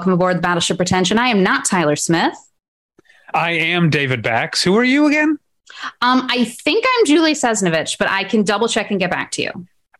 [0.00, 1.18] welcome aboard the Battleship Pretension.
[1.18, 2.32] I am not Tyler Smith.
[3.34, 4.64] I am David Bax.
[4.64, 5.38] Who are you again?
[6.00, 9.42] Um, I think I'm Julie Sesnovich, but I can double check and get back to
[9.42, 9.50] you.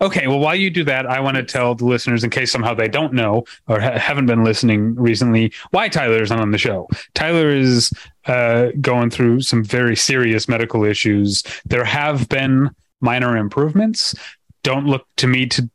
[0.00, 2.72] Okay, well, while you do that, I want to tell the listeners, in case somehow
[2.72, 6.56] they don't know or ha- haven't been listening recently, why Tyler is not on the
[6.56, 6.88] show.
[7.12, 7.92] Tyler is
[8.24, 11.42] uh, going through some very serious medical issues.
[11.66, 12.70] There have been
[13.02, 14.14] minor improvements.
[14.62, 15.68] Don't look to me to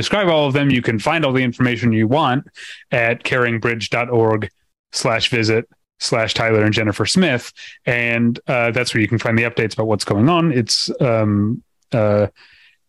[0.00, 0.70] describe all of them.
[0.70, 2.46] You can find all the information you want
[2.90, 4.48] at caringbridge.org
[4.92, 5.68] slash visit
[5.98, 7.52] slash Tyler and Jennifer Smith.
[7.84, 10.52] And uh, that's where you can find the updates about what's going on.
[10.52, 11.62] It's, um,
[11.92, 12.28] uh,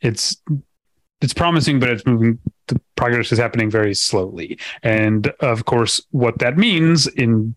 [0.01, 0.37] it's
[1.21, 2.39] it's promising, but it's moving.
[2.67, 7.55] The progress is happening very slowly, and of course, what that means in,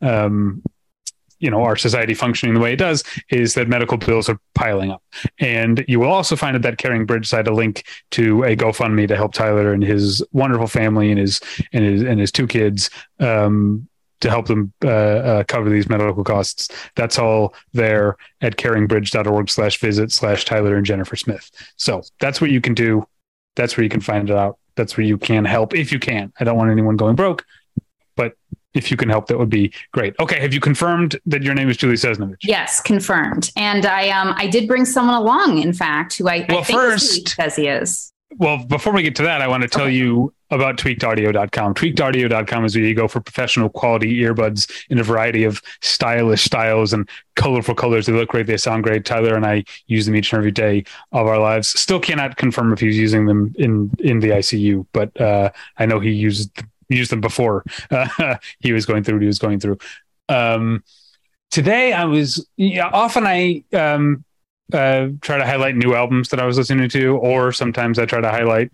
[0.00, 0.62] um,
[1.44, 4.90] you know, our society functioning the way it does is that medical bills are piling
[4.90, 5.02] up.
[5.38, 9.06] And you will also find at that Caring Bridge site a link to a GoFundMe
[9.08, 11.40] to help Tyler and his wonderful family and his
[11.74, 12.88] and his and his two kids.
[13.20, 13.88] Um,
[14.20, 16.70] to help them uh, uh, cover these medical costs.
[16.96, 21.50] That's all there at caringbridge.org slash visit slash Tyler and Jennifer Smith.
[21.76, 23.06] So that's what you can do.
[23.54, 24.58] That's where you can find it out.
[24.76, 26.32] That's where you can help if you can.
[26.40, 27.44] I don't want anyone going broke,
[28.74, 30.14] if you can help, that would be great.
[30.20, 32.36] Okay, have you confirmed that your name is Julie Sesnovich?
[32.42, 33.50] Yes, confirmed.
[33.56, 36.78] And I um I did bring someone along, in fact, who I, well, I think
[36.78, 38.12] first, says he is.
[38.36, 39.94] Well, before we get to that, I want to tell okay.
[39.94, 41.74] you about tweakedaudio.com.
[41.74, 46.92] Tweakedaudio.com is where you go for professional quality earbuds in a variety of stylish styles
[46.92, 48.06] and colorful colors.
[48.06, 48.46] They look great.
[48.46, 49.04] They sound great.
[49.04, 51.68] Tyler and I use them each and every day of our lives.
[51.68, 56.00] Still cannot confirm if he's using them in, in the ICU, but uh, I know
[56.00, 59.78] he used, used them before uh, he was going through what he was going through.
[60.28, 60.82] Um,
[61.50, 64.24] today I was, yeah, often I, um,
[64.72, 68.20] uh, try to highlight new albums that I was listening to, or sometimes I try
[68.20, 68.70] to highlight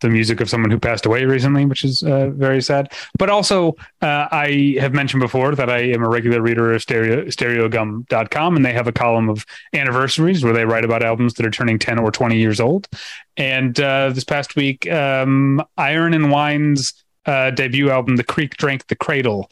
[0.00, 2.92] the music of someone who passed away recently, which is uh, very sad.
[3.18, 7.24] But also, uh, I have mentioned before that I am a regular reader of stereo,
[7.24, 11.50] stereogum.com, and they have a column of anniversaries where they write about albums that are
[11.50, 12.88] turning 10 or 20 years old.
[13.36, 16.92] And uh, this past week, um, Iron and Wine's
[17.28, 19.50] uh, debut album, The Creek Drank the Cradle,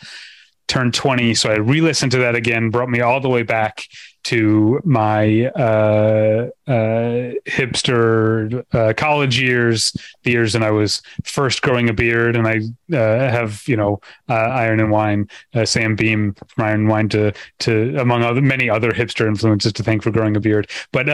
[0.66, 1.34] turned 20.
[1.34, 3.86] So I re listened to that again, brought me all the way back
[4.24, 11.88] to my uh, uh, hipster uh, college years, the years when I was first growing
[11.88, 12.56] a beard, and I
[12.92, 15.28] uh, have you know uh, Iron and Wine,
[15.64, 19.84] Sam Beam from Iron and Wine to to among other many other hipster influences to
[19.84, 20.68] thank for growing a beard.
[20.90, 21.06] But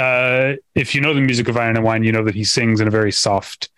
[0.75, 2.89] if you know the music of Iron and Wine, you know that he sings in
[2.89, 3.69] a very soft,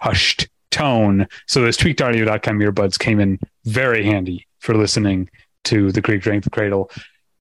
[0.00, 1.26] hushed tone.
[1.46, 5.28] So those tweakedaudio.com earbuds came in very handy for listening
[5.64, 6.90] to the Creek Drank the Cradle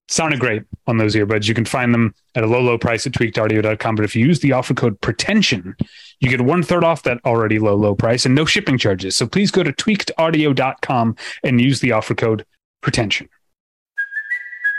[0.09, 1.47] sounded great on those earbuds.
[1.47, 3.95] You can find them at a low, low price at tweakedaudio.com.
[3.95, 5.75] But if you use the offer code pretension,
[6.19, 9.15] you get one third off that already low, low price and no shipping charges.
[9.15, 12.45] So please go to tweakedaudio.com and use the offer code
[12.81, 13.29] pretension.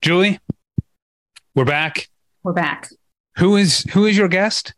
[0.00, 0.38] Julie,
[1.56, 2.08] we're back.
[2.44, 2.88] We're back.
[3.36, 4.74] Who is who is your guest?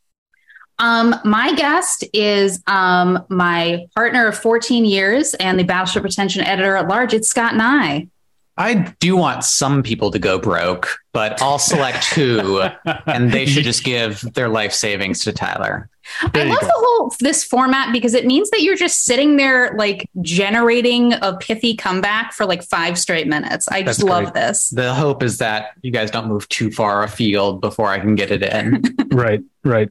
[0.78, 6.74] Um, my guest is um, my partner of 14 years and the Battleship Pretension editor
[6.74, 7.12] at large.
[7.12, 8.08] It's Scott Nye.
[8.56, 12.62] I do want some people to go broke, but I'll select who,
[13.06, 15.89] and they should just give their life savings to Tyler.
[16.32, 16.66] There I love go.
[16.66, 21.36] the whole this format because it means that you're just sitting there like generating a
[21.36, 23.68] pithy comeback for like five straight minutes.
[23.68, 24.70] I just love this.
[24.70, 28.30] The hope is that you guys don't move too far afield before I can get
[28.30, 28.82] it in.
[29.12, 29.90] right, right.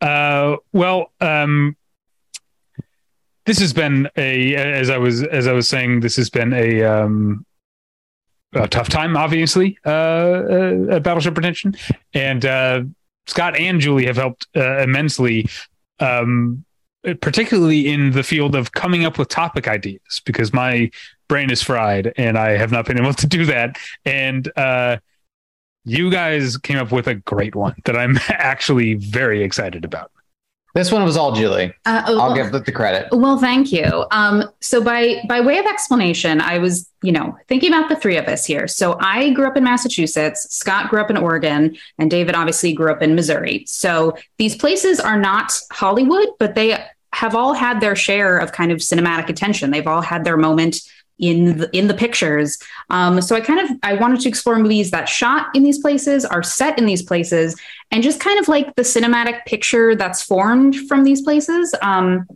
[0.00, 1.76] Uh, well, um,
[3.46, 6.82] this has been a as I was as I was saying, this has been a
[6.84, 7.44] um,
[8.52, 11.74] a tough time, obviously, uh, uh, at Battleship Pretension,
[12.14, 12.82] and uh,
[13.26, 15.48] Scott and Julie have helped uh, immensely,
[15.98, 16.64] um,
[17.20, 20.90] particularly in the field of coming up with topic ideas, because my
[21.28, 23.76] brain is fried and I have not been able to do that.
[24.04, 24.98] And uh,
[25.84, 30.10] you guys came up with a great one that I'm actually very excited about.
[30.74, 31.74] This one was all Julie.
[31.84, 33.08] Uh, well, I'll give the credit.
[33.10, 34.06] Well, thank you.
[34.10, 38.16] Um, so by by way of explanation, I was, you know, thinking about the three
[38.16, 38.68] of us here.
[38.68, 42.90] So I grew up in Massachusetts, Scott grew up in Oregon, and David obviously grew
[42.90, 43.64] up in Missouri.
[43.66, 46.78] So these places are not Hollywood, but they
[47.12, 49.70] have all had their share of kind of cinematic attention.
[49.70, 50.80] They've all had their moment
[51.20, 52.58] in the, in the pictures.
[52.88, 56.24] Um, so I kind of I wanted to explore movies that shot in these places,
[56.24, 60.76] are set in these places, and just kind of like the cinematic picture that's formed
[60.88, 61.74] from these places.
[61.82, 62.26] Um,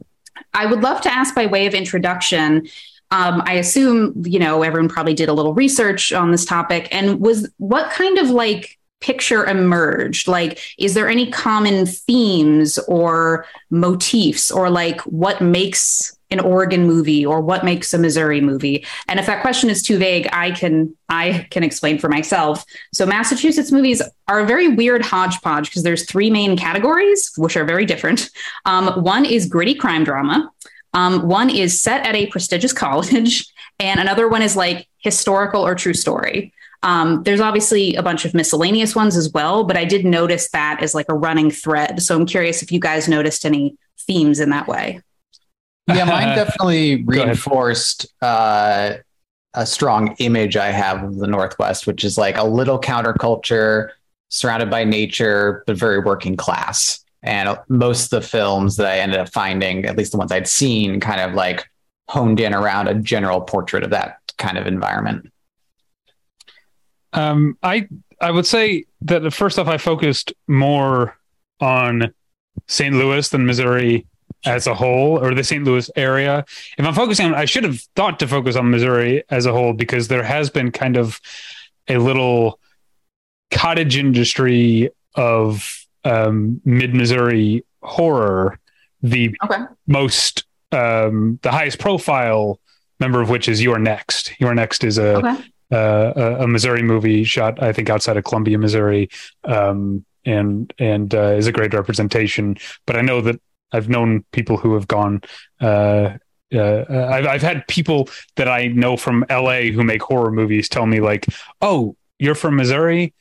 [0.53, 2.69] I would love to ask by way of introduction.
[3.11, 7.21] Um, I assume you know everyone probably did a little research on this topic, and
[7.21, 10.29] was what kind of like picture emerged?
[10.29, 17.25] Like, is there any common themes or motifs, or like what makes an Oregon movie
[17.25, 18.85] or what makes a Missouri movie?
[19.09, 22.65] And if that question is too vague, I can I can explain for myself.
[22.93, 27.65] So Massachusetts movies are a very weird hodgepodge because there's three main categories, which are
[27.65, 28.31] very different.
[28.67, 30.51] Um, one is gritty crime drama.
[30.93, 33.47] Um, one is set at a prestigious college,
[33.81, 36.53] and another one is like historical or true story.
[36.83, 40.83] Um, there's obviously a bunch of miscellaneous ones as well, but I did notice that
[40.83, 42.03] as like a running thread.
[42.03, 45.01] So I'm curious if you guys noticed any themes in that way.
[45.89, 48.95] Yeah, mine definitely reinforced uh,
[49.55, 53.91] a strong image I have of the Northwest, which is like a little counterculture,
[54.29, 57.05] surrounded by nature, but very working class.
[57.23, 60.49] And most of the films that I ended up finding, at least the ones I'd
[60.49, 61.67] seen, kind of like
[62.09, 65.33] honed in around a general portrait of that kind of environment.
[67.13, 67.89] Um, I
[68.21, 71.17] I would say that first off, I focused more
[71.61, 72.13] on
[72.67, 72.95] St.
[72.95, 74.07] Louis than Missouri
[74.46, 75.64] as a whole, or the St.
[75.64, 76.44] Louis area.
[76.79, 79.73] If I'm focusing, on, I should have thought to focus on Missouri as a whole
[79.73, 81.20] because there has been kind of
[81.88, 82.58] a little
[83.50, 88.58] cottage industry of um, mid Missouri horror.
[89.02, 89.62] The Okay.
[89.87, 92.58] most, um, the highest profile
[93.00, 94.32] member of which is You're Next.
[94.38, 95.37] You're Next is a Okay.
[95.73, 99.08] uh, a, a Missouri movie shot, I think, outside of Columbia, Missouri,
[99.44, 102.56] um, and and uh, is a great representation.
[102.87, 103.41] But I know that
[103.73, 105.23] I've known people who have gone.
[105.61, 106.19] Uh,
[106.55, 109.71] uh, I've I've had people that I know from L.A.
[109.73, 111.27] who make horror movies tell me like,
[111.61, 113.13] "Oh, you're from Missouri."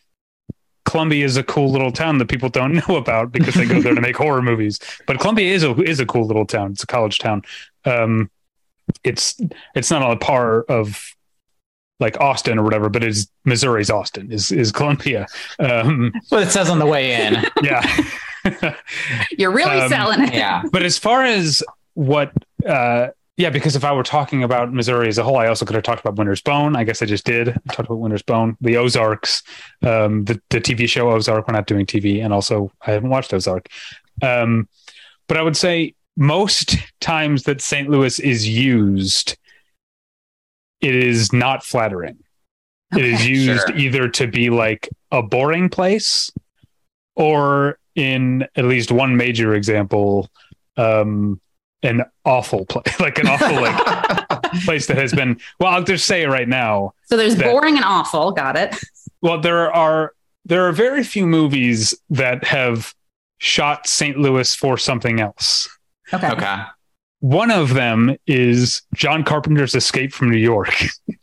[0.85, 3.95] Columbia is a cool little town that people don't know about because they go there
[3.95, 4.79] to make horror movies.
[5.07, 6.71] But Columbia is a is a cool little town.
[6.71, 7.43] It's a college town.
[7.85, 8.29] Um,
[9.03, 9.39] it's
[9.75, 11.03] it's not on the par of
[11.99, 15.25] like Austin or whatever, but it's Missouri's Austin is is Columbia.
[15.59, 17.43] Um, what it says on the way in.
[17.63, 17.81] yeah.
[19.37, 20.33] You're really Um, selling it.
[20.33, 20.63] yeah.
[20.71, 21.63] but as far as
[21.93, 22.31] what,
[22.67, 23.07] uh,
[23.37, 25.83] yeah, because if I were talking about Missouri as a whole, I also could have
[25.83, 26.75] talked about Winter's Bone.
[26.75, 27.49] I guess I just did.
[27.49, 29.41] I talked about Winter's Bone, the Ozarks,
[29.81, 31.47] um, the the TV show Ozark.
[31.47, 33.69] We're not doing TV, and also I haven't watched Ozark.
[34.21, 34.67] Um,
[35.27, 37.89] but I would say most times that St.
[37.89, 39.35] Louis is used,
[40.81, 42.17] it is not flattering.
[42.95, 43.75] it is used Sure.
[43.75, 46.29] either to be like a boring place
[47.15, 50.29] or in at least one major example
[50.77, 51.39] um
[51.83, 56.23] an awful place like an awful like place that has been well i'll just say
[56.23, 58.31] it right now So there's that- boring and awful.
[58.31, 58.75] Got it.
[59.21, 60.13] well there are
[60.45, 62.93] there are very few movies that have
[63.37, 65.69] shot st louis for something else
[66.13, 66.29] Okay.
[66.31, 66.57] Okay.
[67.19, 70.73] one of them is john carpenter's escape from new york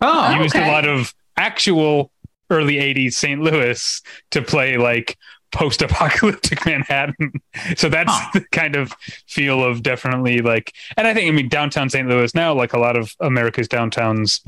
[0.00, 0.68] Oh, used okay.
[0.68, 2.10] a lot of actual
[2.50, 3.40] early 80s St.
[3.40, 5.16] Louis to play like
[5.52, 7.32] post apocalyptic Manhattan.
[7.76, 8.30] So that's Huh.
[8.34, 8.92] the kind of
[9.26, 12.08] feel of definitely like, and I think, I mean, downtown St.
[12.08, 14.40] Louis now, like a lot of America's downtowns,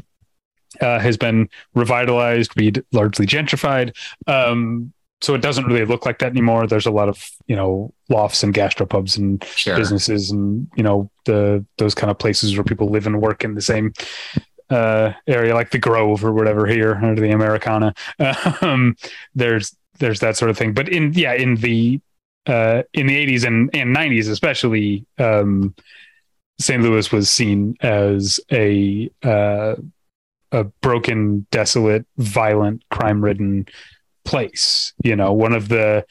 [0.81, 3.95] uh, has been revitalized, be largely gentrified.
[4.27, 6.67] Um, so it doesn't really look like that anymore.
[6.67, 9.77] There's a lot of, you know, lofts and gastropubs and sure.
[9.77, 13.55] businesses and you know the those kind of places where people live and work in
[13.55, 13.93] the same
[14.71, 17.95] uh area like the grove or whatever here or the americana
[18.61, 18.95] um
[19.35, 20.73] there's there's that sort of thing.
[20.73, 22.01] But in yeah in the
[22.47, 25.77] uh in the 80s and and 90s especially um
[26.59, 29.77] st louis was seen as a uh
[30.51, 33.65] a broken desolate violent crime ridden
[34.25, 36.05] place you know one of the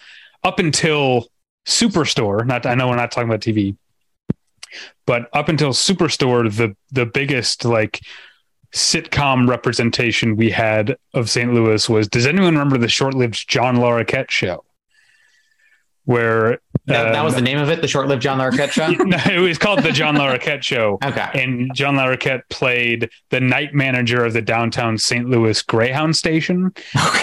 [0.45, 1.27] up until
[1.65, 3.75] Superstore, not I know we're not talking about TV,
[5.05, 8.01] but up until Superstore, the the biggest like
[8.73, 11.53] sitcom representation we had of St.
[11.53, 14.63] Louis was does anyone remember the short-lived John Larroquette show?
[16.05, 18.87] Where That, that was um, the name of it, the short-lived John Larroquette show.
[19.03, 20.97] no, it was called the John Larroquette show.
[21.03, 21.29] Okay.
[21.35, 25.29] And John Larroquette played the night manager of the downtown St.
[25.29, 26.73] Louis Greyhound station.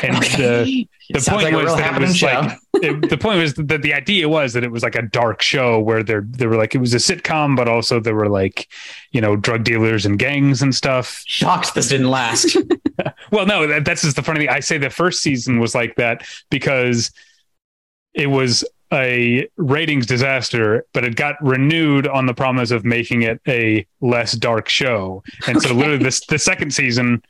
[0.02, 2.26] And the, the point like was that it was show.
[2.26, 5.42] like it, the point was that the idea was that it was like a dark
[5.42, 8.68] show where there there were like it was a sitcom, but also there were like
[9.10, 11.22] you know drug dealers and gangs and stuff.
[11.26, 12.56] Shocked this didn't last.
[13.30, 14.48] Well, no, that, that's just the funny thing.
[14.48, 17.12] I say the first season was like that because
[18.14, 23.40] it was a ratings disaster, but it got renewed on the promise of making it
[23.46, 25.22] a less dark show.
[25.46, 27.22] And so, literally, this the second season,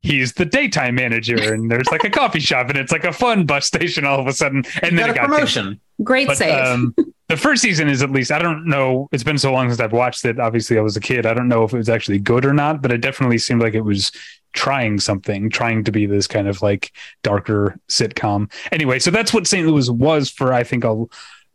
[0.00, 3.46] he's the daytime manager, and there's like a coffee shop, and it's like a fun
[3.46, 4.64] bus station all of a sudden.
[4.82, 5.80] And then Got it a got promotion.
[6.02, 6.54] Great but, save.
[6.54, 6.94] um,
[7.28, 9.08] the first season is at least I don't know.
[9.12, 10.38] It's been so long since I've watched it.
[10.40, 11.26] Obviously, I was a kid.
[11.26, 13.74] I don't know if it was actually good or not, but it definitely seemed like
[13.74, 14.12] it was
[14.52, 16.92] trying something, trying to be this kind of like
[17.22, 18.50] darker sitcom.
[18.70, 19.66] Anyway, so that's what St.
[19.66, 21.04] Louis was for I think a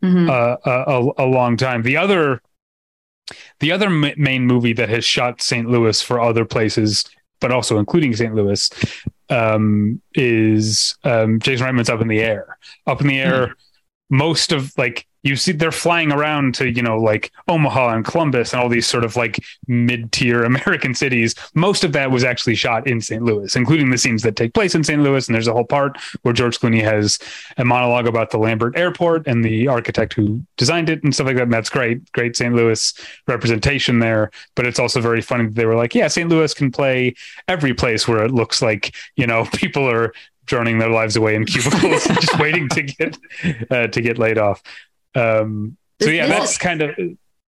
[0.03, 0.29] Mhm.
[0.29, 1.81] uh, a, a, long time.
[1.81, 2.39] The other
[3.59, 5.67] the other ma- main movie that has shot St.
[5.67, 7.03] Louis for other places,
[7.41, 8.35] but also including St.
[8.35, 8.69] Louis,
[9.29, 12.59] um, is um, Jason Reitman's Up in the Air.
[12.85, 13.55] Up in the Air,
[14.11, 18.53] most of like you see they're flying around to you know like Omaha and Columbus
[18.53, 21.35] and all these sort of like mid-tier American cities.
[21.53, 23.23] Most of that was actually shot in St.
[23.23, 25.01] Louis, including the scenes that take place in St.
[25.01, 25.27] Louis.
[25.27, 27.19] And there's a whole part where George Clooney has
[27.57, 31.35] a monologue about the Lambert Airport and the architect who designed it and stuff like
[31.35, 31.43] that.
[31.43, 32.53] And that's great, great St.
[32.53, 32.93] Louis
[33.27, 34.31] representation there.
[34.55, 36.29] But it's also very funny that they were like, yeah, St.
[36.29, 37.13] Louis can play
[37.47, 40.13] every place where it looks like you know people are
[40.45, 43.17] droning their lives away in cubicles, just waiting to get
[43.71, 44.63] uh, to get laid off.
[45.15, 46.97] Um, so yeah, that's kind of.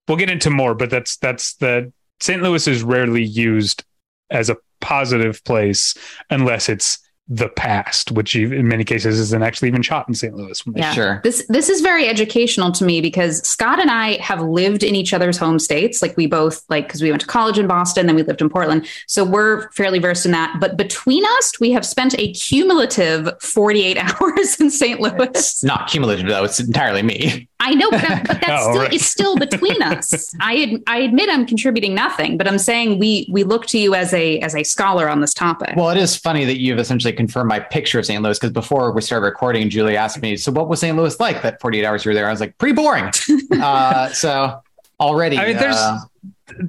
[0.08, 2.42] We'll get into more, but that's that's the St.
[2.42, 3.84] Louis is rarely used
[4.30, 5.96] as a positive place
[6.30, 10.34] unless it's the past, which in many cases isn't actually even shot in St.
[10.34, 10.66] Louis.
[10.66, 10.94] when they Yeah.
[10.94, 11.22] Sure.
[11.24, 15.14] This this is very educational to me because Scott and I have lived in each
[15.14, 16.02] other's home states.
[16.02, 18.50] Like we both like because we went to college in Boston, then we lived in
[18.50, 18.88] Portland.
[19.08, 20.58] So we're fairly versed in that.
[20.60, 25.00] But between us, we have spent a cumulative 48 hours in St.
[25.02, 25.18] Louis.
[25.20, 26.44] It's not cumulative though.
[26.46, 27.50] It's entirely me.
[27.60, 28.94] I know, but, that- but that's Oh, still right.
[28.94, 30.36] it's still between us.
[30.40, 33.96] I ad, I admit I'm contributing nothing, but I'm saying we we look to you
[33.96, 35.76] as a as a scholar on this topic.
[35.76, 38.22] Well, it is funny that you've essentially confirmed my picture of St.
[38.22, 40.96] Louis because before we started recording, Julie asked me, "So, what was St.
[40.96, 43.12] Louis like that 48 hours you were there?" I was like, "Pretty boring."
[43.62, 44.62] uh, so
[45.00, 46.00] already, I mean, there's- uh,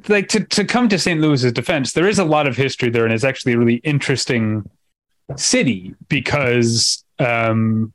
[0.09, 1.21] like to to come to St.
[1.21, 4.69] Louis's defense, there is a lot of history there, and it's actually a really interesting
[5.37, 7.93] city because um,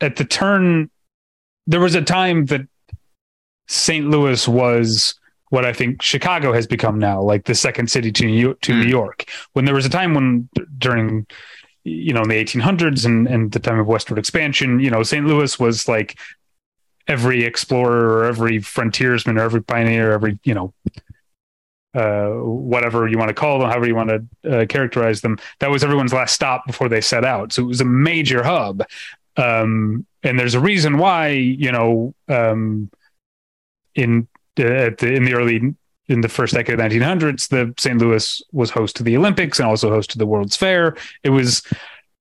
[0.00, 0.90] at the turn,
[1.66, 2.62] there was a time that
[3.68, 4.08] St.
[4.08, 5.14] Louis was
[5.50, 8.80] what I think Chicago has become now, like the second city to New, to Hmm.
[8.80, 9.24] New York.
[9.52, 11.26] When there was a time when during
[11.84, 15.26] you know in the 1800s and and the time of westward expansion, you know, St.
[15.26, 16.18] Louis was like
[17.06, 20.72] every explorer or every frontiersman or every pioneer, every you know,
[21.94, 25.70] uh, whatever you want to call them, however you want to uh, characterize them, that
[25.70, 27.52] was everyone's last stop before they set out.
[27.52, 28.82] So it was a major hub,
[29.36, 32.90] um, and there's a reason why you know um,
[33.94, 35.74] in uh, at the, in the early
[36.08, 37.98] in the first decade of the 1900s, the St.
[37.98, 40.96] Louis was host to the Olympics and also host to the World's Fair.
[41.22, 41.62] It was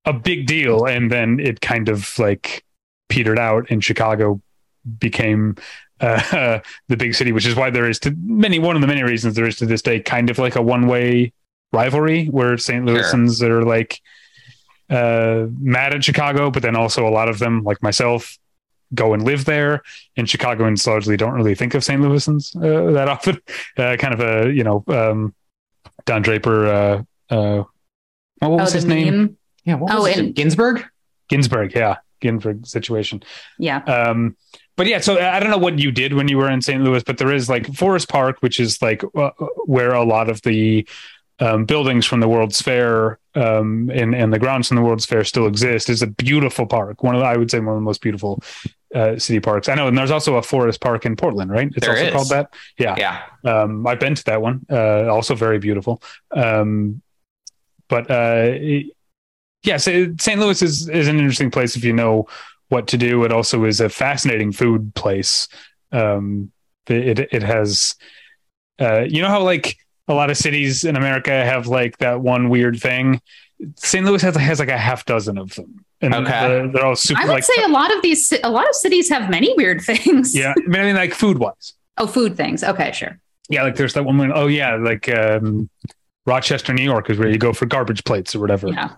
[0.05, 2.63] a big deal, and then it kind of like
[3.09, 4.41] petered out, and Chicago
[4.99, 5.55] became
[5.99, 9.03] uh, the big city, which is why there is to many one of the many
[9.03, 11.33] reasons there is to this day kind of like a one way
[11.71, 12.85] rivalry where St.
[12.85, 13.99] Louisans are like
[14.93, 18.37] uh, mad at Chicago, but then also a lot of them, like myself,
[18.93, 19.81] go and live there.
[20.17, 22.01] And Chicagoans largely don't really think of St.
[22.01, 23.39] Louisans uh, that often.
[23.77, 25.33] Uh, kind of a you know um,
[26.05, 26.67] Don Draper.
[26.67, 27.63] Uh, uh,
[28.39, 29.17] what was oh, his the name?
[29.17, 29.37] meme?
[29.65, 29.75] yeah.
[29.75, 30.17] What Oh, was it?
[30.19, 30.85] and- Ginsberg.
[31.29, 31.73] Ginsberg.
[31.73, 33.23] Yeah, Ginsberg situation.
[33.57, 33.77] Yeah.
[33.85, 34.35] Um,
[34.75, 36.83] but yeah, so I don't know what you did when you were in St.
[36.83, 39.31] Louis, but there is like Forest Park, which is like uh,
[39.65, 40.87] where a lot of the
[41.39, 45.23] um, buildings from the World's Fair um, and and the grounds from the World's Fair
[45.23, 45.89] still exist.
[45.89, 47.03] It's a beautiful park.
[47.03, 48.41] One of the, I would say one of the most beautiful
[48.93, 49.67] uh, city parks.
[49.69, 51.67] I know, and there's also a Forest Park in Portland, right?
[51.75, 52.13] It's There also is.
[52.13, 52.53] called that.
[52.77, 52.95] Yeah.
[52.97, 53.23] Yeah.
[53.51, 54.65] Um, I've been to that one.
[54.69, 56.01] Uh, also very beautiful.
[56.31, 57.01] Um,
[57.89, 58.87] but uh, it-
[59.65, 60.39] it- St.
[60.39, 62.27] Louis is is an interesting place if you know
[62.69, 63.23] what to do.
[63.23, 65.47] It also is a fascinating food place.
[65.91, 66.51] Um,
[66.87, 67.95] it it has,
[68.79, 72.49] uh, you know how like a lot of cities in America have like that one
[72.49, 73.21] weird thing.
[73.75, 74.05] St.
[74.05, 76.29] Louis has has like a half dozen of them, and Okay.
[76.47, 78.75] they're, they're all super I would like say a lot of these a lot of
[78.75, 80.35] cities have many weird things.
[80.35, 80.53] yeah.
[80.57, 81.73] I mean, I mean like food wise.
[81.97, 82.63] Oh, food things.
[82.63, 83.19] Okay, sure.
[83.49, 84.31] Yeah, like there's that one.
[84.33, 85.69] Oh yeah, like um,
[86.25, 88.67] Rochester, New York is where you go for garbage plates or whatever.
[88.69, 88.89] Yeah.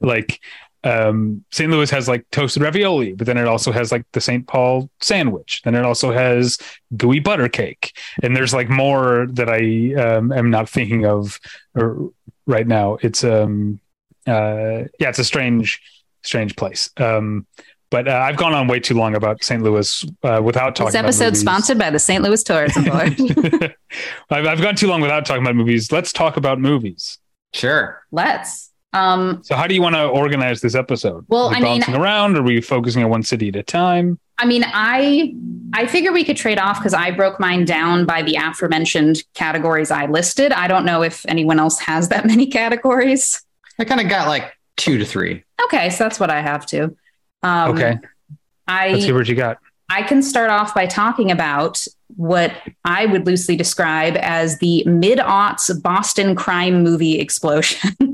[0.00, 0.40] Like
[0.84, 1.70] um, St.
[1.70, 4.46] Louis has like toasted ravioli, but then it also has like the St.
[4.46, 5.62] Paul sandwich.
[5.64, 6.58] Then it also has
[6.96, 11.38] gooey butter cake, and there's like more that I um, am not thinking of
[11.74, 12.10] or,
[12.46, 12.98] right now.
[13.00, 13.80] It's um,
[14.26, 15.80] uh, yeah, it's a strange,
[16.22, 16.90] strange place.
[16.96, 17.46] Um,
[17.90, 19.62] but uh, I've gone on way too long about St.
[19.62, 20.92] Louis uh, without talking.
[20.92, 21.40] This episode movies.
[21.40, 22.24] sponsored by the St.
[22.24, 23.20] Louis Tourism Board.
[24.30, 25.92] I've, I've gone too long without talking about movies.
[25.92, 27.18] Let's talk about movies.
[27.52, 28.02] Sure.
[28.10, 28.71] Let's.
[28.92, 31.24] Um, so how do you want to organize this episode?
[31.28, 32.36] Well, Are we I mean- bouncing around.
[32.36, 34.18] Are we focusing on one city at a time?
[34.38, 35.34] I mean, I
[35.72, 39.90] I figure we could trade off because I broke mine down by the aforementioned categories
[39.90, 40.52] I listed.
[40.52, 43.40] I don't know if anyone else has that many categories.
[43.78, 45.44] I kind of got like two to three.
[45.64, 46.94] Okay, so that's what I have to.
[47.42, 48.02] Um, Okay, let's
[48.68, 49.58] I see what you got.
[49.88, 52.52] I can start off by talking about what
[52.84, 57.90] I would loosely describe as the mid aughts Boston crime movie explosion.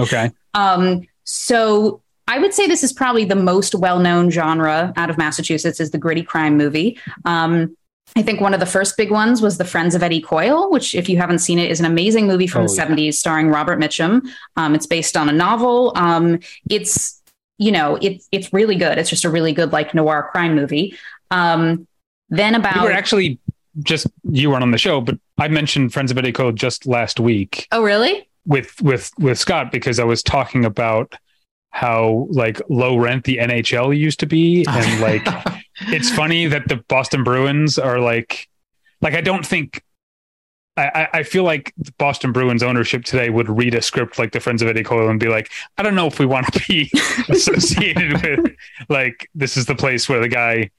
[0.00, 5.18] Okay, Um, so I would say this is probably the most well-known genre out of
[5.18, 6.98] Massachusetts is the gritty crime movie.
[7.24, 7.76] Um,
[8.16, 10.94] I think one of the first big ones was The Friends of Eddie Coyle, which,
[10.94, 12.86] if you haven't seen it, is an amazing movie from Oh, the yeah.
[12.86, 14.26] 70s starring Robert Mitchum.
[14.56, 15.92] Um, it's based on a novel.
[15.96, 16.38] Um,
[16.70, 17.20] it's,
[17.58, 18.96] you know, it's it's really good.
[18.98, 20.96] It's just a really good, like, noir crime movie.
[21.30, 21.86] Um,
[22.30, 22.84] then we about.
[22.84, 23.38] were actually
[23.82, 27.20] just you weren't on the show, but I mentioned Friends of Eddie Coyle just last
[27.20, 28.25] week oh, really?
[28.46, 31.14] With with with Scott because I was talking about
[31.70, 35.26] how like low rent the NHL used to be, and like
[35.88, 38.48] it's funny that the Boston Bruins are like,
[39.00, 39.82] like I don't think.
[40.78, 44.40] I, I- feel like the Boston Bruins ownership today would read a script like the
[44.40, 46.90] Friends of Eddie Coyle and be like, I don't know if we want to be
[47.30, 48.54] associated with
[48.90, 50.70] like this is the place where the guy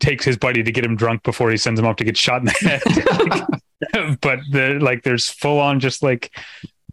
[0.00, 2.40] takes his buddy to get him drunk before he sends him off to get shot
[2.40, 3.48] in the
[3.92, 4.18] head.
[4.20, 6.30] but the like there's full on just like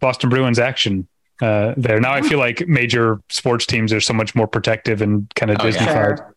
[0.00, 1.06] Boston Bruins action
[1.42, 2.00] uh, there.
[2.00, 5.58] Now I feel like major sports teams are so much more protective and kind of
[5.60, 5.70] Oh, yeah.
[5.70, 5.94] Disney-fied.
[6.18, 6.34] Sure.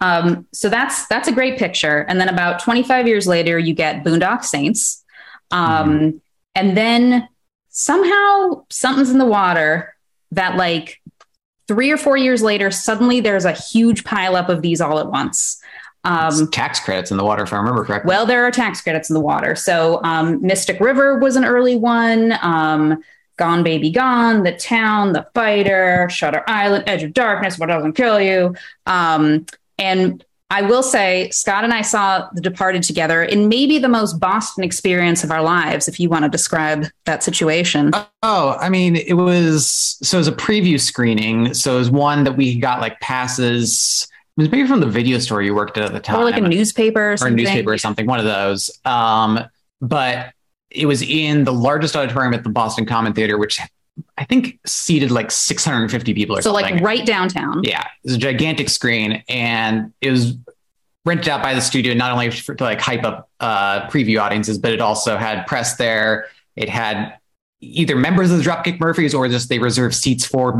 [0.00, 2.06] Um, so that's that's a great picture.
[2.08, 5.04] And then about 25 years later, you get Boondock Saints.
[5.50, 6.20] Um,
[6.54, 7.28] And then
[7.68, 9.94] somehow something's in the water
[10.32, 11.00] that like
[11.68, 15.60] three or four years later, suddenly there's a huge pileup of these all at once.
[16.04, 18.08] Um, tax credits in the water, if I remember correctly.
[18.08, 19.54] well, there are tax credits in the water.
[19.54, 22.34] So um, Mystic River was an early one.
[22.42, 23.02] Um,
[23.36, 28.20] Gone Baby Gone, The Town, The Fighter, Shutter Island, Edge of Darkness, What Doesn't Kill
[28.20, 28.54] You.
[28.84, 29.46] Um,
[29.78, 34.20] and I will say, Scott and I saw The Departed together in maybe the most
[34.20, 37.92] Boston experience of our lives, if you want to describe that situation.
[38.22, 41.54] Oh, I mean, it was so it was a preview screening.
[41.54, 44.06] So it was one that we got like passes.
[44.40, 46.38] It was maybe from the video store you worked at at the time, or like
[46.38, 48.70] a newspaper or or a newspaper or something, one of those.
[48.86, 49.38] Um,
[49.82, 50.32] but
[50.70, 53.60] it was in the largest auditorium at the Boston Common Theater, which
[54.16, 56.76] I think seated like 650 people or So, something.
[56.76, 57.62] like right downtown.
[57.64, 60.38] Yeah, it was a gigantic screen, and it was
[61.04, 64.56] rented out by the studio not only for, to like hype up uh, preview audiences,
[64.56, 66.28] but it also had press there.
[66.56, 67.18] It had
[67.60, 70.58] either members of the Dropkick Murphys or just they reserved seats for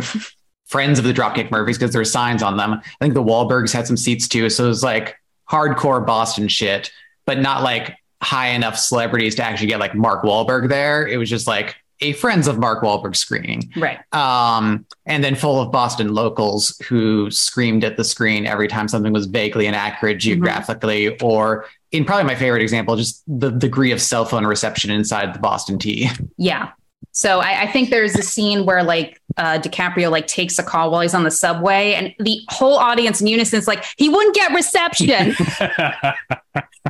[0.70, 2.74] friends of the Dropkick Murphys because there were signs on them.
[2.74, 5.16] I think the Wahlbergs had some seats too, so it was like
[5.50, 6.90] hardcore Boston shit,
[7.26, 11.06] but not like high enough celebrities to actually get like Mark Wahlberg there.
[11.06, 13.98] It was just like a Friends of Mark Wahlberg screening Right.
[14.14, 19.12] um, and then full of Boston locals who screamed at the screen every time something
[19.12, 24.24] was vaguely inaccurate geographically, or in probably my favorite example, just the degree of cell
[24.24, 26.08] phone reception inside the Boston T.
[26.38, 26.70] Yeah.
[27.12, 30.90] So I, I think there's a scene where like uh, DiCaprio like takes a call
[30.90, 34.34] while he's on the subway, and the whole audience in unison is like, he wouldn't
[34.34, 35.34] get reception.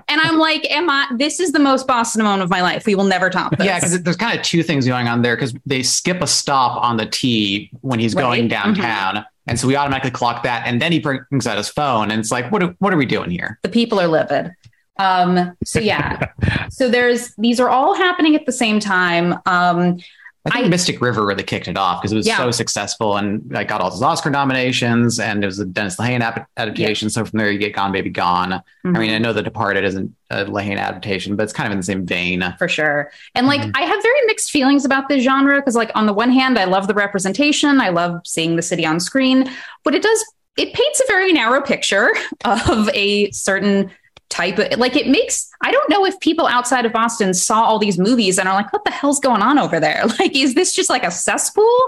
[0.08, 1.08] and I'm like, am I?
[1.16, 2.86] This is the most Boston moment of my life.
[2.86, 3.66] We will never top this.
[3.66, 6.82] Yeah, because there's kind of two things going on there because they skip a stop
[6.82, 8.22] on the T when he's Right.
[8.22, 9.24] going downtown.
[9.46, 10.66] And so we automatically clock that.
[10.66, 13.06] And then he brings out his phone and it's like, what are, what are we
[13.06, 13.58] doing here?
[13.62, 14.52] the people are livid.
[14.98, 16.26] Um, so yeah.
[16.70, 19.34] so there's these are all happening at the same time.
[19.46, 19.98] Um,
[20.46, 22.38] I think I- Mystic River really kicked it off because it was Yeah.
[22.38, 26.20] so successful and like got all those Oscar nominations and it was a Dennis Lehane
[26.22, 27.10] ap- adaptation.
[27.10, 28.54] So from there you get Gone Baby Gone.
[28.54, 28.92] I Mm-hmm.
[28.98, 31.84] mean, I know The Departed isn't a Lehane adaptation, but it's kind of in the
[31.84, 32.42] same vein.
[32.58, 33.10] for sure.
[33.34, 33.72] And like Mhm.
[33.74, 36.64] I have very mixed feelings about this genre because like on the one hand, I
[36.64, 39.50] love the representation, I love seeing the city on screen,
[39.84, 40.24] but it does
[40.56, 42.12] it paints a very narrow picture
[42.44, 43.90] of a certain
[44.30, 47.78] type of like it makes I don't know if people outside of Boston saw all
[47.78, 50.04] these movies and are like, what the hell's going on over there?
[50.20, 51.78] Like, is this just like a cesspool?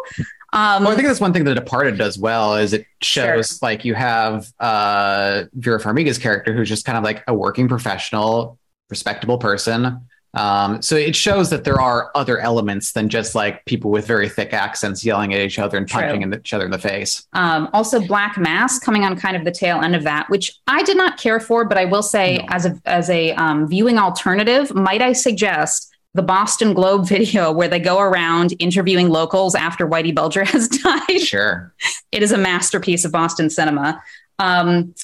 [0.53, 3.85] Um Well, I think that's one thing The Departed does well is it shows like
[3.85, 8.59] you have uh, Vera Farmiga's character who's just kind of like a working professional,
[8.91, 10.07] respectable person.
[10.35, 14.29] Um, so it shows that there are other elements than just like people with very
[14.29, 17.27] thick accents yelling at each other and punching in each other in the face.
[17.35, 20.83] Um, also, Black Mass coming on kind of the tail end of that, which I
[20.85, 22.47] did not care for, but I will say, No.
[22.49, 27.69] as a as a um, viewing alternative, might I suggest the Boston Globe video where
[27.69, 31.21] they go around interviewing locals after Whitey Bulger has died.
[31.21, 31.75] Sure.
[32.13, 34.03] It is a masterpiece of Boston cinema.
[34.39, 34.95] Um,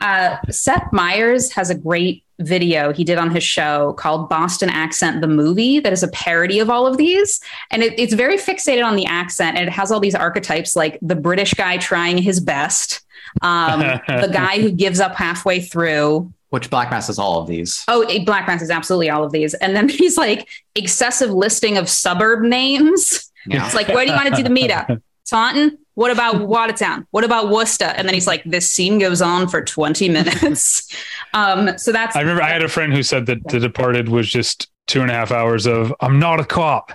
[0.00, 5.20] uh, Seth Meyers has a great video he did on his show called Boston Accent
[5.20, 7.40] the Movie that is a parody of all of these.
[7.70, 10.98] And it, it's very fixated on the accent and it has all these archetypes like
[11.02, 13.02] the British guy trying his best,
[13.42, 16.32] um, the guy who gives up halfway through.
[16.50, 17.84] Which Black Mass is all of these.
[17.88, 19.54] Oh, Black Mass is absolutely all of these.
[19.54, 23.30] And then he's like excessive listing of suburb names.
[23.46, 23.64] Yeah.
[23.64, 25.00] It's like, where do you want to do the meetup?
[25.24, 25.78] Taunton?
[25.94, 27.06] What about Watertown?
[27.10, 27.84] What about Worcester?
[27.84, 30.88] And then he's like, this scene goes on for 20 minutes.
[31.34, 32.16] um, so that's.
[32.16, 35.10] I remember I had a friend who said that The Departed was just two and
[35.10, 36.92] a half hours of I'm not a cop.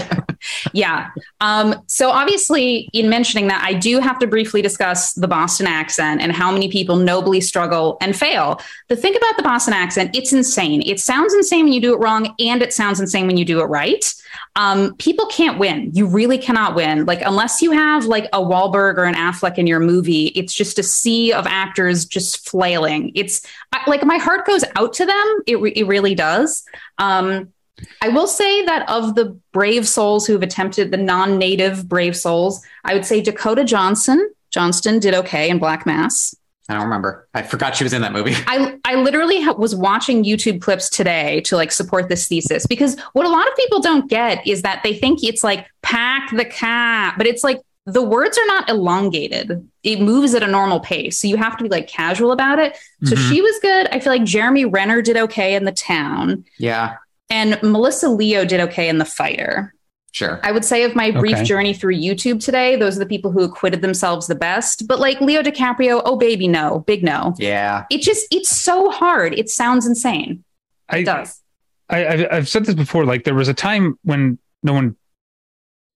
[0.72, 1.10] yeah.
[1.40, 6.20] Um, so obviously, in mentioning that, I do have to briefly discuss the Boston accent
[6.20, 8.60] and how many people nobly struggle and fail.
[8.88, 10.82] The thing about the Boston accent, it's insane.
[10.84, 13.60] It sounds insane when you do it wrong, and it sounds insane when you do
[13.60, 14.12] it right.
[14.56, 15.90] Um, people can't win.
[15.92, 17.04] You really cannot win.
[17.06, 20.78] Like unless you have like a Wahlberg or an Affleck in your movie, it's just
[20.78, 23.12] a sea of actors just flailing.
[23.14, 23.46] It's
[23.86, 25.40] like my heart goes out to them.
[25.46, 26.64] It, re- it really does.
[26.98, 27.52] Um,
[28.00, 32.94] I will say that of the brave souls who've attempted the non-native brave souls, I
[32.94, 36.32] would say Dakota Johnson Johnston did okay in Black Mass.
[36.68, 37.28] I don't remember.
[37.34, 38.34] I forgot she was in that movie.
[38.46, 42.98] I I literally ha- was watching YouTube clips today to like support this thesis because
[43.12, 46.44] what a lot of people don't get is that they think it's like pack the
[46.44, 49.68] cat, but it's like the words are not elongated.
[49.82, 51.18] It moves at a normal pace.
[51.18, 52.78] So you have to be like casual about it.
[53.04, 53.30] So mm-hmm.
[53.30, 53.88] she was good.
[53.88, 56.46] I feel like Jeremy Renner did okay in The Town.
[56.58, 56.96] Yeah.
[57.28, 59.74] And Melissa Leo did okay in The Fighter.
[60.14, 60.38] Sure.
[60.44, 61.44] I would say of my brief okay.
[61.44, 64.86] journey through YouTube today, those are the people who acquitted themselves the best.
[64.86, 67.34] But like Leo DiCaprio, oh baby, no, big no.
[67.36, 67.84] Yeah.
[67.90, 69.36] It just it's so hard.
[69.36, 70.44] It sounds insane.
[70.92, 71.42] It I, does.
[71.90, 73.04] I, I've said this before.
[73.04, 74.94] Like there was a time when no one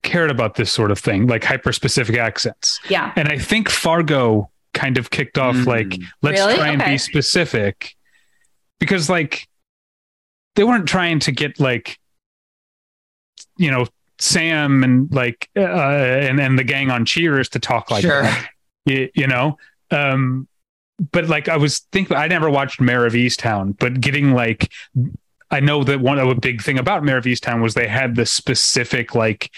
[0.02, 2.80] cared about this sort of thing, like hyper specific accents.
[2.88, 3.12] Yeah.
[3.14, 5.66] And I think Fargo kind of kicked off mm.
[5.66, 6.56] like, let's really?
[6.56, 6.94] try and okay.
[6.94, 7.94] be specific.
[8.80, 9.46] Because like
[10.56, 12.00] they weren't trying to get like
[13.56, 13.86] you know
[14.18, 18.22] Sam and like uh, and and the gang on Cheers to talk like sure.
[18.22, 18.48] that,
[18.84, 19.58] you, you know.
[19.90, 20.48] Um,
[21.12, 24.72] but like I was thinking, I never watched Mare of Easttown, but getting like
[25.50, 28.16] I know that one of a big thing about Mare of Easttown was they had
[28.16, 29.50] the specific like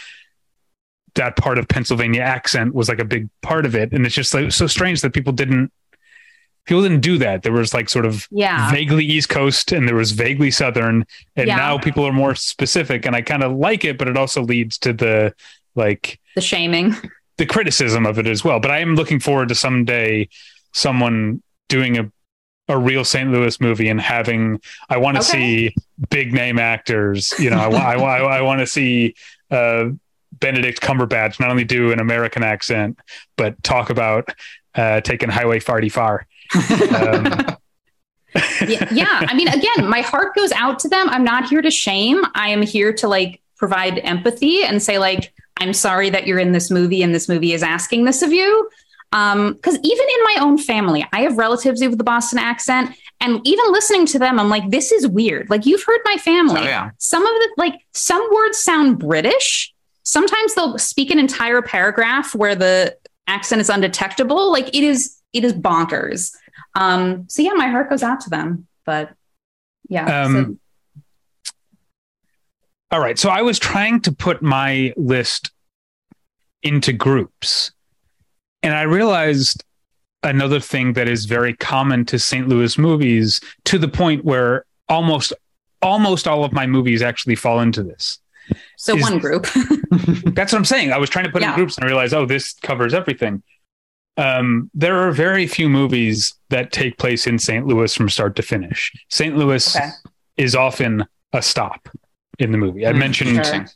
[1.15, 4.35] that part of Pennsylvania accent was like a big part of it, and it's just
[4.35, 5.73] like so strange that people didn't
[6.67, 7.43] people didn't do that.
[7.43, 8.71] There was like sort of yeah.
[8.71, 11.07] vaguely East Coast and there was vaguely Southern.
[11.37, 11.57] And yeah.
[11.57, 13.07] now people are more specific.
[13.07, 15.35] And I kind of like it, but it also leads to the
[15.75, 16.95] like the shaming,
[17.39, 18.61] the criticism of it as well.
[18.61, 20.29] But I am looking forward to someday
[20.73, 22.11] someone doing a
[22.69, 23.33] a real St.
[23.33, 25.71] Louis movie and having I want to okay.
[25.71, 25.75] see
[26.09, 27.35] big name actors.
[27.39, 29.15] You know, I, I, I, I want to see
[29.51, 29.89] uh,
[30.39, 32.99] Benedict Cumberbatch not only do an American accent
[33.37, 34.33] but talk about
[34.75, 36.21] uh, taking Highway 45
[36.55, 37.57] um,
[38.67, 39.27] yeah, yeah.
[39.29, 41.09] I mean, again, my heart goes out to them.
[41.09, 42.25] I'm not here to shame.
[42.35, 46.53] I am here to like provide empathy and say, like, I'm sorry that you're in
[46.53, 48.69] this movie and this movie is asking this of you.
[49.13, 53.41] Um, because even in my own family, I have relatives with the Boston accent, and
[53.45, 55.51] even listening to them, I'm like, this is weird.
[55.51, 56.61] Like you've heard my family.
[56.61, 56.91] Oh, yeah.
[56.99, 59.75] Some of the like some words sound British.
[60.05, 64.51] Sometimes they'll speak an entire paragraph where the accent is undetectable.
[64.51, 66.35] Like it is it is bonkers.
[66.75, 68.67] Um, so yeah, my heart goes out to them.
[68.85, 69.13] But
[69.89, 70.23] yeah.
[70.25, 70.61] Um,
[71.45, 71.53] so.
[72.93, 73.19] All right.
[73.19, 75.51] So I was trying to put my list
[76.63, 77.73] into groups,
[78.63, 79.65] and I realized
[80.23, 82.47] another thing that is very common to St.
[82.49, 85.33] Louis movies to the point where almost
[85.83, 88.19] almost all of my movies actually fall into this.
[88.77, 89.47] So is, one group.
[90.35, 90.93] that's what I'm saying.
[90.93, 91.51] I was trying to put yeah.
[91.51, 93.43] in groups and I realized, oh, this covers everything
[94.17, 97.67] um, there are very few movies that take place in St.
[97.67, 98.93] Louis from start to finish.
[99.09, 99.37] St.
[99.37, 99.91] Louis okay.
[100.37, 101.89] is often a stop
[102.39, 102.87] in the movie.
[102.87, 103.67] I mm, mentioned sure.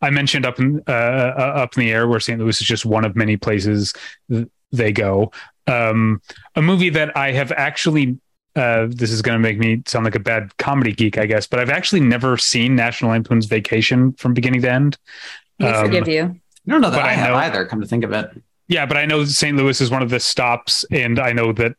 [0.00, 2.40] I mentioned up in uh, uh, up in the air where St.
[2.40, 3.92] Louis is just one of many places
[4.30, 5.30] th- they go.
[5.66, 6.20] Um,
[6.56, 8.18] a movie that I have actually
[8.56, 11.46] uh, this is going to make me sound like a bad comedy geek, I guess,
[11.46, 14.98] but I've actually never seen National Lampoon's Vacation from beginning to end.
[15.58, 16.22] We um, forgive you.
[16.24, 17.64] I don't know that I, I have know, either.
[17.64, 18.30] Come to think of it,
[18.68, 19.56] yeah, but I know St.
[19.56, 21.76] Louis is one of the stops, and I know that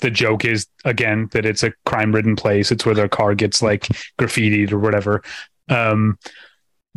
[0.00, 2.72] the joke is again that it's a crime-ridden place.
[2.72, 3.84] It's where their car gets like
[4.18, 5.22] graffitied or whatever.
[5.68, 6.18] Um,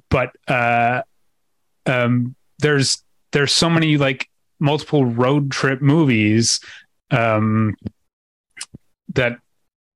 [0.09, 1.03] but uh,
[1.85, 6.59] um, there's there's so many like multiple road trip movies
[7.11, 7.75] um,
[9.13, 9.39] that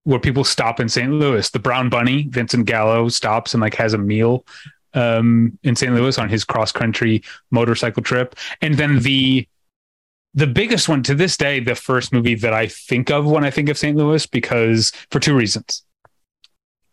[0.04, 1.12] where people stop in St.
[1.12, 1.50] Louis.
[1.50, 4.46] The Brown Bunny, Vincent Gallo stops and like has a meal
[4.94, 5.94] um, in St.
[5.94, 9.48] Louis on his cross country motorcycle trip, and then the
[10.34, 13.52] the biggest one to this day, the first movie that I think of when I
[13.52, 13.98] think of St.
[13.98, 15.84] Louis, because for two reasons.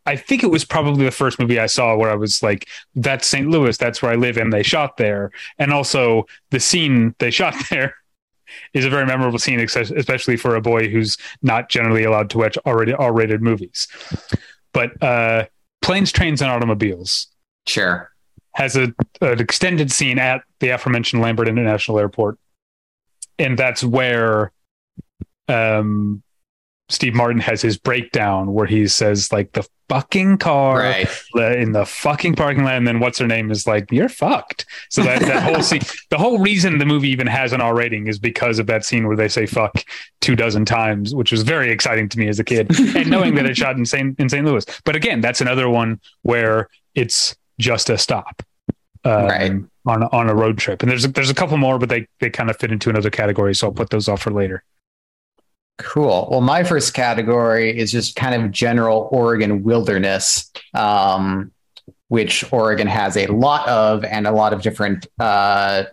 [0.07, 3.27] I think it was probably the first movie I saw where I was like, that's
[3.27, 3.49] St.
[3.49, 5.31] Louis, that's where I live, and they shot there.
[5.59, 7.95] And also the scene they shot there
[8.73, 12.57] is a very memorable scene, especially for a boy who's not generally allowed to watch
[12.67, 13.87] already R-rated movies.
[14.73, 15.47] But uh,
[15.83, 17.29] Planes, Trains, and Automobiles.
[17.69, 18.11] Sure.
[18.53, 22.39] Has a, an extended scene at the aforementioned Lambert International Airport.
[23.39, 24.53] And that's where
[25.47, 26.23] um,
[26.89, 31.09] Steve Martin has his breakdown where he says like the fucking car right.
[31.57, 34.67] in the fucking parking lot, and then what's her name is like you're fucked.
[34.91, 38.07] So that that whole scene, the whole reason the movie even has an R rating
[38.07, 39.85] is because of that scene where they say fuck
[40.21, 43.47] two dozen times, which was very exciting to me as a kid, and knowing that
[43.47, 44.19] it shot in St.
[44.19, 44.45] in St.
[44.45, 44.65] Louis.
[44.85, 48.43] But again, that's another one where it's just a stop.
[49.05, 49.53] Um, right
[49.87, 52.51] on on a road trip, and there's there's a couple more, but they they kind
[52.51, 54.63] of fit into another category, so I'll put those off for later.
[55.79, 56.29] Cool.
[56.31, 61.53] Well, my first category is just kind of general Oregon wilderness, um,
[62.09, 65.85] which Oregon has a lot of and a lot of different uh,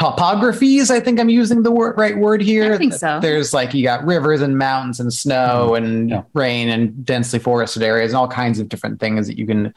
[0.00, 0.90] topographies.
[0.90, 2.74] I think I'm using the word, right word here.
[2.74, 3.20] I think so.
[3.20, 5.84] There's like you got rivers and mountains and snow mm-hmm.
[5.84, 6.22] and yeah.
[6.34, 9.72] rain and densely forested areas and all kinds of different things that you can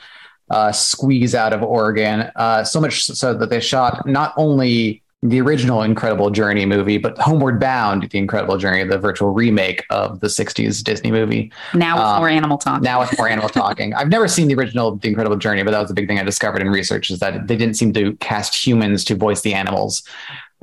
[0.49, 2.31] uh, squeeze out of Oregon.
[2.35, 7.17] Uh, so much so that they shot not only the original Incredible Journey movie, but
[7.17, 11.51] Homeward Bound, the Incredible Journey, the virtual remake of the 60s Disney movie.
[11.73, 12.83] Now with um, more animal talking.
[12.83, 13.93] Now with more animal talking.
[13.93, 16.23] I've never seen the original The Incredible Journey, but that was a big thing I
[16.23, 20.03] discovered in research is that they didn't seem to cast humans to voice the animals.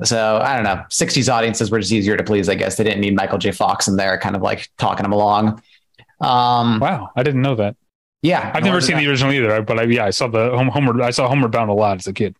[0.03, 0.83] So I don't know.
[0.89, 2.77] 60s audiences were just easier to please, I guess.
[2.77, 3.51] They didn't need Michael J.
[3.51, 5.61] Fox in there, kind of like talking them along.
[6.19, 7.75] Um, wow, I didn't know that.
[8.27, 11.01] Yeah, I've never seen the original either, but I, yeah, I saw the home, Homeward.
[11.01, 12.35] I saw Homeward Bound a lot as a kid.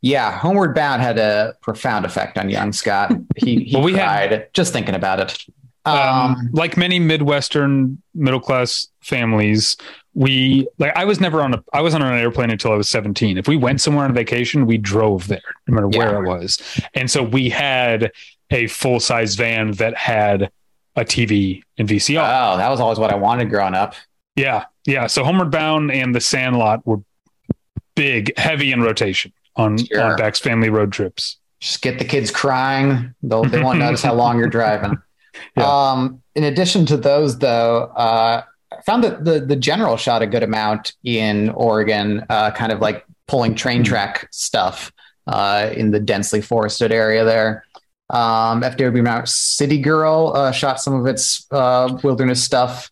[0.00, 3.12] Yeah, Homeward Bound had a profound effect on young Scott.
[3.36, 5.44] He, he well, we cried had, just thinking about it.
[5.84, 9.76] Um, um, like many Midwestern middle class families,
[10.14, 12.88] we like I was never on a I wasn't on an airplane until I was
[12.88, 13.36] 17.
[13.36, 15.98] If we went somewhere on vacation, we drove there, no matter yeah.
[15.98, 16.80] where it was.
[16.94, 18.10] And so we had
[18.50, 20.50] a full size van that had
[20.96, 22.16] a TV and VCR.
[22.16, 23.94] Oh, that was always what I wanted growing up.
[24.34, 24.64] Yeah.
[24.86, 25.06] Yeah.
[25.08, 26.98] So Homeward Bound and The Sandlot were
[27.94, 30.02] big, heavy in rotation on, sure.
[30.02, 31.38] on Bax family road trips.
[31.60, 33.14] Just get the kids crying.
[33.22, 34.98] They'll, they won't notice how long you're driving.
[35.54, 35.90] Yeah.
[35.90, 40.26] Um, in addition to those, though, uh, I found that the the general shot a
[40.26, 43.90] good amount in Oregon, uh, kind of like pulling train mm-hmm.
[43.90, 44.92] track stuff
[45.26, 47.64] uh, in the densely forested area there.
[48.08, 49.02] Um, F.W.
[49.02, 52.90] Murnau City Girl uh, shot some of its uh, wilderness stuff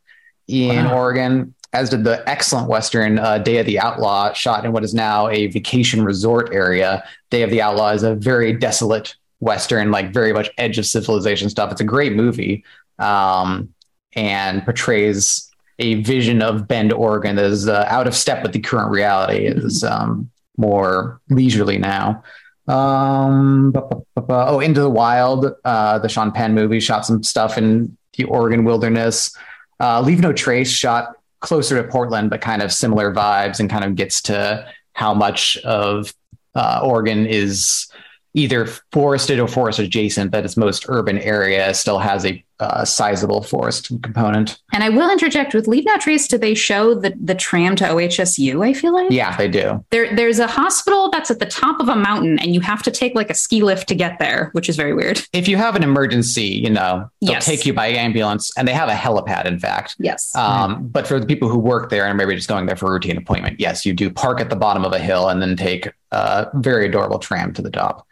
[0.48, 0.96] in wow.
[0.96, 4.94] Oregon as did the excellent Western uh, Day of the Outlaw, shot in what is
[4.94, 7.04] now a vacation resort area.
[7.30, 11.50] Day of the Outlaw is a very desolate Western, like very much edge of civilization
[11.50, 11.72] stuff.
[11.72, 12.64] It's a great movie
[13.00, 13.74] um,
[14.14, 18.60] and portrays a vision of Bend, Oregon that is uh, out of step with the
[18.60, 19.46] current reality.
[19.46, 22.22] It is um, more leisurely now.
[22.68, 23.74] Um,
[24.16, 28.64] oh, Into the Wild, uh, the Sean Penn movie, shot some stuff in the Oregon
[28.64, 29.37] wilderness.
[29.80, 33.85] Uh, Leave No Trace shot closer to Portland, but kind of similar vibes and kind
[33.85, 36.12] of gets to how much of
[36.54, 37.88] uh, Oregon is
[38.35, 43.42] either forested or forest adjacent, but its most urban area still has a uh, sizable
[43.42, 44.60] forest component.
[44.72, 46.28] And I will interject with Leave No Trace.
[46.28, 48.64] Do they show the the tram to OHSU?
[48.64, 49.84] I feel like yeah, they do.
[49.90, 52.90] There, there's a hospital that's at the top of a mountain, and you have to
[52.90, 55.20] take like a ski lift to get there, which is very weird.
[55.32, 57.44] If you have an emergency, you know they'll yes.
[57.44, 59.46] take you by ambulance, and they have a helipad.
[59.46, 60.34] In fact, yes.
[60.36, 62.92] Um, But for the people who work there and maybe just going there for a
[62.92, 65.90] routine appointment, yes, you do park at the bottom of a hill and then take
[66.12, 68.06] a very adorable tram to the top.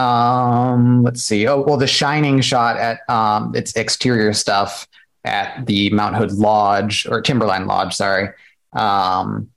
[0.00, 1.46] Um, let's see.
[1.46, 4.86] Oh, well, the shining shot at um, its exterior stuff
[5.24, 8.30] at the Mount Hood Lodge or Timberline Lodge, sorry.
[8.72, 9.50] Um,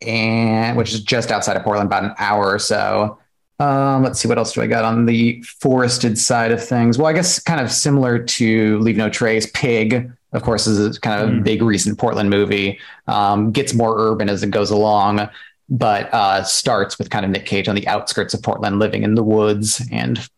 [0.00, 3.18] and which is just outside of Portland, about an hour or so.
[3.58, 6.96] Um, let's see what else do I got on the forested side of things.
[6.96, 9.50] Well, I guess kind of similar to Leave No Trace.
[9.52, 11.44] Pig, of course, is a kind of mm.
[11.44, 12.78] big recent Portland movie.
[13.06, 15.28] Um, gets more urban as it goes along
[15.70, 19.14] but uh, starts with kind of Nick Cage on the outskirts of Portland, living in
[19.14, 20.28] the woods and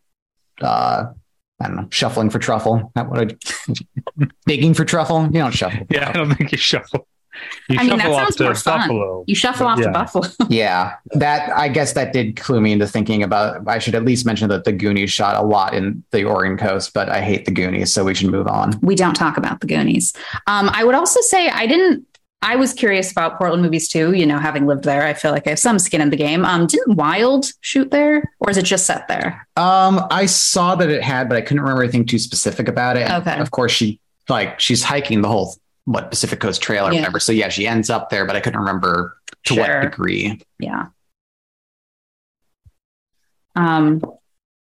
[0.61, 1.05] uh,
[1.59, 2.91] I don't know, shuffling for truffle.
[2.95, 5.23] Not what I digging for truffle.
[5.25, 5.85] You don't shuffle.
[5.89, 7.07] Yeah, I don't think you shuffle.
[7.67, 8.79] You I mean, that sounds more fun.
[8.81, 9.23] Buffalo.
[9.27, 9.85] You shuffle off yeah.
[9.85, 10.27] to Buffalo.
[10.49, 13.67] yeah, that I guess that did clue me into thinking about.
[13.67, 16.93] I should at least mention that the Goonies shot a lot in the Oregon coast,
[16.93, 18.79] but I hate the Goonies, so we should move on.
[18.81, 20.13] We don't talk about the Goonies.
[20.47, 22.05] Um, I would also say I didn't
[22.43, 24.11] I was curious about Portland movies too.
[24.13, 26.43] You know, having lived there, I feel like I have some skin in the game.
[26.45, 29.47] Um, didn't Wild shoot there, or is it just set there?
[29.55, 33.09] Um, I saw that it had, but I couldn't remember anything too specific about it.
[33.09, 33.31] Okay.
[33.31, 36.99] And of course, she like she's hiking the whole what Pacific Coast Trail or Yeah.
[36.99, 37.19] whatever.
[37.19, 39.63] So yeah, she ends up there, but I couldn't remember to Sure.
[39.63, 40.39] what degree.
[40.59, 40.87] Yeah.
[43.55, 44.01] Um,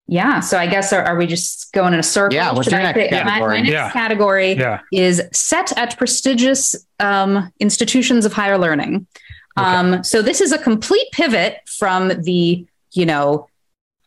[0.09, 0.39] yeah.
[0.39, 2.35] So I guess are, are we just going in a circle?
[2.35, 3.57] Yeah, what's Should your I next pick- my- My, category?
[3.61, 3.91] next Yeah.
[3.91, 4.79] category Yeah.
[4.91, 9.07] is set at prestigious um, institutions of higher learning.
[9.57, 13.47] Um, so this is a complete pivot from the, you know,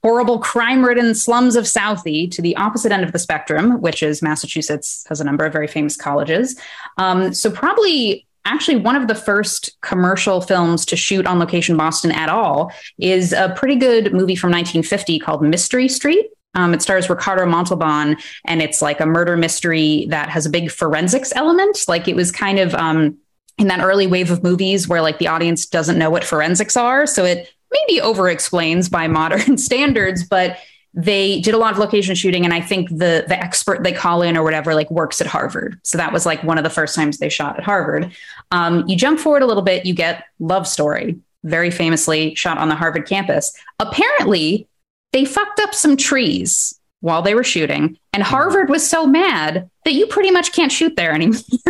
[0.03, 5.05] horrible crime-ridden slums of Southie to the opposite end of the spectrum, which is Massachusetts
[5.09, 6.59] has a number of very famous colleges.
[6.99, 12.11] Um, so probably actually one of the first commercial films to shoot on location Boston
[12.13, 16.27] at all is a pretty good movie from 1950 called Mystery Street.
[16.55, 20.71] Um, it stars Ricardo Montalban, and it's like a murder mystery that has a big
[20.71, 21.79] forensics element.
[21.89, 23.17] Like it was kind of um,
[23.59, 27.07] in that early wave of movies where like the audience doesn't know what forensics are,
[27.07, 30.59] so it maybe over explains by modern standards, but
[30.95, 34.21] they did a lot of location shooting and i think the the expert they call
[34.21, 35.81] in or whatever like works at harvard.
[35.85, 38.13] So that was like one of the first times they shot at harvard.
[38.51, 42.69] Um, you jump forward a little bit you get love story very famously shot on
[42.69, 43.53] the harvard campus.
[43.79, 44.69] Apparently
[45.13, 49.93] they fucked up some trees while they were shooting and harvard was so mad that
[49.95, 51.41] you pretty much can't shoot there anymore.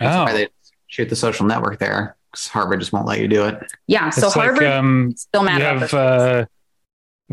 [0.00, 0.24] That's Oh.
[0.24, 0.48] why they
[0.88, 3.56] shoot the social network there because Harvard just won't let you do it.
[3.86, 6.46] yeah so it's harvard like um, still mad you about have uh,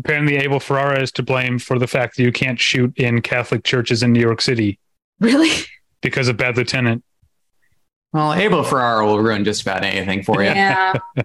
[0.00, 3.64] apparently Abel Ferrara is to blame for the fact that you can't shoot in Catholic
[3.64, 4.78] churches in New York City
[5.20, 5.50] really
[6.00, 7.04] because of Bad Lieutenant.
[8.12, 10.48] Well, Abel Ferrara will ruin just about anything for you.
[10.48, 10.94] Yeah.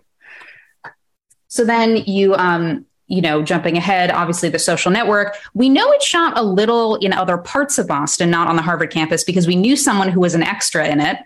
[1.47, 6.03] so then you um you know jumping ahead obviously the social network we know it
[6.03, 9.55] shot a little in other parts of boston not on the harvard campus because we
[9.55, 11.17] knew someone who was an extra in it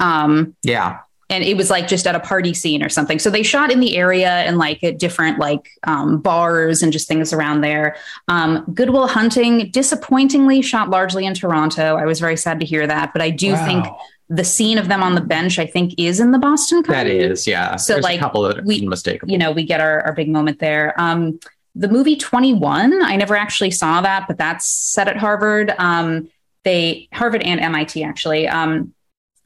[0.00, 0.98] um Yeah.
[1.30, 3.80] And it was like just at a party scene or something so they shot in
[3.80, 7.96] the area and like at different like um, bars and just things around there
[8.28, 13.12] um, goodwill hunting disappointingly shot largely in toronto i was very sad to hear that
[13.12, 13.84] but i do think
[14.30, 17.08] the scene of them on the bench i think is in the boston That Common.
[17.08, 17.76] is, yeah.
[17.76, 19.30] So, There's like, a couple that are we- unmistakable.
[19.32, 20.94] you know, we get our, our big moment there.
[21.00, 21.40] Um,
[21.74, 25.72] the movie 21, I never actually saw that, but that's set at Harvard.
[25.78, 26.28] Um,
[26.64, 28.48] they Harvard and MIT actually.
[28.48, 28.92] Um,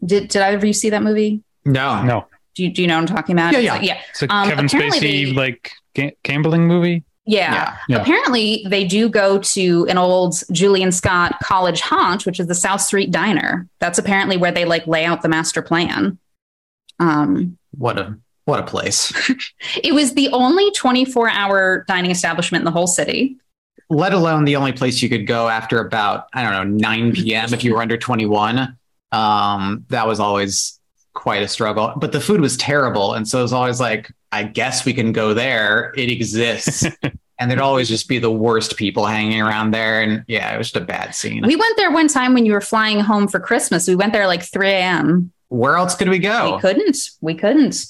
[0.04, 1.42] did did either of you see that movie?
[1.64, 3.52] No, No, Do you, do you know what I'm talking about?
[3.52, 3.72] Yeah, It's yeah.
[3.74, 4.00] like- yeah.
[4.10, 7.04] it's a Um, Kevin Spacey they- like ga- gambling movie.
[7.24, 7.52] Yeah.
[7.54, 7.76] Yeah.
[7.88, 8.02] Yeah.
[8.02, 12.80] Apparently, they do go to an old Julian Scott college haunt, which is the South
[12.80, 13.68] Street Diner.
[13.78, 16.18] That's apparently where they like lay out the master plan.
[16.98, 19.12] Um, What a what a place.
[19.84, 23.36] it was the only 24 hour dining establishment in the whole city.
[23.88, 27.54] Let alone the only place you could go after about I don't know 9 p.m.
[27.54, 28.76] if you were under 21.
[29.12, 30.80] Um, that was always
[31.14, 31.92] quite a struggle.
[31.96, 35.12] But the food was terrible, and so it was always like, I guess we can
[35.12, 35.92] go there.
[35.96, 36.86] It exists.
[37.38, 40.00] And there'd always just be the worst people hanging around there.
[40.00, 41.44] And yeah, it was just a bad scene.
[41.44, 43.88] We went there one time when you were flying home for Christmas.
[43.88, 45.32] We went there like 3 a.m.
[45.48, 46.54] Where else could we go?
[46.54, 46.98] We couldn't.
[47.20, 47.84] We couldn't.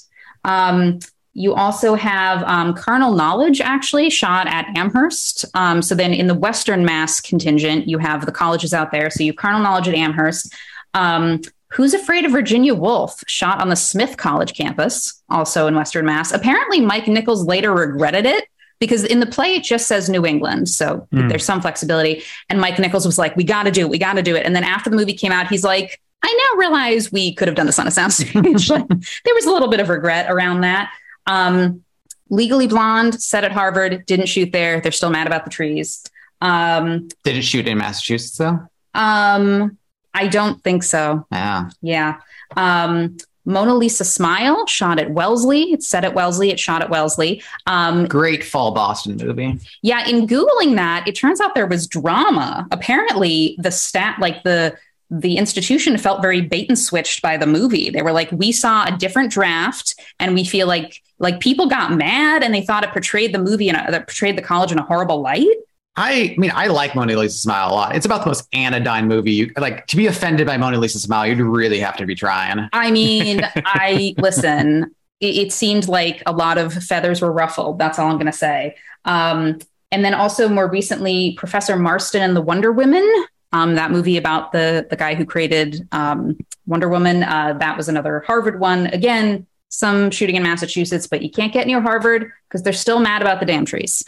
[0.45, 1.01] Um,
[1.35, 5.45] you also have um, Carnal Knowledge actually shot at Amherst.
[5.55, 9.11] Um, so then in the Western Mass contingent, you have the colleges out there.
[9.11, 10.55] So you have Carnal Knowledge at Amherst.
[10.95, 16.05] Um, Who's Afraid of Virginia Woolf shot on the Smith College campus, also in Western
[16.07, 16.33] Mass.
[16.33, 18.45] Apparently, Mike Nichols later regretted it
[18.79, 20.69] because in the play it just says New England.
[20.69, 21.29] So Hmm.
[21.29, 22.23] there's some flexibility.
[22.51, 23.89] And Mike Nichols was like, we got to do it.
[23.91, 24.45] We got to do it.
[24.45, 27.57] And then after the movie came out, he's like, I now realize we could have
[27.57, 28.69] done this on a soundstage.
[29.25, 30.93] there was a little bit of regret around that.
[31.27, 31.83] Um,
[32.31, 34.81] Legally Blonde, set at Harvard, didn't shoot there.
[34.81, 36.03] They're still mad about the trees.
[36.41, 38.59] Um, Did it shoot in Massachusetts though?
[38.95, 39.79] um,
[40.15, 41.27] I don't think so.
[41.33, 41.71] Yeah.
[41.81, 42.21] Yeah.
[42.57, 45.73] Um, Mona Lisa Smile shot at Wellesley.
[45.73, 46.51] It's set at Wellesley.
[46.51, 47.43] It shot at Wellesley.
[47.67, 49.59] Um, Great fall Boston movie.
[49.83, 52.67] yeah, in googling that, it turns out there was drama.
[52.71, 54.77] Apparently, the stat, like the
[55.11, 57.91] the institution, felt very bait and switched by the movie.
[57.91, 61.93] They were like, "We saw a different draft, and we feel like like people got
[61.93, 64.85] mad, and they thought it portrayed the movie and that portrayed the college in a
[64.85, 65.49] horrible light."
[65.97, 67.95] I mean, I like Mona Lisa Smile a lot.
[67.95, 69.33] It's about the most anodyne movie.
[69.33, 71.27] You like to be offended by Mona Lisa Smile.
[71.27, 72.69] You'd really have to be trying.
[72.73, 74.95] I mean, I listen.
[75.21, 77.79] It, it seemed like a lot of feathers were ruffled.
[77.79, 78.77] That's all I'm going to say.
[79.05, 79.59] Um,
[79.91, 83.07] and then also more recently, Professor Marston and the Wonder Women.
[83.53, 87.23] Um, that movie about the the guy who created um, Wonder Woman.
[87.23, 88.87] Uh, that was another Harvard one.
[88.87, 93.21] Again, some shooting in Massachusetts, but you can't get near Harvard because they're still mad
[93.21, 94.03] about the damn trees.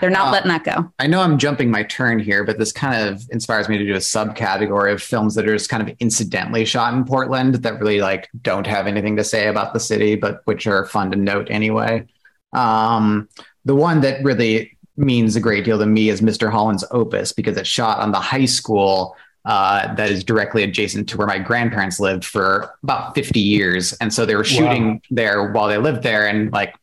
[0.00, 0.92] They're not Uh, letting that go.
[0.98, 3.94] I know I'm jumping my turn here, but this kind of inspires me to do
[3.94, 8.00] a subcategory of films that are just kind of incidentally shot in Portland that really
[8.00, 11.48] like don't have anything to say about the city, but which are fun to note
[11.50, 12.06] anyway.
[12.52, 13.28] Um,
[13.64, 16.50] the one that really means a great deal to me is Mr.
[16.50, 19.14] Holland's Opus because it's shot on the high school
[19.44, 23.92] uh, that is directly adjacent to where my grandparents lived for about 50 years.
[23.94, 26.26] And so they were shooting there while they lived there.
[26.26, 26.74] And like,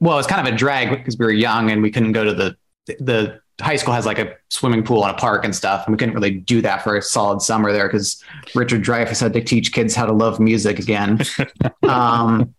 [0.00, 2.34] well, it's kind of a drag because we were young and we couldn't go to
[2.34, 2.56] the,
[3.00, 5.86] the high school has like a swimming pool and a park and stuff.
[5.86, 8.22] And we couldn't really do that for a solid summer there because
[8.54, 11.20] Richard Dreyfuss had to teach kids how to love music again.
[11.82, 12.54] um,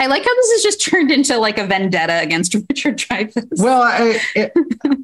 [0.00, 3.46] I like how this has just turned into like a vendetta against Richard Dreyfuss.
[3.62, 4.52] Well, I it,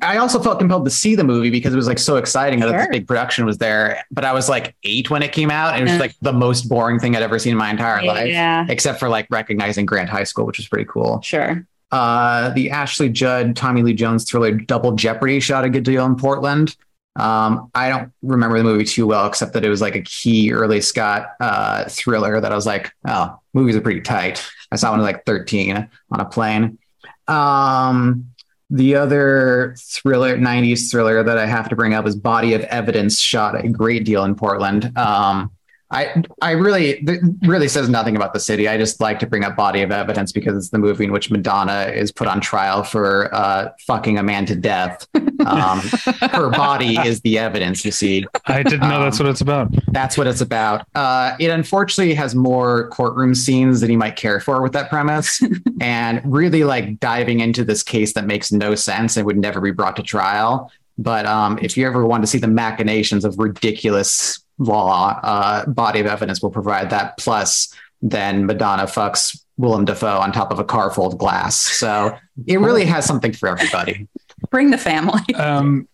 [0.02, 2.72] I also felt compelled to see the movie because it was like so exciting that
[2.72, 4.04] this big production was there.
[4.10, 5.98] But I was like eight when it came out, and it was Yeah.
[6.00, 9.08] like the most boring thing I'd ever seen in my entire life, yeah, except for
[9.08, 11.20] like recognizing Grant High School, which was pretty cool.
[11.22, 11.64] sure.
[11.90, 16.16] Uh, the Ashley Judd, Tommy Lee Jones thriller Double Jeopardy shot a good deal in
[16.16, 16.76] Portland.
[17.16, 20.52] Um, I don't remember the movie too well, except that it was like a key
[20.52, 24.46] early Scott uh, thriller that I was like, oh, movies are pretty tight.
[24.70, 26.78] I saw one at like 13 on a plane.
[27.26, 28.30] Um,
[28.70, 33.20] the other thriller, 90s thriller that I have to bring up is Body of Evidence,
[33.20, 34.96] shot a great deal in Portland.
[34.96, 35.50] Um,
[35.92, 38.68] I I really it really says nothing about the city.
[38.68, 41.30] I just like to bring up Body of Evidence because it's the movie in which
[41.30, 45.06] Madonna is put on trial for uh, fucking a man to death.
[45.44, 45.80] Um,
[46.30, 47.84] her body is the evidence.
[47.84, 49.74] You see, I didn't know that's Um, what it's about.
[49.92, 50.86] that's what it's about.
[50.94, 55.42] Uh, it unfortunately has more courtroom scenes than you might care for with that premise,
[55.80, 59.72] and really like diving into this case that makes no sense and would never be
[59.72, 60.70] brought to trial.
[60.98, 65.98] But um, if you ever want to see the machinations of ridiculous law, uh, Body
[65.98, 67.16] of Evidence will provide that.
[67.16, 71.56] Plus, then Madonna fucks Willem Dafoe on top of a car full of glass.
[71.58, 74.06] So it really has something for everybody.
[74.50, 75.20] Bring the family.
[75.34, 75.88] Um,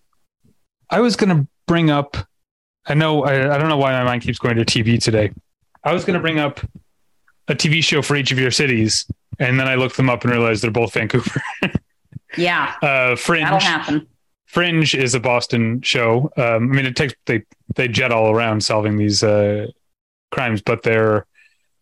[0.90, 2.16] I was going to bring up.
[2.86, 3.24] I know.
[3.24, 5.32] I, I don't know why my mind keeps going to TV today.
[5.82, 6.60] I was going to bring up
[7.48, 9.04] a TV show for each of your cities,
[9.40, 11.40] and then I looked them up and realized they're both Vancouver.
[12.36, 13.62] Yeah, Uh, that'll Fringe.
[13.62, 14.06] happen.
[14.46, 16.30] Fringe is a Boston show.
[16.36, 17.42] Um, I mean, it takes they
[17.74, 19.66] they jet all around solving these uh,
[20.30, 21.26] crimes, but their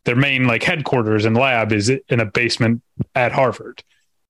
[0.05, 2.83] their main like headquarters and lab is in a basement
[3.15, 3.83] at Harvard.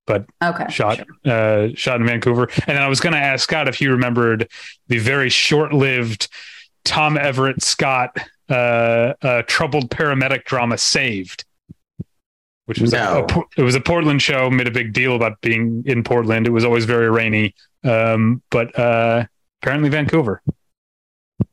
[0.05, 0.65] But Okay.
[0.69, 2.47] shot uh, shot in Vancouver.
[2.67, 4.49] And then I was going to ask Scott if he remembered
[4.87, 6.27] the very short-lived
[6.83, 8.15] Tom Everett Scott
[8.47, 11.45] uh, uh, troubled paramedic drama Saved,
[12.65, 13.19] which was No.
[13.23, 14.49] a, Por- it was a Portland show.
[14.49, 16.47] Made a big deal about being in Portland.
[16.47, 17.53] It was always very rainy,
[17.83, 19.25] um, but uh,
[19.61, 20.41] apparently Vancouver.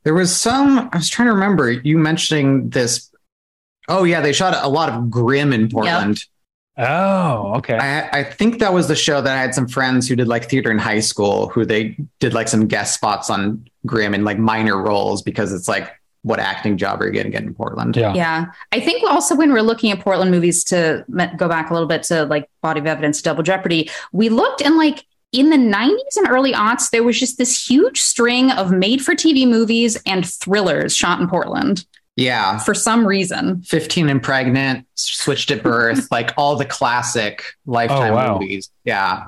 [0.03, 0.89] There was some.
[0.91, 3.09] I was trying to remember you mentioning this.
[3.87, 6.23] Oh yeah, they shot a lot of Grimm in Portland.
[6.75, 7.77] Oh, okay.
[7.77, 10.49] I, I think that was the show that I had some friends who did like
[10.49, 14.39] theater in high school who they did like some guest spots on Grimm in like
[14.39, 15.91] minor roles because it's like
[16.23, 17.95] what acting job are you going to get in Portland?
[17.95, 18.13] yeah.
[18.13, 18.45] Yeah.
[18.71, 21.05] I think also when we're looking at Portland movies to
[21.37, 24.77] go back a little bit to like Body of Evidence, Double Jeopardy, we looked and
[24.77, 29.03] like in the 90s and early aughts, there was just this huge string of made
[29.03, 32.59] for TV movies and thrillers shot in Portland Yeah.
[32.59, 33.63] for some reason.
[33.63, 38.37] 15 and pregnant, switched at birth, like all the classic lifetime Oh, wow.
[38.39, 38.69] movies.
[38.85, 39.25] Yeah.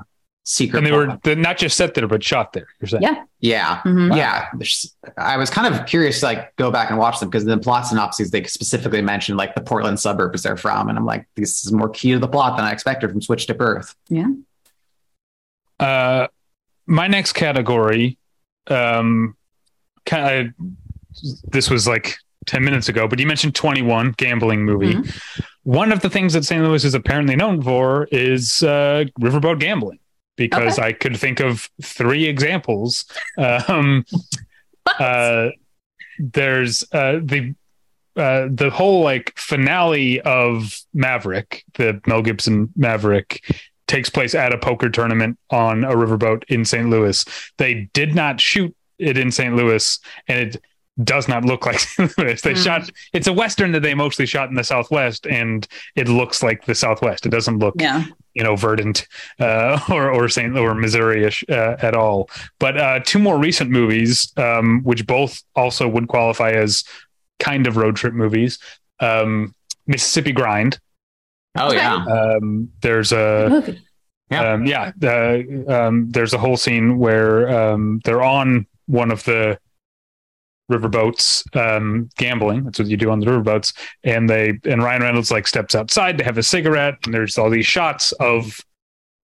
[0.47, 0.77] Secret.
[0.77, 2.67] And they were they're not just set there, but shot there.
[2.79, 3.01] You're saying?
[3.03, 3.23] Yeah.
[3.39, 3.81] Yeah.
[3.83, 4.15] Mhm.
[4.15, 7.43] Yeah, there's- I was kind of curious to like go back and watch them because
[7.43, 11.05] in the plot synopses they specifically mentioned like the Portland suburbs they're from, and I'm
[11.05, 13.95] like, this is more key to the plot than I expected from Switched at Birth.
[14.09, 14.27] Yeah.
[15.79, 16.27] Uh,
[16.85, 18.17] my next category,
[18.67, 19.35] um,
[20.05, 20.67] kind of,
[21.51, 22.15] this was like
[22.45, 24.97] 10 minutes ago, but you mentioned 21 gambling movie.
[25.63, 26.63] One of the things that St.
[26.63, 29.99] Louis is apparently known for is uh, riverboat gambling,
[30.35, 33.05] because I could think of three examples.
[33.37, 34.05] Um,
[34.99, 35.49] uh,
[36.19, 37.55] there's uh, the
[38.15, 43.43] uh, the whole like finale of Maverick, the Mel Gibson Maverick,
[43.87, 46.89] takes place at a poker tournament on a riverboat in St.
[46.89, 47.25] Louis.
[47.57, 49.53] They did not shoot it in St.
[49.55, 50.63] Louis, and it
[51.03, 52.17] does not look like St.
[52.17, 52.41] Louis.
[52.41, 52.63] They Mm.
[52.63, 55.67] shot it's a western that they mostly shot in the Southwest, and
[55.97, 57.25] it looks like the Southwest.
[57.25, 58.05] It doesn't look Yeah.
[58.35, 59.07] You know verdant
[59.39, 60.55] uh, or or St.
[60.57, 62.29] or Missouri-ish uh, at all.
[62.59, 66.83] But uh, two more recent movies, um, which both also would qualify as
[67.39, 68.59] kind of road trip movies.
[68.99, 69.53] Um,
[69.87, 70.79] Mississippi Grind.
[71.57, 73.75] Oh yeah, Um, there's a
[74.29, 74.53] Yeah.
[74.53, 74.91] um, yeah.
[75.01, 79.57] Uh, um, there's a whole scene where um, they're on one of the
[80.71, 82.63] riverboats um, gambling.
[82.63, 83.73] That's what you do on the riverboats.
[84.03, 87.49] And they and Ryan Reynolds like steps outside to have a cigarette, and there's all
[87.49, 88.59] these shots of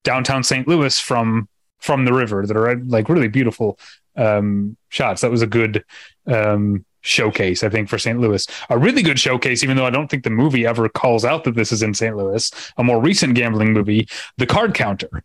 [0.03, 0.67] downtown St.
[0.67, 1.47] Louis from
[1.79, 3.79] from the river that are like really beautiful
[4.15, 5.21] um, shots.
[5.21, 5.83] That was a good
[6.27, 8.19] um, showcase, I think, for St.
[8.19, 8.45] Louis.
[8.69, 11.55] A really good showcase, even though I don't think the movie ever calls out that
[11.55, 12.15] this is in St.
[12.15, 12.51] Louis.
[12.77, 15.23] A more recent gambling movie, The Card Counter.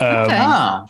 [0.00, 0.38] Um, Okay.
[0.40, 0.86] Oh,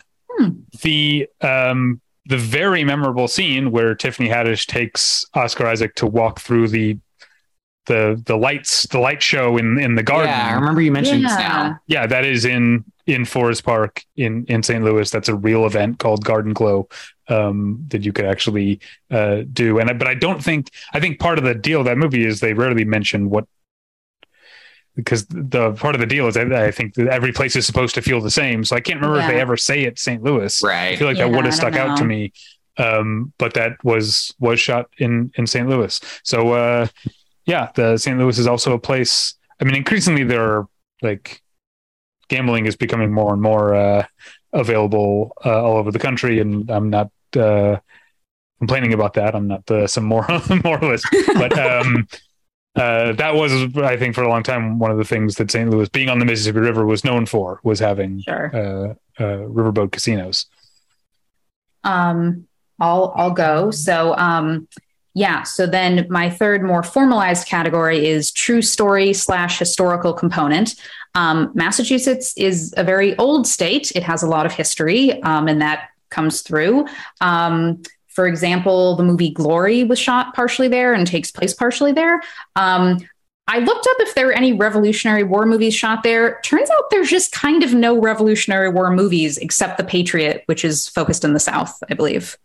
[0.81, 6.67] The um, the very memorable scene where Tiffany Haddish takes Oscar Isaac to walk through
[6.69, 6.97] the
[7.87, 10.29] the the lights the light show in in the garden.
[10.29, 11.47] yeah, I remember you mentioning this Yeah.
[11.47, 11.79] now.
[11.87, 14.83] Yeah, that is in in Forest Park in in St.
[14.83, 15.09] Louis.
[15.09, 16.87] That's a real event called Garden Glow
[17.29, 19.79] um, that you could actually uh, do.
[19.79, 22.25] And I- but I don't think I think part of the deal of that movie
[22.25, 23.45] is they rarely mention what
[24.99, 27.95] because the part of the deal is that I think that every place is supposed
[27.95, 28.63] to feel the same.
[28.63, 30.21] So I can't remember if they ever say it St.
[30.23, 30.63] Louis.
[30.63, 30.97] I Right.
[30.99, 32.31] feel like Yeah, that would have stuck don't out to me.
[32.77, 35.67] Um, but that was was shot in in St.
[35.67, 35.99] Louis.
[36.23, 36.87] So uh,
[37.45, 38.17] yeah, the St.
[38.17, 39.33] Louis is also a place.
[39.59, 40.67] I mean, increasingly there are
[41.01, 41.41] like
[42.29, 44.05] gambling is becoming more and more uh,
[44.53, 47.77] available uh, all over the country, and I'm not uh,
[48.59, 49.35] complaining about that.
[49.35, 50.25] I'm not uh, some more
[50.63, 52.07] moralist, but um,
[52.79, 55.69] uh, that was, I think, for a long time one of the things that St.
[55.69, 58.49] Louis, being on the Mississippi River, was known for was having Sure.
[58.55, 60.45] uh, uh, riverboat casinos.
[61.83, 62.47] Um,
[62.79, 63.71] I'll I'll go.
[63.71, 64.67] So um,
[65.13, 65.43] yeah.
[65.43, 70.75] So then my third more formalized category is true story slash historical component.
[71.15, 73.91] Um, Massachusetts is a very old state.
[73.95, 76.85] It has a lot of history, um, and that comes through.
[77.19, 77.81] Um,
[78.19, 82.21] for example, the movie Glory was shot partially there and takes place partially there.
[82.57, 82.97] Um,
[83.47, 86.41] I looked up if there were any Revolutionary War movies shot there.
[86.43, 90.89] Turns out there's just kind of no Revolutionary War movies except The Patriot, which is
[90.89, 92.37] focused in the South, I believe.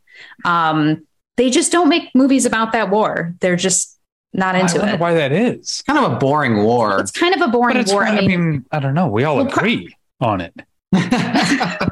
[0.44, 1.04] Um,
[1.36, 3.34] they just don't make movies about that war.
[3.40, 3.98] They're just
[4.32, 5.00] not into I it.
[5.00, 5.82] why that is.
[5.88, 7.00] Kind of a boring war.
[7.00, 8.04] It's kind of a But boring it's, war.
[8.04, 9.08] I mean, I don't know.
[9.08, 10.54] We all Well, pro- agree on it.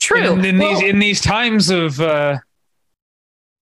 [0.00, 0.32] true.
[0.32, 2.38] In, in Well, these in these times of uh,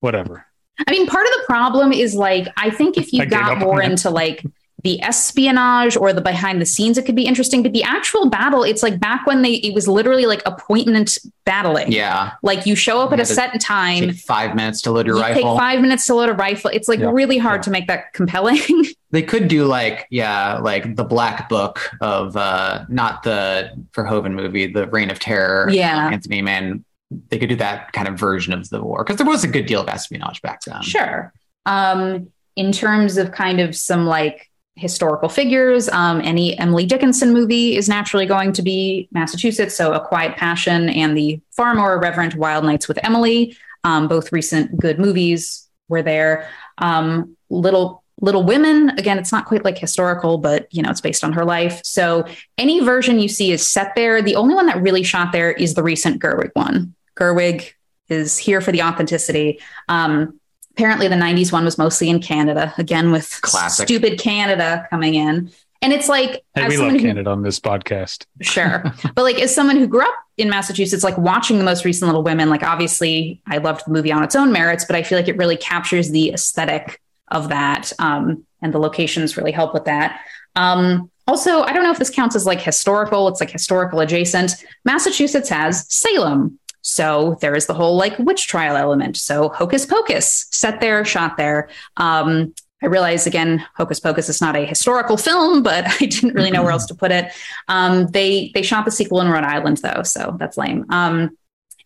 [0.01, 0.47] whatever.
[0.87, 3.81] I mean, part of the problem is like, I think if you I got more
[3.81, 4.45] into like
[4.85, 7.63] the espionage or the behind the scenes, it could be interesting.
[7.63, 11.17] But the actual battle, it's like back when they, it was literally like appointment
[11.47, 11.91] battling.
[11.91, 12.33] yeah.
[12.43, 15.17] Like you show up You at a set time, Take five minutes to load your
[15.17, 15.43] you rifle.
[15.55, 16.71] take five minutes to load a rifle.
[16.75, 17.11] It's like Yeah.
[17.11, 17.63] really hard Yeah.
[17.63, 18.59] to make that compelling.
[19.13, 24.67] They could do like, yeah, like the black book of uh not the Verhoeven movie,
[24.67, 25.71] the Reign of Terror.
[25.71, 26.11] Yeah.
[26.11, 26.85] Anthony Mann.
[27.11, 29.05] They could do that kind of version of the war.
[29.05, 30.83] Because there was a good deal of espionage back then.
[30.83, 31.33] Sure.
[31.65, 37.77] Um, in terms of kind of some like historical figures, um, any Emily Dickinson movie
[37.77, 39.75] is naturally going to be Massachusetts.
[39.75, 44.33] So A Quiet Passion and the far more irreverent Wild Nights with Emily, um, both
[44.33, 46.49] recent good movies were there.
[46.79, 51.23] Um, Little Little Women, again, it's not quite like historical, but you know, it's based
[51.23, 51.81] on her life.
[51.85, 54.23] So any version you see is set there.
[54.23, 56.95] The only one that really shot there is the recent Gerwig one.
[57.17, 57.73] Gerwig
[58.09, 59.61] is here for the authenticity.
[59.89, 60.41] Um,
[60.73, 63.87] apparently, the 90s one was mostly in Canada, again, with Classic.
[63.87, 65.51] stupid Canada coming in.
[65.83, 68.25] And it's like, Hey, as we love someone who- Canada on this podcast.
[68.41, 68.83] Sure.
[69.15, 72.23] but like as someone who grew up in Massachusetts, like watching the most recent Little
[72.23, 75.29] Women, like obviously I loved the movie on its own merits, but I feel like
[75.29, 77.93] it really captures the aesthetic of that.
[77.99, 80.21] Um, and the locations really help with that.
[80.55, 84.65] Um, also, I don't know if this counts as like historical, it's like historical adjacent.
[84.85, 86.59] Massachusetts has Salem.
[86.83, 89.17] So there is the whole like witch trial element.
[89.17, 91.69] So Hocus Pocus, set there, shot there.
[91.97, 96.53] Um, I realize again, Hocus Pocus is not a historical film, but I didn't really
[96.53, 97.33] know where else to put it.
[97.67, 100.85] Um, they they shot the sequel in Rhode Island though, so that's lame.
[100.91, 101.37] Um,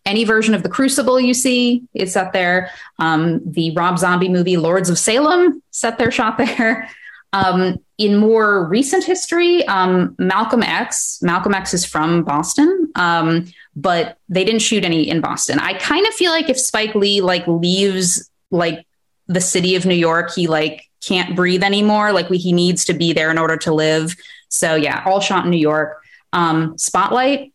[0.05, 2.71] any version of the Crucible you see is set there.
[2.99, 6.89] Um, the Rob Zombie movie Lords of Salem set their shot there.
[7.33, 11.19] Um, in more recent history, um, Malcolm X.
[11.21, 13.45] Malcolm X is from Boston, um,
[13.75, 15.59] but they didn't shoot any in Boston.
[15.59, 18.85] I kind of feel like if Spike Lee like leaves like
[19.27, 22.11] the city of New York, he like can't breathe anymore.
[22.11, 24.15] Like we, he needs to be there in order to live.
[24.49, 26.03] So yeah, all shot in New York.
[26.33, 27.50] Um, Spotlight.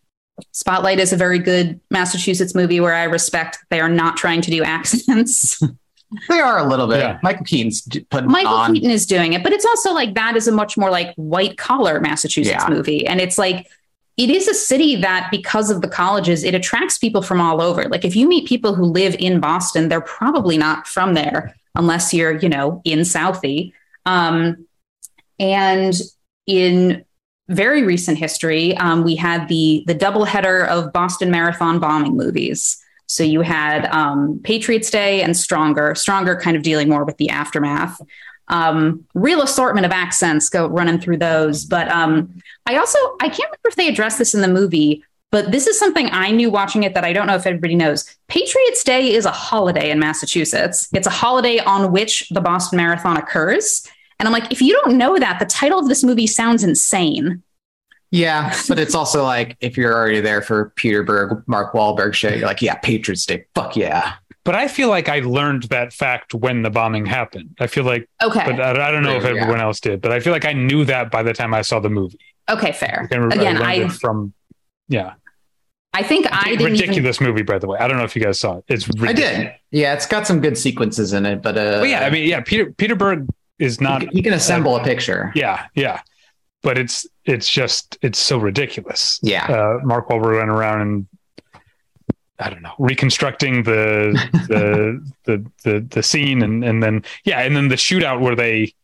[0.52, 4.50] Spotlight is a very good Massachusetts movie where I respect they are not trying to
[4.50, 5.60] do accents.
[6.28, 7.00] They are a little bit.
[7.00, 7.18] Yeah.
[7.24, 8.74] Michael Keaton's putting Michael on.
[8.74, 11.58] Keaton is doing it, but it's also like that is a much more like white
[11.58, 12.72] collar Massachusetts Yeah.
[12.72, 13.04] movie.
[13.04, 13.66] And it's like,
[14.16, 17.88] it is a city that because of the colleges, it attracts people from all over.
[17.88, 22.14] Like if you meet people who live in Boston, they're probably not from there unless
[22.14, 23.72] you're, you know, in Southie.
[24.06, 24.64] Um,
[25.40, 25.92] and
[26.46, 27.04] in
[27.48, 32.82] very recent history, um, we had the the doubleheader of Boston Marathon bombing movies.
[33.06, 35.94] So you had um, Patriots Day and Stronger.
[35.94, 38.00] Stronger kind of dealing more with the aftermath.
[38.48, 41.64] Um, real assortment of accents go running through those.
[41.64, 45.36] But um, I also I can't remember if they addressed this in the movie, but
[45.36, 48.04] But this is something I knew watching it that I don't know if everybody knows.
[48.26, 50.88] Patriots Day is a holiday in Massachusetts.
[50.94, 53.86] It's a holiday on which the Boston Marathon occurs.
[54.18, 57.42] And I'm like, if you don't know that, the title of this movie sounds insane.
[58.10, 62.38] Yeah, but it's also like if you're already there for Peter Berg, Mark Wahlberg shit,
[62.38, 64.14] you're like, yeah, Patriots Day, fuck yeah.
[64.44, 67.56] But I feel like I learned that fact when the bombing happened.
[67.58, 69.30] I feel like, okay, but I, I don't know if Yeah.
[69.30, 71.80] everyone else did, but I feel like I knew that by the time I saw
[71.80, 72.20] the movie.
[72.48, 73.08] Okay, fair.
[73.10, 74.32] I can- Again, learned I from,
[74.88, 75.14] yeah,
[75.92, 77.42] I think I didn't even, ridiculous movie.
[77.42, 78.64] By the way, I don't know if you guys saw it.
[78.68, 79.52] It's I did.
[79.72, 82.40] Yeah, it's got some good sequences in it, but uh, But yeah, I mean, yeah,
[82.40, 83.26] Peter Peter Berg
[83.58, 84.00] is he not.
[84.02, 85.32] can- he can assemble a picture.
[85.34, 86.00] Yeah, yeah,
[86.62, 89.18] but it's it's just it's so ridiculous.
[89.22, 89.46] Yeah.
[89.46, 91.06] uh, Mark Wahlberg went around and
[92.38, 94.12] I don't know reconstructing the
[94.48, 98.74] the, the the the scene and and then yeah and then the shootout where they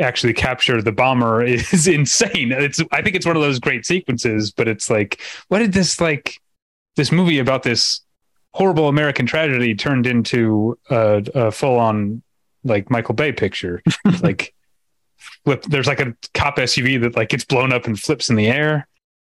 [0.00, 2.52] actually capture the bomber is insane.
[2.52, 6.00] It's I think it's one of those great sequences, but it's like what did this
[6.00, 6.40] like
[6.96, 8.00] this movie about this
[8.52, 12.22] horrible American tragedy turned into a, a full on
[12.66, 13.82] like Michael Bay picture
[14.22, 14.52] like.
[15.44, 18.48] Flip, there's like a cop SUV that like gets blown up and flips in the
[18.48, 18.86] air.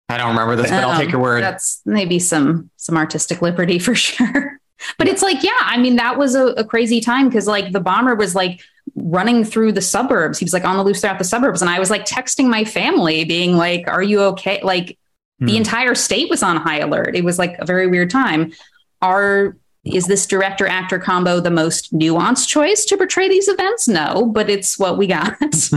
[0.08, 1.42] I don't remember this, but I'll Um, take your word.
[1.42, 4.58] That's maybe some some artistic liberty for sure.
[4.98, 7.80] But it's like, yeah, I mean, that was a, a crazy time because like the
[7.80, 8.60] bomber was like
[8.96, 10.38] running through the suburbs.
[10.38, 11.62] He was like on the loose throughout the suburbs.
[11.62, 14.60] And I was like texting my family, being like, Are you okay?
[14.62, 14.98] Like
[15.38, 15.58] the Hmm.
[15.58, 17.14] entire state was on high alert.
[17.14, 18.52] It was like a very weird time.
[19.00, 19.56] Are
[19.94, 23.88] is this director actor combo the most nuanced choice to portray these events?
[23.88, 25.36] No, but it's what we got.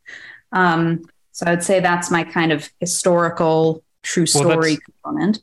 [0.52, 5.40] um, so I'd say that's my kind of historical true story that's- component.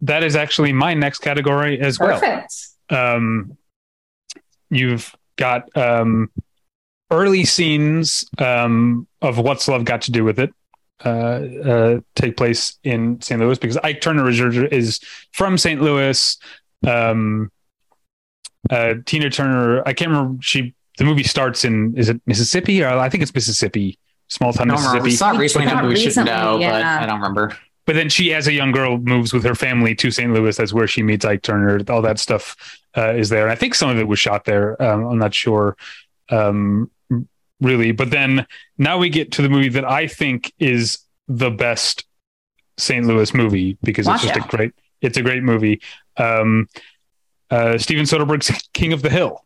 [0.00, 2.18] that is actually my next category as well.
[2.18, 2.54] Perfect.
[2.90, 3.56] Um,
[4.70, 6.30] you've got um,
[7.10, 10.52] early scenes um, of what's love got to do with it
[11.04, 13.40] uh, uh, take place in St.
[13.40, 15.00] Louis because Ike Turner is, is
[15.32, 15.80] from St.
[15.80, 16.38] Louis.
[16.86, 17.50] Um,
[18.70, 20.42] uh, Tina Turner, I can't remember.
[20.42, 23.98] She the movie starts in is it Mississippi or I think it's Mississippi,
[24.28, 25.02] small town I don't remember.
[25.04, 25.32] We Mississippi.
[25.34, 27.00] saw recently, Not but we should recently, know, but yeah.
[27.02, 27.56] I don't remember.
[27.84, 30.72] but then she as a young girl moves with her family to st louis that's
[30.72, 32.56] where she meets ike turner all that stuff
[32.96, 35.32] uh, is there and i think some of it was shot there um, i'm not
[35.34, 35.76] sure
[36.30, 36.90] um,
[37.60, 38.44] really but then
[38.78, 40.98] now we get to the movie that i think is
[41.28, 42.04] the best
[42.78, 44.52] st louis movie because Watch it's just out.
[44.52, 45.80] a great it's a great movie
[46.16, 46.68] um,
[47.50, 49.44] uh, steven soderbergh's king of the hill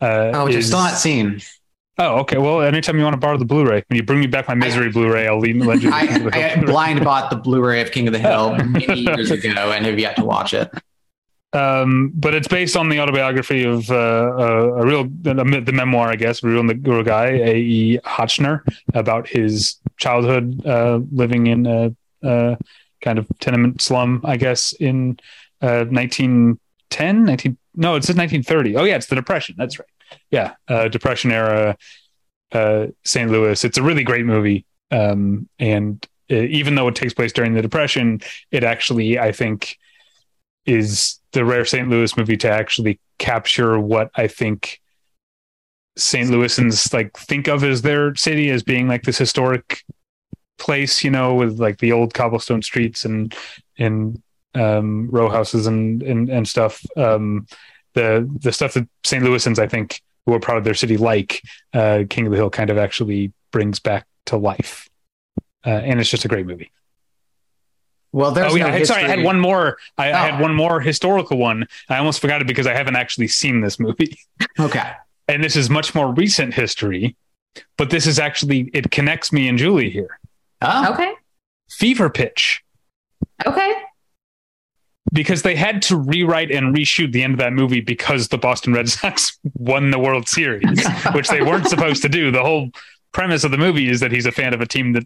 [0.00, 1.40] uh, Oh, which I've is- still not seen.
[2.00, 2.38] Oh, okay.
[2.38, 4.88] Well, anytime you want to borrow the Blu-ray, when you bring me back my misery
[4.88, 5.56] Blu-ray, I'll leave.
[5.56, 9.00] Lend you the I, I blind bought the Blu-ray of King of the Hill many
[9.00, 10.70] years ago and have yet to watch it.
[11.54, 15.34] um, but it's based on the autobiography of uh, a, a real the,
[15.64, 17.56] the memoir, I guess, real, real guy, A.
[17.56, 17.98] E.
[18.04, 18.60] Hotchner,
[18.94, 22.58] about his childhood uh, living in a, a
[23.00, 25.18] kind of tenement slum, I guess, in
[25.62, 25.84] uh,
[26.90, 28.76] 1910, 19, no, it says 1930.
[28.76, 29.54] Oh yeah, it's the Depression.
[29.58, 29.88] That's right.
[30.30, 31.76] Yeah, uh, Depression era
[32.52, 33.30] uh, St.
[33.30, 33.62] Louis.
[33.64, 37.62] It's a really great movie, um, and uh, even though it takes place during the
[37.62, 38.20] Depression,
[38.50, 39.78] it actually, I think,
[40.66, 41.88] is the rare St.
[41.88, 44.80] Louis movie to actually capture what I think
[45.96, 46.28] St.
[46.28, 49.82] Louisans like think of as their city as being like this historic
[50.58, 53.34] place, you know, with like the old cobblestone streets and
[53.78, 54.22] and
[54.54, 56.84] um, row houses and and and stuff.
[56.96, 57.46] Um,
[57.94, 59.22] the the stuff that St.
[59.24, 61.42] Louisans, I think, who are proud of their city, like
[61.74, 64.88] uh, King of the Hill, kind of actually brings back to life.
[65.66, 66.70] Uh, and it's just a great movie.
[68.12, 69.76] Well, there's oh yeah, no I sorry, I had one more.
[69.98, 70.30] I, I Oh.
[70.32, 71.66] had one more historical one.
[71.90, 74.18] I almost forgot it because I haven't actually seen this movie.
[74.60, 74.90] Okay.
[75.28, 77.16] and this is much more recent history,
[77.76, 80.18] but this is actually it connects me and Julie here.
[80.62, 81.12] Oh, Okay.
[81.70, 82.62] Fever Pitch,
[83.46, 83.72] Okay.
[85.12, 88.72] Because they had to rewrite and reshoot the end of that movie because the Boston
[88.72, 92.30] Red Sox won the World Series, which they weren't supposed to do.
[92.30, 92.70] The whole
[93.12, 95.04] premise of the movie is that he's a fan of a team that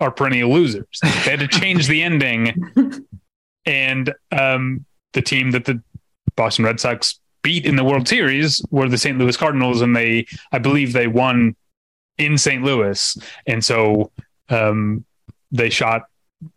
[0.00, 0.86] are perennial losers.
[1.02, 3.06] They had to change the ending,
[3.66, 5.82] and um, the team that the
[6.36, 9.18] Boston Red Sox beat in the World Series were the St.
[9.18, 11.56] Louis Cardinals, and they, I believe, they won
[12.18, 12.62] in St.
[12.62, 14.10] Louis, and so
[14.48, 15.04] um,
[15.50, 16.02] they shot.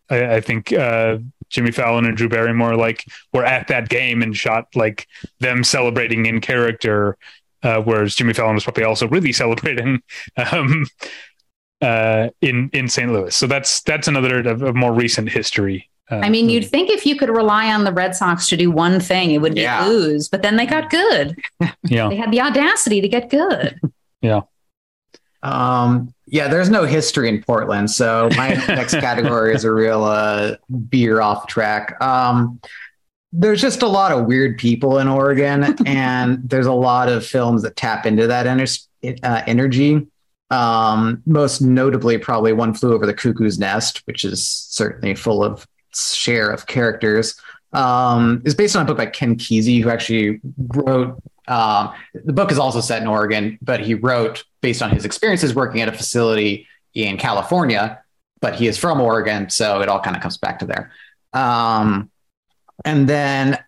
[0.10, 1.18] I, I think uh,
[1.54, 5.08] Jimmy Fallon and Drew Barrymore like were at that game and shot like
[5.40, 7.18] them celebrating in character,
[7.62, 10.02] uh, whereas Jimmy Fallon was probably also really celebrating
[10.52, 10.86] um,
[11.82, 13.12] uh, in in St.
[13.12, 13.34] Louis.
[13.36, 15.90] So that's that's another of, of more recent history.
[16.12, 18.70] Uh, I mean, you'd think if you could rely on the Red Sox to do
[18.70, 19.86] one thing, it would be Yeah.
[19.86, 21.38] lose, but then they got good.
[21.84, 22.08] yeah.
[22.10, 23.80] They had the audacity to get good.
[24.22, 24.42] Yeah.
[25.42, 30.56] Um, Yeah, there's no history in Portland, so my next category is a real uh,
[30.90, 31.96] beer off track.
[32.02, 32.60] Um,
[33.32, 37.62] there's just a lot of weird people in Oregon, and there's a lot of films
[37.62, 38.88] that tap into that ener-
[39.22, 40.08] uh, energy.
[40.50, 45.68] Um, most notably, probably One Flew Over the Cuckoo's Nest, which is certainly full of
[45.94, 47.40] share of characters.
[47.74, 51.22] Um, is based on a book by Ken Kesey, who actually wrote.
[51.48, 55.54] Um, the book is also set in Oregon, but he wrote based on his experiences
[55.54, 58.00] working at a facility in California.
[58.42, 60.92] But he is from Oregon, so it all kind of comes back to there.
[61.34, 62.10] Um,
[62.84, 63.60] and then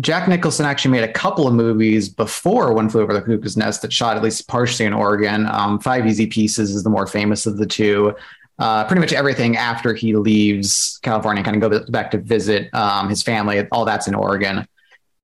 [0.00, 3.82] Jack Nicholson actually made a couple of movies before One Flew Over the Cuckoo's Nest
[3.82, 5.46] that shot at least partially in Oregon.
[5.46, 8.14] Um, Five Easy Pieces is the more famous of the two.
[8.58, 13.08] Uh, pretty much everything after he leaves California, kind of go back to visit um,
[13.08, 14.66] his family, all that's in Oregon.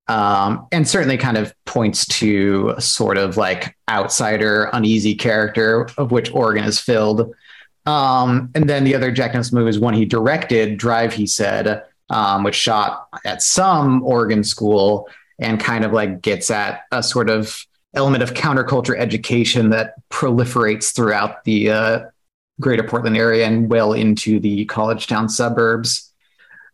[0.09, 6.11] Um, and certainly kind of points to a sort of like outsider, uneasy character of
[6.11, 7.33] which Oregon is filled.
[7.85, 11.83] Um, and then the other Jack Nicholson movie is one he directed, Drive, he said,
[12.09, 17.29] um, which shot at some Oregon school and kind of like gets at a sort
[17.29, 21.99] of element of counterculture education that proliferates throughout the uh,
[22.59, 26.11] greater Portland area and well into the college town suburbs.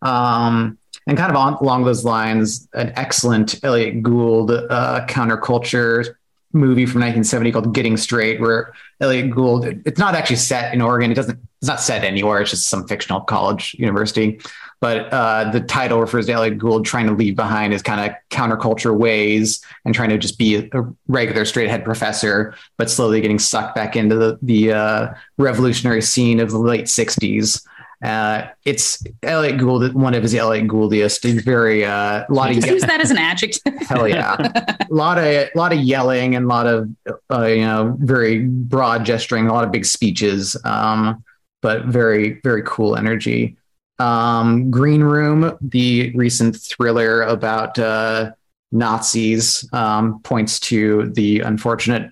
[0.01, 0.77] Um,
[1.07, 6.15] and kind of on, along those lines, an excellent Elliott Gould uh, counterculture
[6.53, 11.11] movie from 1970 called Getting Straight, where Elliott Gould, it's not actually set in Oregon.
[11.11, 12.41] It doesn't, it's not set anywhere.
[12.41, 14.39] It's just some fictional college university
[14.83, 18.17] but uh, the title refers to Elliott Gould trying to leave behind his kind of
[18.29, 23.39] counterculture ways and trying to just be a regular straight ahead professor, but slowly getting
[23.39, 27.65] sucked back into the, the uh, revolutionary scene of the late 60s.
[28.03, 31.23] Uh, it's Elliot Gould, one of his Elliot Gouldiest.
[31.23, 33.61] He's very uh, a lot of use that as an adjective.
[33.87, 36.89] hell yeah, a lot of a lot of yelling and a lot of
[37.31, 41.23] uh, you know very broad gesturing, a lot of big speeches, um,
[41.61, 43.55] but very very cool energy.
[43.99, 48.31] Um, Green Room, the recent thriller about uh,
[48.73, 52.11] Nazis, um, points to the unfortunate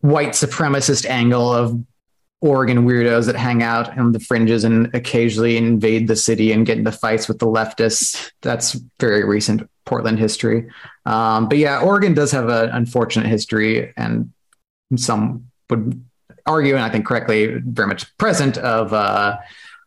[0.00, 1.78] white supremacist angle of
[2.42, 6.78] Oregon weirdos that hang out on the fringes and occasionally invade the city and get
[6.78, 8.30] into fights with the leftists.
[8.42, 10.68] That's very recent Portland history.
[11.06, 14.32] Um, but yeah, Oregon does have an unfortunate history, and
[14.96, 16.04] some would
[16.44, 19.38] argue, and I think correctly, very much present of uh,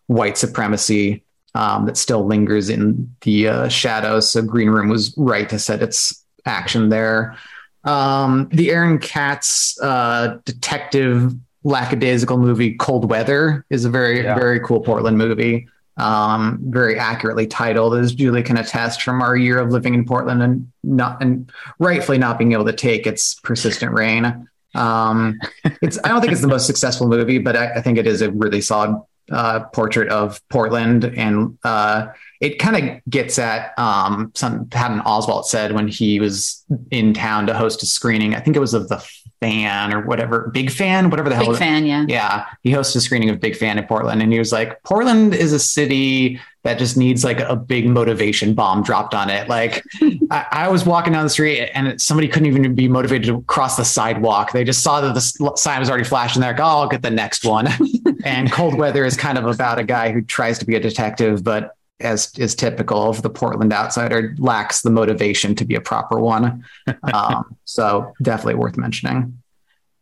[0.07, 1.23] white supremacy
[1.53, 4.29] um, that still lingers in the uh, shadows.
[4.29, 7.37] So Green Room was right to set its action there.
[7.83, 11.33] Um, the Aaron Katz uh, detective
[11.63, 14.35] lackadaisical movie Cold Weather is a very yeah.
[14.35, 15.67] very cool Portland movie.
[15.97, 20.41] Um, very accurately titled, as Julie can attest from our year of living in Portland
[20.41, 24.47] and not and rightfully not being able to take its persistent rain.
[24.75, 25.39] Um,
[25.81, 28.21] it's I don't think it's the most successful movie, but I, I think it is
[28.21, 28.95] a really solid
[29.31, 32.07] uh, portrait of Portland, and uh,
[32.39, 37.47] it kind of gets at um, some Patton Oswalt said when he was in town
[37.47, 38.35] to host a screening.
[38.35, 39.05] I think it was of the
[39.41, 41.47] fan or whatever, big fan, whatever the hell.
[41.47, 42.05] Big fan, yeah.
[42.07, 45.33] Yeah, he hosted a screening of Big Fan in Portland, and he was like, Portland
[45.33, 49.47] is a city that just needs like a big motivation bomb dropped on it.
[49.47, 49.81] Like
[50.29, 53.77] I, I, was walking down the street and somebody couldn't even be motivated to cross
[53.77, 54.51] the sidewalk.
[54.51, 55.21] They just saw that the
[55.55, 56.41] sign was already flashing.
[56.41, 57.69] They're like, oh, I'll get the next one.
[58.25, 61.45] and Cold Weather is kind of about a guy who tries to be a detective,
[61.45, 66.19] but as is typical of the Portland outsider, lacks the motivation to be a proper
[66.19, 66.63] one.
[67.13, 69.41] Um, so definitely worth mentioning.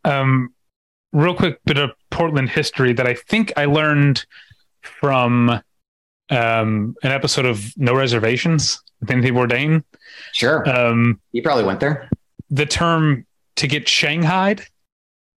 [0.04, 0.52] Um,
[1.12, 4.26] real quick bit of Portland history that I think I learned
[4.82, 5.50] from
[6.30, 9.84] um, an episode of No Reservations with Anthony Bourdain.
[10.32, 10.68] Sure.
[10.68, 12.10] Um, you probably went there.
[12.50, 13.26] The term
[13.56, 14.66] to get shanghaied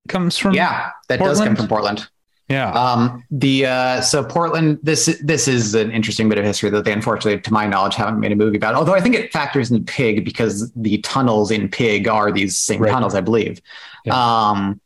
[0.08, 1.40] comes from yeah, that Portland?
[1.40, 2.08] does come from Portland.
[2.52, 2.72] Yeah.
[2.72, 4.80] Um, the uh, so Portland.
[4.84, 8.20] This this is an interesting bit of history that they unfortunately, to my knowledge, haven't
[8.20, 8.76] made a movie about.
[8.76, 12.82] Although I think it factors in Pig because the tunnels in Pig are these same
[12.82, 12.92] right.
[12.92, 13.62] tunnels, I believe.
[14.06, 14.14] Yeah.
[14.16, 14.82] Um,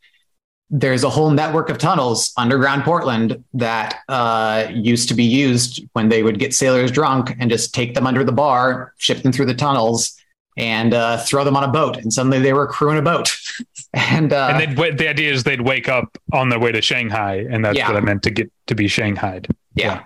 [0.69, 6.09] there's a whole network of tunnels underground Portland that uh, used to be used when
[6.09, 9.45] they would get sailors drunk and just take them under the bar, ship them through
[9.45, 10.19] the tunnels,
[10.57, 11.97] and uh, throw them on a boat.
[11.97, 13.35] And suddenly they were crewing a boat.
[13.93, 17.63] and uh, and the idea is they'd wake up on their way to Shanghai, and
[17.63, 17.87] that's yeah.
[17.87, 19.47] what I meant to get to be Shanghaied.
[19.73, 20.03] Yeah.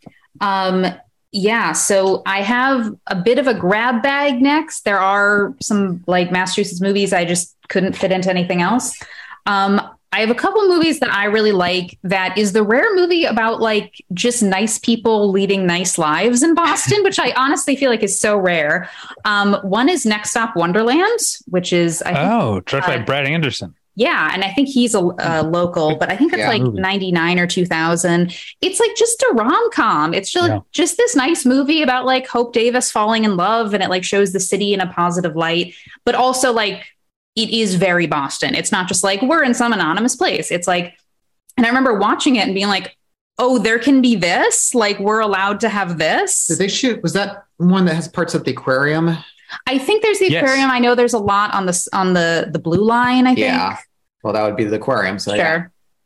[0.00, 0.10] yeah.
[0.40, 0.94] Um.
[1.34, 4.84] Yeah, so I have a bit of a grab bag next.
[4.84, 8.94] There are some like Massachusetts movies I just couldn't fit into anything else.
[9.46, 9.80] Um,
[10.12, 11.98] I have a couple movies that I really like.
[12.02, 17.02] That is the rare movie about like just nice people leading nice lives in Boston,
[17.02, 18.90] which I honestly feel like is so rare.
[19.24, 23.74] Um, one is Next Stop Wonderland, which is I oh, directed uh, by Brad Anderson.
[23.94, 26.48] Yeah, and I think he's a, a local, but I think it's Yeah.
[26.48, 28.34] like 99 or 2000.
[28.62, 30.14] It's like just a rom-com.
[30.14, 30.60] It's just Yeah.
[30.72, 34.32] just this nice movie about like Hope Davis falling in love and it like shows
[34.32, 35.74] the city in a positive light,
[36.06, 36.84] but also like
[37.36, 38.54] it is very Boston.
[38.54, 40.50] It's not just like we're in some anonymous place.
[40.50, 40.94] It's like
[41.56, 42.96] and I remember watching it and being like,
[43.38, 44.74] "Oh, there can be this?
[44.74, 47.02] Like we're allowed to have this?" Did they shoot?
[47.02, 49.16] Was that one that has parts of the aquarium?
[49.66, 50.42] I think there's the Yes.
[50.42, 50.70] aquarium.
[50.70, 53.40] I know there's a lot on the on the the blue line, I think.
[53.46, 53.76] Yeah.
[54.22, 55.18] Well, that would be the aquarium.
[55.18, 55.38] So Sure.
[55.38, 55.64] yeah.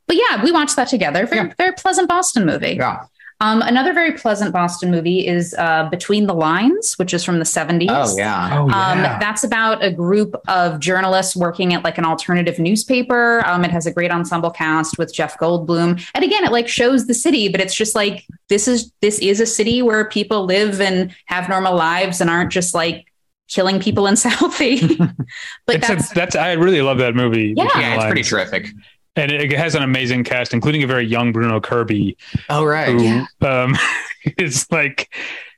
[0.09, 1.27] But yeah, we watched that together.
[1.27, 1.55] Very, Yeah.
[1.59, 2.75] very pleasant Boston movie.
[2.79, 3.05] Yeah.
[3.41, 7.45] Um, another very pleasant Boston movie is uh, Between the Lines, which is from the
[7.45, 7.87] 70s.
[7.91, 8.59] Oh yeah.
[8.59, 9.19] Oh Um, yeah.
[9.19, 13.47] that's about a group of journalists working at like an alternative newspaper.
[13.47, 17.07] Um, it has a great ensemble cast with Jeff Goldblum, and again, it like shows
[17.07, 20.81] the city, but it's just like this is this is a city where people live
[20.81, 23.13] and have normal lives and aren't just like
[23.49, 24.97] killing people in Southie.
[25.67, 27.53] but that's a, that's I really love that movie.
[27.55, 27.69] Yeah.
[27.77, 28.69] Yeah, the it's pretty terrific.
[29.17, 32.17] And it, it has an amazing cast, including a very young Bruno Kirby,
[32.49, 32.89] Oh right.
[32.89, 33.75] who um,
[34.39, 35.13] is like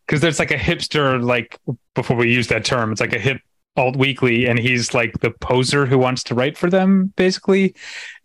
[0.07, 1.59] because there's like a hipster like
[1.95, 3.41] before we use that term, it's like a hip
[3.77, 7.75] alt weekly, and he's like the poser who wants to write for them basically,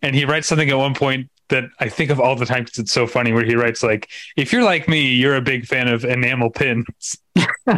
[0.02, 1.28] and he writes something at one point.
[1.50, 3.30] That I think of all the time because it's so funny.
[3.30, 7.18] Where he writes like, "If you're like me, you're a big fan of enamel pins."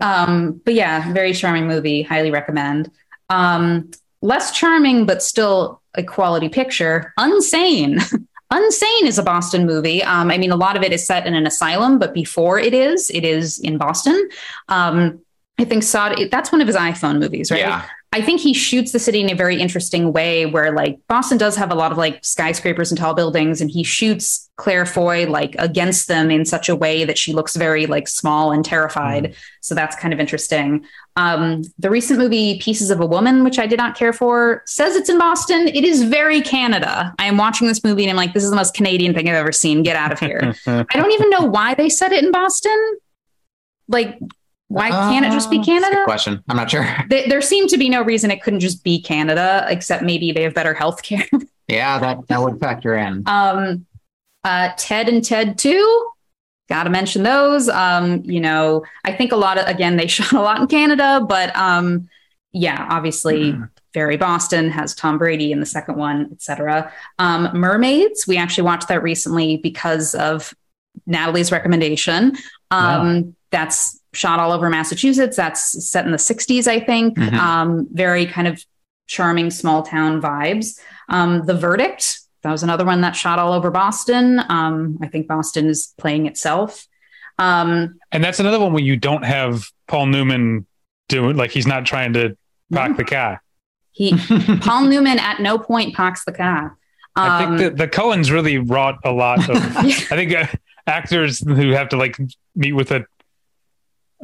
[0.00, 2.02] Um, but yeah, very charming movie.
[2.02, 2.90] Highly recommend.
[3.30, 3.90] Um,
[4.24, 7.12] less charming, but still a quality picture.
[7.18, 8.00] Unsane.
[8.52, 10.02] Unsane is a Boston movie.
[10.02, 12.72] Um, I mean, a lot of it is set in an asylum, but before it
[12.72, 14.28] is, it is in Boston.
[14.68, 15.20] Um,
[15.58, 16.18] I think Sod.
[16.30, 17.60] That's one of his iPhone movies, right?
[17.60, 17.84] Yeah.
[18.14, 21.56] I think he shoots the city in a very interesting way where like Boston does
[21.56, 25.56] have a lot of like skyscrapers and tall buildings and he shoots Claire Foy like
[25.58, 29.34] against them in such a way that she looks very like small and terrified.
[29.62, 30.86] So that's kind of interesting.
[31.16, 34.94] Um, the recent movie Pieces of a Woman, which I did not care for, says
[34.94, 35.66] it's in Boston.
[35.66, 37.12] It is very Canada.
[37.18, 39.34] I am watching this movie and I'm like, this is the most Canadian thing I've
[39.34, 39.82] ever seen.
[39.82, 40.54] Get out of here.
[40.68, 42.96] I don't even know why they set it in Boston.
[43.88, 44.20] Like,
[44.74, 46.04] why can't it just be that's a good Canada?
[46.04, 46.42] question.
[46.48, 46.86] I'm not sure.
[47.10, 50.42] Th- there seemed to be no reason it couldn't just be Canada, except maybe they
[50.42, 51.26] have better health care.
[51.66, 53.22] Yeah, that that would factor in.
[53.26, 53.86] um,
[54.44, 56.10] uh, Ted and Ted 2,
[56.68, 57.70] got to mention those.
[57.70, 61.24] Um, you know, I think a lot of, again, they shot a lot in Canada,
[61.26, 62.10] but um,
[62.52, 63.56] yeah, obviously
[63.94, 66.92] very Boston has Tom Brady in the second one, etc.
[67.18, 70.52] Um, Mermaids, we actually watched that recently because of
[71.06, 72.36] Natalie's recommendation.
[72.70, 75.36] Um, That's shot all over Massachusetts.
[75.36, 77.16] That's set in the 60s, I think.
[77.18, 77.32] Mhm.
[77.34, 78.62] Um, very kind of
[79.06, 80.78] charming small town vibes.
[81.08, 84.40] Um, the Verdict, that was another one that shot all over Boston.
[84.48, 86.86] Um, I think Boston is playing itself.
[87.38, 90.66] Um, And that's another one where you don't have Paul Newman
[91.08, 92.36] doing like he's not trying to
[92.72, 93.42] park the car.
[93.92, 94.16] he
[94.60, 96.76] Paul Newman at no point parks the car.
[97.16, 99.56] I Um, think the, the Coens really wrought a lot of.
[99.76, 100.46] I think uh,
[100.86, 102.16] actors who have to like
[102.56, 103.04] meet with a.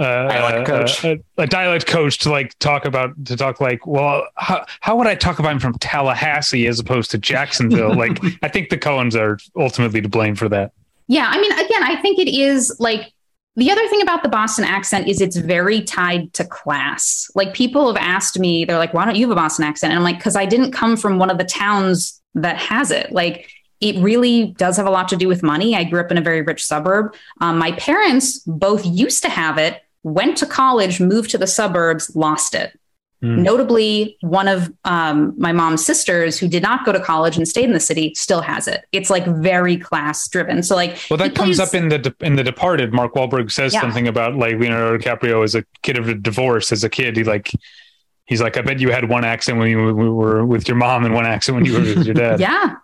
[0.00, 1.04] Uh, Dialect coach.
[1.04, 4.96] A, a, a dialect coach to like talk about to talk like well how, how
[4.96, 8.78] would I talk about him from Tallahassee as opposed to Jacksonville like I think the
[8.78, 10.72] Coens are ultimately to blame for that
[11.06, 13.12] Yeah, I mean, again, I think it is like
[13.56, 17.30] the other thing about the Boston accent is it's very tied to class.
[17.34, 19.90] Like people have asked me, they're like, why don't you have a Boston accent?
[19.90, 23.12] And I'm like, because I didn't come from one of the towns that has it.
[23.12, 25.74] Like it really does have a lot to do with money.
[25.74, 27.14] I grew up in a very rich suburb.
[27.40, 32.14] Um, my parents both used to have it, went to college, moved to the suburbs,
[32.16, 32.78] lost it.
[33.22, 33.42] Hmm.
[33.42, 37.64] Notably, one of um, my mom's sisters who did not go to college and stayed
[37.66, 38.86] in the city still has it.
[38.92, 40.62] It's like very class driven.
[40.62, 43.52] So like, well that comes plays- up in the De- in the Departed Mark Wahlberg
[43.52, 43.82] says Yeah.
[43.82, 47.24] something about like Leonardo DiCaprio as a kid of a divorce as a kid he
[47.24, 47.50] like
[48.24, 51.12] he's like I bet you had one accent when you were with your mom and
[51.12, 52.76] one accent when you were with your dad Yeah.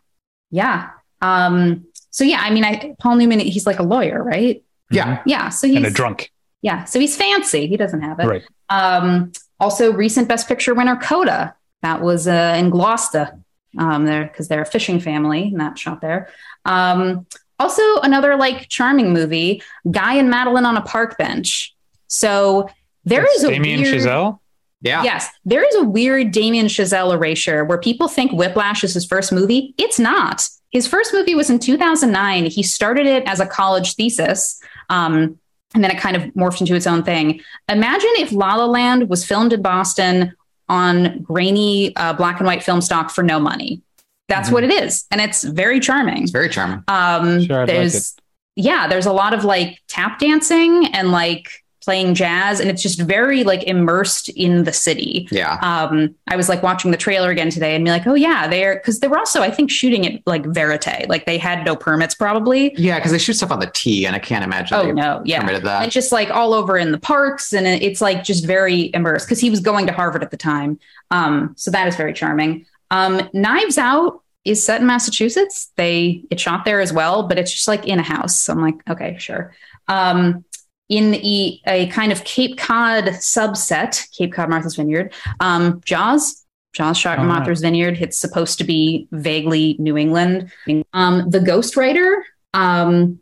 [0.50, 0.90] Yeah.
[1.22, 4.62] Um, so yeah, I mean, I Paul Newman, he's like a lawyer, right?
[4.90, 5.22] Yeah.
[5.24, 5.48] Yeah.
[5.48, 6.30] So he's and a drunk
[6.66, 6.82] yeah.
[6.82, 7.68] So he's fancy.
[7.68, 8.26] He doesn't have it.
[8.26, 11.54] right Um, also recent best picture winner Coda.
[11.82, 13.38] That was uh, in Gloucester.
[13.78, 16.28] Um, there because they're a fishing family and that shot there.
[16.64, 17.26] Um,
[17.58, 21.74] also another like charming movie, Guy and Madeline on a park bench.
[22.08, 22.68] So
[23.04, 24.40] there is a Damien weird, Chazelle
[24.80, 25.02] Yeah.
[25.02, 29.30] Yes, there is a weird Damien Chazelle erasure where people think Whiplash is his first
[29.30, 29.74] movie.
[29.76, 30.48] It's not.
[30.70, 32.46] His first movie was in 2009.
[32.46, 34.58] He started it as a college thesis.
[34.88, 35.38] Um,
[35.74, 37.40] and then it kind of morphed into its own thing.
[37.68, 40.34] Imagine if La La Land was filmed in Boston
[40.68, 43.82] on grainy uh, black and white film stock for no money.
[44.28, 44.52] That's Mhm.
[44.52, 45.04] what it is.
[45.10, 46.22] And it's very charming.
[46.24, 46.82] It's very charming.
[46.88, 48.16] Um, Sure, I'd like there's,
[48.56, 51.48] yeah, there's a lot of like tap dancing and like
[51.86, 55.28] playing jazz and it's just very like immersed in the city.
[55.30, 55.56] Yeah.
[55.62, 58.74] Um, I was like watching the trailer again today and be like, oh yeah, they're
[58.74, 61.08] because they were also, I think, shooting it like verite.
[61.08, 62.74] Like they had no permits probably.
[62.76, 64.76] Yeah, because they shoot stuff on the T, and I can't imagine.
[64.76, 65.84] Oh no, yeah, permitted that.
[65.84, 69.38] and just like all over in the parks, and it's like just very immersed because
[69.38, 70.80] he was going to Harvard at the time.
[71.12, 72.66] Um, so that is very charming.
[72.90, 75.70] Um, Knives Out is set in Massachusetts.
[75.76, 78.40] They it shot there as well, but it's just like in a house.
[78.40, 79.54] So I'm like, okay, sure.
[79.88, 80.44] Um,
[80.88, 86.44] in a, a kind of Cape Cod subset, Cape Cod Martha's Vineyard, um, Jaws.
[86.72, 87.98] Jaws shot in Oh, Martha's Vineyard.
[88.02, 90.52] It's supposed to be vaguely New England.
[90.92, 92.20] Um, the Ghostwriter.
[92.52, 93.20] Um,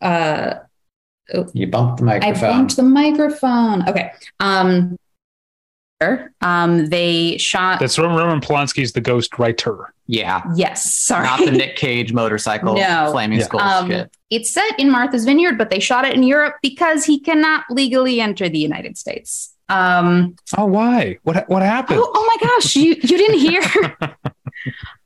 [0.00, 0.54] uh,
[1.52, 2.34] you bumped the microphone.
[2.34, 3.88] I bumped the microphone.
[3.88, 4.12] Okay.
[4.40, 4.96] Um,
[6.40, 7.80] um, they shot.
[7.80, 9.92] That's Roman Polanski's The Ghost Writer.
[10.06, 11.24] yeah, yes, sorry.
[11.26, 13.08] not the Nick Cage motorcycle No.
[13.12, 13.44] flaming Yeah.
[13.46, 14.10] skulls Um, shit.
[14.30, 18.20] it's set in Martha's Vineyard, but they shot it in Europe because he cannot legally
[18.20, 19.54] enter the United States.
[19.68, 21.18] Um, Oh, why?
[21.22, 22.00] What what happened?
[22.02, 23.62] oh, oh my gosh, you you didn't hear?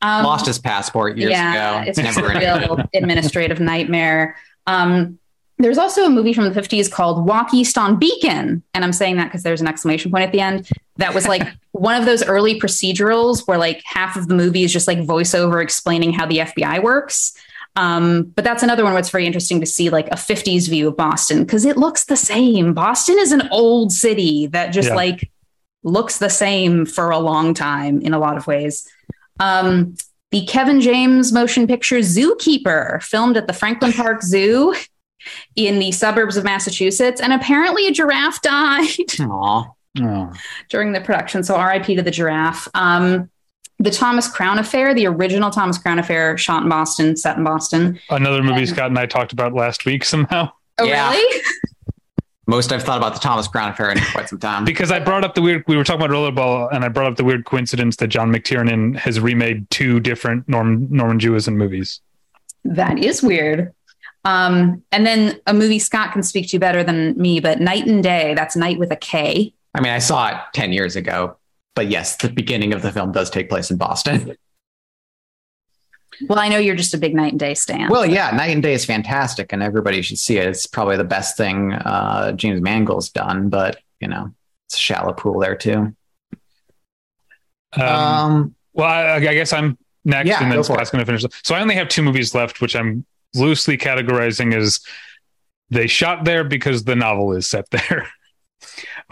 [0.03, 1.89] um, Lost his passport years yeah, ago.
[1.91, 4.37] it's just Never a real administrative nightmare.
[4.67, 5.19] Um,
[5.59, 8.63] there's also a movie from the 50s called Walk East on Beacon.
[8.75, 10.69] And I'm saying that because there's an exclamation point at the end.
[10.97, 11.43] That was like
[11.73, 15.63] one of those early procedurals where like half of the movie is just like voiceover
[15.63, 17.35] explaining how the FBI works.
[17.75, 20.89] Um, but that's another one where it's very interesting to see like a 50s view
[20.89, 22.73] of Boston because it looks the same.
[22.75, 24.95] Boston is an old city that just Yeah.
[24.95, 25.31] like
[25.85, 28.89] looks the same for a long time in a lot of ways.
[29.41, 29.95] Um,
[30.33, 34.75] the Kevin James motion picture Zookeeper, filmed at the Franklin Park Zoo
[35.55, 37.21] in the suburbs of Massachusetts.
[37.21, 38.89] And apparently a giraffe died
[39.21, 39.65] Aw.
[39.99, 40.33] Oh.
[40.69, 41.43] during the production.
[41.43, 42.69] So RIP to the giraffe.
[42.75, 43.31] Um,
[43.79, 47.99] the Thomas Crown Affair, the original Thomas Crown Affair, shot in Boston, set in Boston.
[48.11, 50.51] Another movie Scott and I talked about last week somehow.
[50.79, 51.11] Oh, Yeah.
[51.11, 51.43] really?
[52.49, 54.65] Most I've thought about the Thomas Crown affair in quite some time.
[54.65, 57.17] Because I brought up the weird, we were talking about Rollerball, and I brought up
[57.17, 62.01] the weird coincidence that John McTiernan has remade two different Norm, Norman Jewison movies.
[62.65, 63.75] That is weird.
[64.27, 68.03] Um, and then a movie Scott can speak to better than me, but Night and
[68.03, 69.55] Day, that's night with a K.
[69.73, 71.37] I mean, I saw it 10 years ago,
[71.77, 74.37] but yes, the beginning of the film does take place in Boston.
[76.29, 77.91] Well, I know you're just a big Night and Day stan.
[77.91, 80.49] Well, yeah, Night and Day is fantastic and everybody should see it.
[80.49, 84.33] It's probably the best thing uh, James Mangold's done, but, you know,
[84.67, 85.95] it's a shallow pool there too.
[87.75, 91.07] Um, Um, well, I, I guess I'm next, Yeah, and then go Scott's going to
[91.07, 91.23] finish.
[91.45, 93.05] So I only have two movies left, which I'm
[93.37, 94.81] loosely categorizing as
[95.71, 98.09] they shot there because the novel is set there.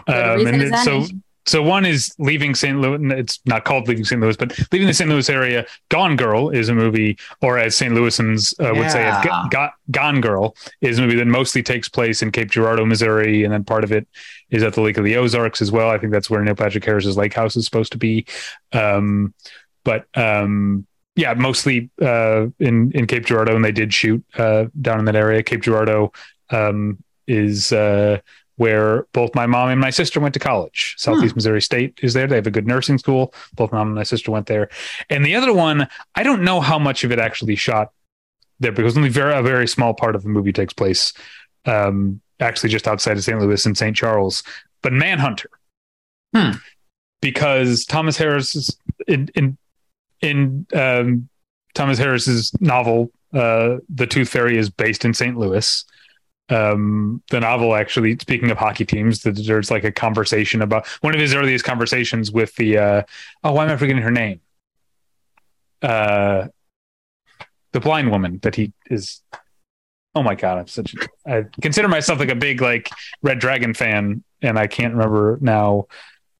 [0.07, 1.05] Reason and it- so
[1.47, 2.79] so one is leaving St.
[2.81, 2.97] Louis.
[3.19, 4.19] It's not called leaving St.
[4.19, 5.07] Louis, but leaving the St.
[5.07, 5.67] Louis area.
[5.89, 7.93] Gone Girl is a movie, or as St.
[7.93, 9.47] Louisans uh, would say, it, Yeah.
[9.51, 13.53] Go- Gone Girl is a movie that mostly takes place in Cape Girardeau, Missouri, and
[13.53, 14.07] then part of it
[14.49, 15.91] is at the Lake of the Ozarks as well.
[15.91, 18.25] I think that's where Neil Patrick Harris's lake house is supposed to be.
[18.73, 19.35] Um,
[19.83, 24.99] but um, yeah, mostly uh, in in Cape Girardeau, and they did shoot uh, down
[24.99, 25.43] in that area.
[25.43, 26.11] Cape Girardeau
[26.49, 28.19] um, is uh,
[28.57, 30.95] where both my mom and my sister went to college.
[30.97, 32.27] Southeast Missouri State is there.
[32.27, 33.33] They have a good nursing school.
[33.53, 34.69] Both mom and my sister went there.
[35.09, 37.91] And the other one, I don't know how much of it actually shot
[38.59, 41.11] there because only very a very small part of the movie takes place
[41.65, 43.39] um, actually just outside of St.
[43.39, 43.95] Louis and St.
[43.95, 44.43] Charles.
[44.81, 45.49] But Manhunter,
[46.33, 46.51] Hmm.
[47.21, 49.57] because Thomas Harris is in in
[50.25, 51.29] in um,
[51.73, 55.37] Thomas Harris's novel, uh, The Tooth Fairy is based in St.
[55.37, 55.85] Louis.
[56.49, 61.19] Um, the novel actually, speaking of hockey teams, there's like a conversation about one of
[61.19, 63.03] his earliest conversations with the uh,
[63.43, 64.41] oh, why am I forgetting her name?
[65.81, 66.47] Uh,
[67.71, 69.21] the blind woman that he is.
[70.13, 70.95] Oh my god, I'm such.
[71.27, 72.89] A, I consider myself like a big like
[73.21, 75.87] Red Dragon fan, and I can't remember now.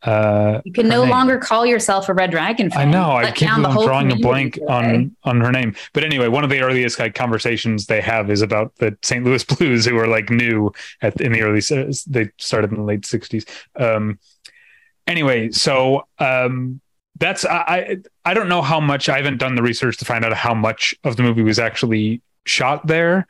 [0.05, 1.09] Uh, you can no name.
[1.09, 2.87] longer call yourself a Red Dragon fan.
[2.87, 3.09] I know.
[3.11, 5.75] I Let can't down the believe I'm drawing a blank on on her name.
[5.93, 9.25] But anyway, one of the earliest like conversations they have is about the St.
[9.25, 11.59] Louis Blues, who are like new at in the early.
[12.07, 13.47] They started in the late '60s.
[13.77, 14.19] Um,
[15.07, 16.81] anyway, so um,
[17.17, 19.09] that's I, I I don't know how much.
[19.09, 22.21] I haven't done the research to find out how much of the movie was actually
[22.45, 23.25] shot there,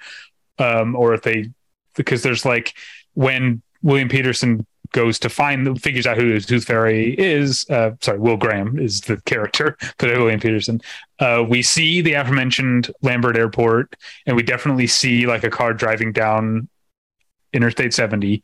[0.60, 1.52] um, or if they
[1.96, 2.74] because there's like
[3.14, 4.66] when William Petersen
[4.96, 7.70] goes to find the figures out who the Tooth Fairy is.
[7.70, 10.82] Uh, sorry, Will Graham is the character, but William Petersen.
[11.20, 16.14] Uh, we see the aforementioned Lambert Airport, and we definitely see like a car driving
[16.14, 16.70] down
[17.52, 18.42] Interstate 70.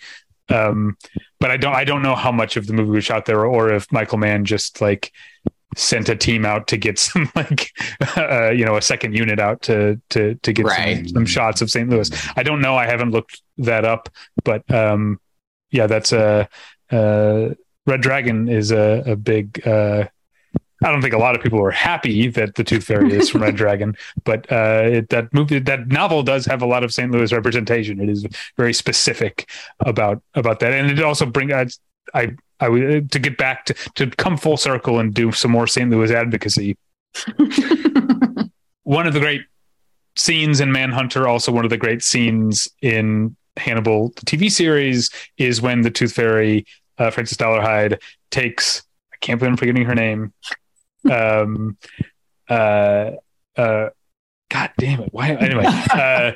[0.49, 0.97] Um,
[1.39, 3.73] but I don't I don't know how much of the movie was shot there, or
[3.73, 5.13] if Michael Mann just like
[5.77, 7.71] sent a team out to get some like
[8.17, 11.71] uh, you know a second unit out to to to get some, some shots of
[11.71, 11.89] St.
[11.89, 12.11] Louis.
[12.35, 12.75] I don't know.
[12.75, 14.09] I haven't looked that up,
[14.43, 15.17] but um,
[15.71, 16.47] yeah, that's a
[16.91, 17.49] uh,
[17.87, 19.65] Red Dragon is a, a big.
[19.65, 20.05] Uh,
[20.83, 23.43] I don't think a lot of people are happy that the Tooth Fairy is from
[23.43, 27.11] Red Dragon, but uh, it, that movie, that novel does have a lot of St.
[27.11, 27.99] Louis representation.
[27.99, 28.25] It is
[28.57, 29.49] very specific
[29.79, 31.51] about about that, and it also bring.
[31.51, 31.65] Uh,
[32.13, 35.67] I I would to get back to to come full circle and do some more
[35.67, 35.89] St.
[35.89, 36.77] Louis advocacy.
[38.83, 39.41] one of the great
[40.15, 45.61] scenes in Manhunter, also one of the great scenes in Hannibal, the TV series, is
[45.61, 46.65] when the Tooth Fairy,
[46.97, 48.83] uh, Francis Dolarhyde, takes.
[49.13, 50.33] I can't believe I'm forgetting her name.
[51.09, 51.79] Um,
[52.47, 53.13] uh,
[53.57, 53.89] uh,
[54.51, 55.09] God damn it!
[55.11, 55.29] Why?
[55.29, 56.33] Anyway, uh,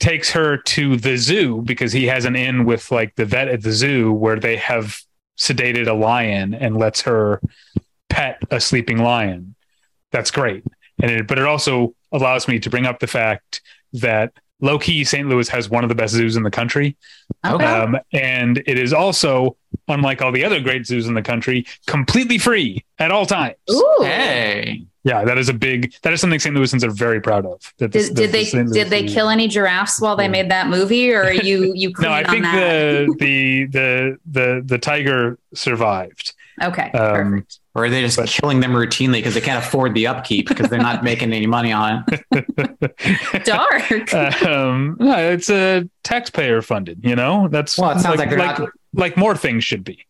[0.00, 3.62] takes her to the zoo because he has an in with like the vet at
[3.62, 5.00] the zoo where they have
[5.38, 7.40] sedated a lion and lets her
[8.08, 9.54] pet a sleeping lion.
[10.10, 10.64] That's great,
[11.00, 13.60] and it, but it also allows me to bring up the fact
[13.92, 14.32] that
[14.62, 15.28] low key St.
[15.28, 16.96] Louis has one of the best zoos in the country.
[17.44, 17.64] Okay.
[17.64, 19.56] Um, and it is also,
[19.88, 23.56] unlike all the other great zoos in the country, completely free at all times.
[23.70, 23.98] Ooh.
[24.00, 24.86] Hey.
[25.04, 25.92] Yeah, that is a big.
[26.04, 26.54] That is something St.
[26.56, 27.60] Louisans are very proud of.
[27.78, 28.72] That this- Did, that did they the St.
[28.72, 32.08] Did they kill any giraffes while they made that movie, or are you you clean
[32.08, 33.06] No, I on think that?
[33.08, 36.34] the the the the the tiger survived.
[36.62, 37.58] Okay, Um, perfect.
[37.74, 40.68] Or are they just But- killing them routinely because they can't afford the upkeep because
[40.68, 43.44] they're not making any money on it?
[43.44, 44.12] Dark.
[44.44, 47.00] um, no, it's a taxpayer funded.
[47.02, 50.04] You know, that's Well, it sounds like they're like, not- like more things should be.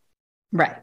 [0.52, 0.76] right.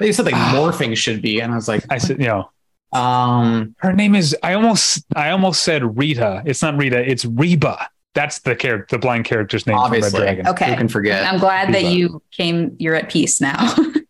[0.00, 2.50] They said like more things should be, and I was like, I said, you know,
[2.98, 4.36] um, her name is.
[4.42, 6.42] I almost I almost said Rita.
[6.44, 7.08] It's not Rita.
[7.08, 7.88] It's Reba.
[8.14, 10.46] That's the character, the blind character's name obviously, from Red Dragon.
[10.48, 10.70] Okay.
[10.70, 11.24] who can forget?
[11.24, 12.74] I'm glad that you came.
[12.78, 13.74] You're at peace now.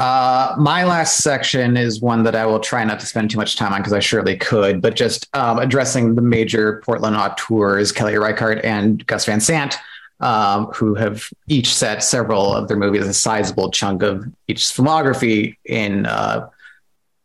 [0.00, 3.56] Uh, my last section is one that I will try not to spend too much
[3.56, 8.16] time on because I surely could, but just um, addressing the major Portland auteurs, Kelly
[8.16, 9.76] Reichardt and Gus Van Sant,
[10.20, 15.56] um, who have each set several of their movies, a sizable chunk of each filmography
[15.66, 16.48] in uh,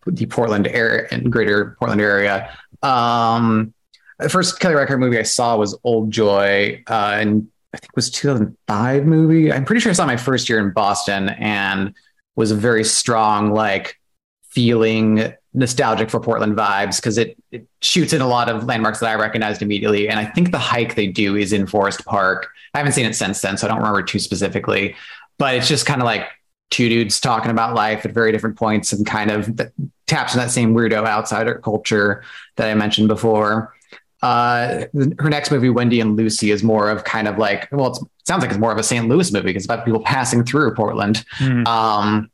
[0.05, 2.57] the Portland area and greater Portland area.
[2.84, 3.74] Um,
[4.20, 7.95] the first Kelly Reichardt movie I saw was Old Joy, uh, and I think it
[7.95, 9.51] was 2005 movie.
[9.51, 11.93] I'm pretty sure I saw my first year in Boston and
[12.36, 14.00] was a very strong like
[14.50, 19.10] feeling nostalgic for Portland vibes because it, it shoots in a lot of landmarks that
[19.10, 20.10] I recognized immediately.
[20.10, 22.50] And I think the hike they do is in Forest Park.
[22.74, 24.96] I haven't seen it since then, so I don't remember too specifically.
[25.38, 26.28] But it's just kind of like
[26.72, 29.60] two dudes talking about life at very different points and kind of
[30.08, 32.24] taps in that same weirdo outsider culture
[32.56, 33.75] that I mentioned before.
[34.26, 34.86] Uh,
[35.20, 38.08] her next movie, Wendy and Lucy, is more of kind of like, well, it's, it
[38.28, 39.08] sounds like it's more of a St.
[39.08, 41.24] Louis movie because it's about people passing through Portland.
[41.38, 41.68] Mhm.
[41.68, 42.32] Um,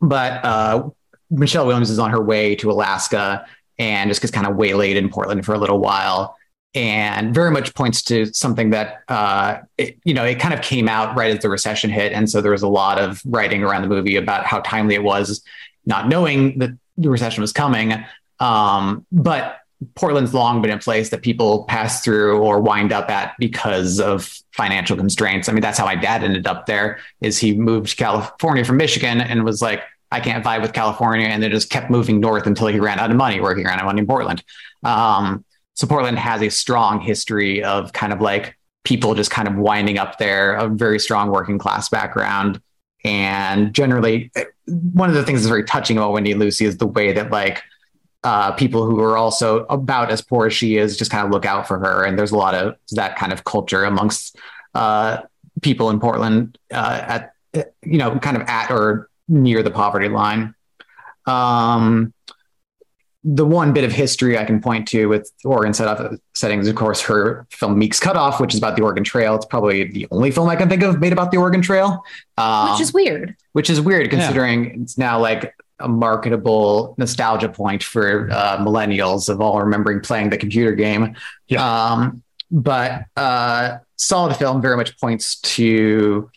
[0.00, 0.88] but uh,
[1.30, 3.44] Michelle Williams is on her way to Alaska
[3.78, 6.36] and just gets kind of waylaid in Portland for a little while.
[6.76, 10.88] And very much points to something that, uh, it, you know, it kind of came
[10.88, 12.12] out right as the recession hit.
[12.12, 15.02] And so there was a lot of writing around the movie about how timely it
[15.02, 15.42] was,
[15.84, 18.04] not knowing that the recession was coming.
[18.38, 19.58] Um, but
[19.94, 24.36] Portland's long been a place that people pass through or wind up at because of
[24.52, 25.48] financial constraints.
[25.48, 26.98] I mean, that's how my dad ended up there.
[27.20, 29.82] Is he moved to California from Michigan and was like,
[30.12, 33.10] I can't vibe with California, and then just kept moving north until he ran out
[33.10, 34.44] of money working around money in Portland.
[34.84, 39.56] Um, so Portland has a strong history of kind of like people just kind of
[39.56, 42.60] winding up there, a very strong working class background.
[43.04, 44.30] And generally,
[44.66, 47.30] one of the things that's very touching about Wendy and Lucy is the way that
[47.30, 47.62] like
[48.24, 51.44] uh, people who are also about as poor as she is just kind of look
[51.44, 52.04] out for her.
[52.04, 54.36] And there's a lot of that kind of culture amongst
[54.74, 55.18] uh,
[55.60, 57.20] people in Portland uh,
[57.54, 60.54] at, you know, kind of at or near the poverty line.
[61.26, 62.12] Um,
[63.26, 66.76] the one bit of history I can point to with Oregon set up settings, of
[66.76, 69.34] course, her film Meek's Cutoff, which is about the Oregon Trail.
[69.34, 72.04] It's probably the only film I can think of made about the Oregon Trail.
[72.36, 73.34] Um, Which is weird.
[73.52, 79.40] which is weird considering it's now like a marketable nostalgia point for uh, millennials of
[79.40, 81.14] all remembering playing the computer game.
[81.48, 81.64] Yeah.
[81.64, 86.30] Um, but uh, solid film very much points to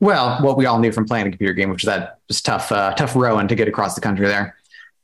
[0.00, 2.72] well what we all knew from playing the computer game, which is that just tough
[2.72, 4.56] uh, tough rowing to get across the country there.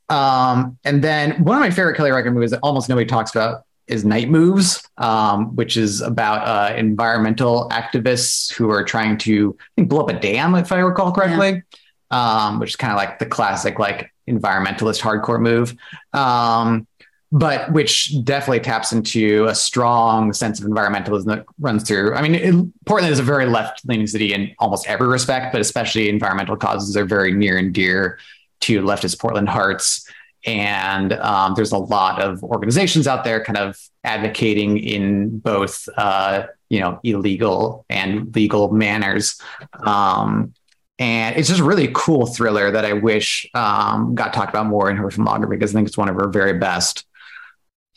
[0.09, 3.63] Um, and then one of my favorite Kelly Reichardt movies that almost nobody talks about
[3.87, 9.63] is Night Moves, um, which is about uh, environmental activists who are trying to I
[9.75, 11.63] think, blow up a dam, if I recall correctly,
[12.11, 15.75] um, which is kind of like the classic like environmentalist hardcore move,
[16.13, 16.87] um,
[17.31, 22.13] but which definitely taps into a strong sense of environmentalism that runs through.
[22.13, 26.07] I mean, it, Portland is a very left-leaning city in almost every respect, but especially
[26.07, 28.17] environmental causes are very near and dear
[28.61, 30.09] to leftist Portland hearts.
[30.45, 36.45] and um, there's a lot of organizations out there kind of advocating in both uh,
[36.69, 39.39] you know illegal and legal manners
[39.85, 40.53] um,
[40.99, 44.89] and it's just a really cool thriller that I wish um, got talked about more
[44.89, 47.05] in her filmography because I think it's one of her very best.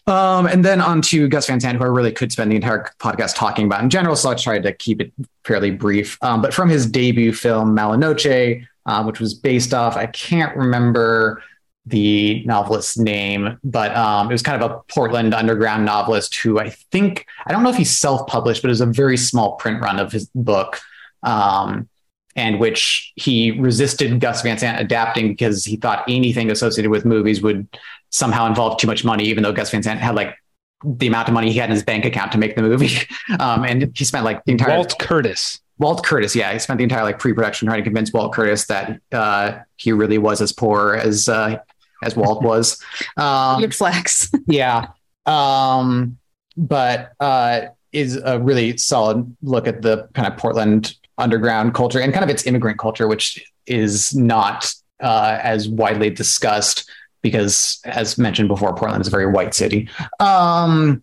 [0.06, 2.90] Um, and then on to Gus Van Sant, who I really could spend the entire
[2.98, 4.16] podcast talking about in general.
[4.16, 5.12] So I tried to keep it
[5.44, 6.18] fairly brief.
[6.22, 10.56] Um, but from his debut film, Mala Noche, uh, which was based off, I can't
[10.56, 11.42] remember
[11.86, 16.70] the novelist's name, but um, it was kind of a Portland underground novelist who I
[16.70, 19.80] think, I don't know if he's self published, but it was a very small print
[19.80, 20.80] run of his book.
[21.22, 21.88] Um,
[22.36, 27.42] and which he resisted Gus Van Sant adapting because he thought anything associated with movies
[27.42, 27.66] would
[28.10, 30.36] somehow involve too much money, even though Gus Van Sant had like
[30.84, 32.90] the amount of money he had in his bank account to make the movie.
[33.38, 35.60] Um, and he spent like the entire Walt Curtis.
[35.78, 39.00] Walt Curtis, yeah, he spent the entire like pre-production trying to convince Walt Curtis that
[39.12, 41.58] uh, he really was as poor as uh,
[42.02, 42.82] as Walt was.
[43.16, 44.30] Um, Good flex.
[44.46, 44.88] yeah,
[45.26, 46.18] um,
[46.56, 47.62] but uh,
[47.92, 52.30] is a really solid look at the kind of Portland underground culture and kind of
[52.30, 56.90] its immigrant culture, which is not uh, as widely discussed
[57.22, 59.88] because, as mentioned before, Portland is a very white city.
[60.18, 61.02] Um,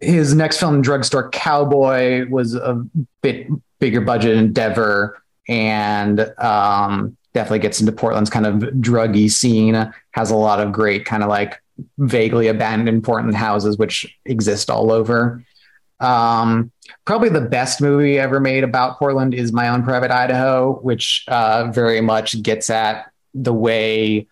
[0.00, 2.84] his next film, Drugstore Cowboy, was a
[3.22, 9.92] bit bigger budget endeavor and um, definitely gets into Portland's kind of druggy scene.
[10.12, 11.60] Has a lot of great kind of like
[11.98, 15.42] vaguely abandoned Portland houses, which exist all over.
[16.00, 16.70] Um,
[17.04, 21.70] probably the best movie ever made about Portland is My Own Private Idaho, which uh,
[21.72, 24.26] very much gets at the way,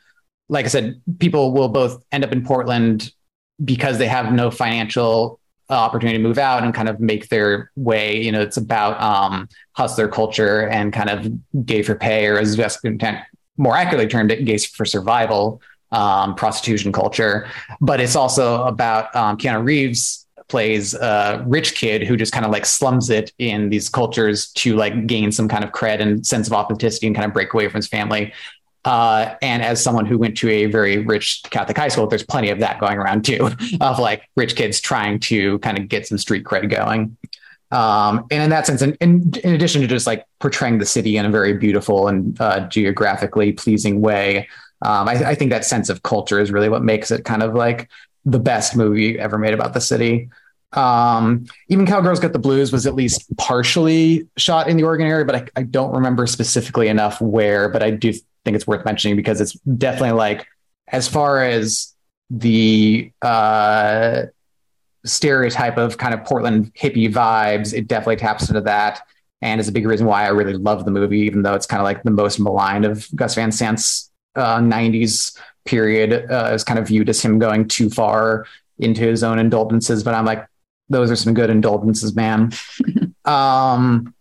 [0.48, 3.12] like I said, people will both end up in Portland
[3.64, 7.70] because they have no financial uh, opportunity to move out and kind of make their
[7.76, 8.20] way.
[8.20, 12.58] You know, it's about um, hustler culture and kind of gay for pay, or as
[13.56, 15.62] more accurately termed it, gays for survival,
[15.92, 17.48] um, prostitution culture.
[17.80, 20.23] But it's also about um, Keanu Reeves
[20.54, 24.76] plays a rich kid who just kind of like slums it in these cultures to
[24.76, 27.66] like gain some kind of cred and sense of authenticity and kind of break away
[27.66, 28.32] from his family.
[28.84, 32.50] Uh, and as someone who went to a very rich Catholic high school, there's plenty
[32.50, 33.50] of that going around too,
[33.80, 37.16] of like rich kids trying to kind of get some street cred going.
[37.72, 41.26] Um, and in that sense, and, in addition to just like portraying the city in
[41.26, 44.46] a very beautiful and uh, geographically pleasing way,
[44.82, 47.54] um, I, I, think that sense of culture is really what makes it kind of
[47.54, 47.88] like
[48.24, 50.28] the best movie ever made about the city.
[50.74, 55.24] Um, even Cowgirls Got the Blues was at least partially shot in the Oregon area,
[55.24, 57.68] but I, I, don't remember specifically enough where.
[57.68, 60.46] But I do think it's worth mentioning because it's definitely like
[60.88, 61.94] as far as
[62.30, 64.22] the uh,
[65.04, 69.02] stereotype of kind of Portland hippie vibes, it definitely taps into that.
[69.42, 71.80] And is a big reason why I really love the movie, even though it's kind
[71.80, 76.78] of like the most maligned of Gus Van Sant's uh, 90s period uh, is kind
[76.78, 78.46] of viewed as him going too far
[78.78, 80.02] into his own indulgences.
[80.02, 80.46] But I'm like,
[80.88, 82.52] those are some good indulgences, man.
[83.24, 84.14] um,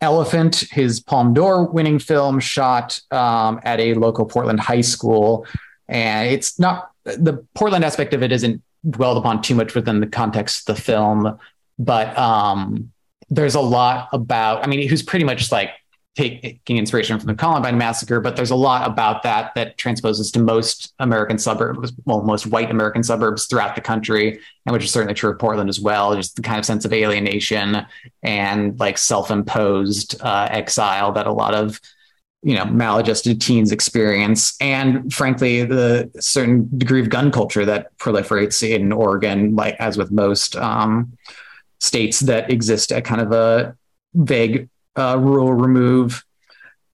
[0.00, 5.46] Elephant, his Palme d'Or winning film, shot um, at a local Portland high school.
[5.88, 10.06] And it's not the Portland aspect of it isn't dwelled upon too much within the
[10.06, 11.38] context of the film,
[11.78, 12.90] but um,
[13.30, 15.70] there's a lot about, I mean, who's pretty much like
[16.14, 20.40] taking inspiration from the Columbine massacre, but there's a lot about that that transposes to
[20.40, 25.14] most American suburbs, well, most white American suburbs throughout the country, and which is certainly
[25.14, 26.14] true of Portland as well.
[26.14, 27.86] Just the kind of sense of alienation
[28.22, 31.80] and like self-imposed uh, exile that a lot of
[32.42, 38.68] you know maladjusted teens experience, and frankly, the certain degree of gun culture that proliferates
[38.68, 41.16] in Oregon, like as with most um,
[41.80, 43.74] states that exist at kind of a
[44.14, 46.24] vague uh, rural remove.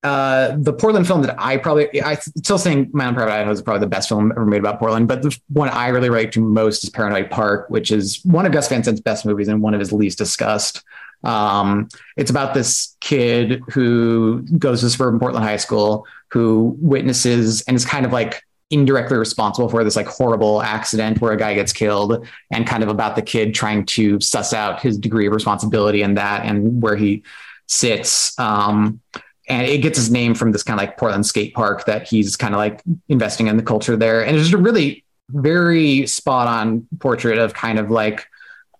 [0.04, 3.60] Uh, the Portland film that I probably, I still think My Own Private Idaho is
[3.62, 6.40] probably the best film ever made about Portland, but the one I really relate to
[6.40, 9.74] most is Paranoid Park, which is one of Gus Van Sant's best movies and one
[9.74, 10.84] of his least discussed.
[11.24, 17.76] Um, it's about this kid who goes to suburban Portland High School who witnesses and
[17.76, 21.72] is kind of like indirectly responsible for this like horrible accident where a guy gets
[21.72, 26.02] killed and kind of about the kid trying to suss out his degree of responsibility
[26.02, 27.22] in that and where he
[27.68, 28.38] sits.
[28.38, 29.00] Um,
[29.48, 32.36] and it gets his name from this kind of like Portland skate park that he's
[32.36, 34.24] kind of like investing in the culture there.
[34.24, 38.26] And it's just a really very spot on portrait of kind of like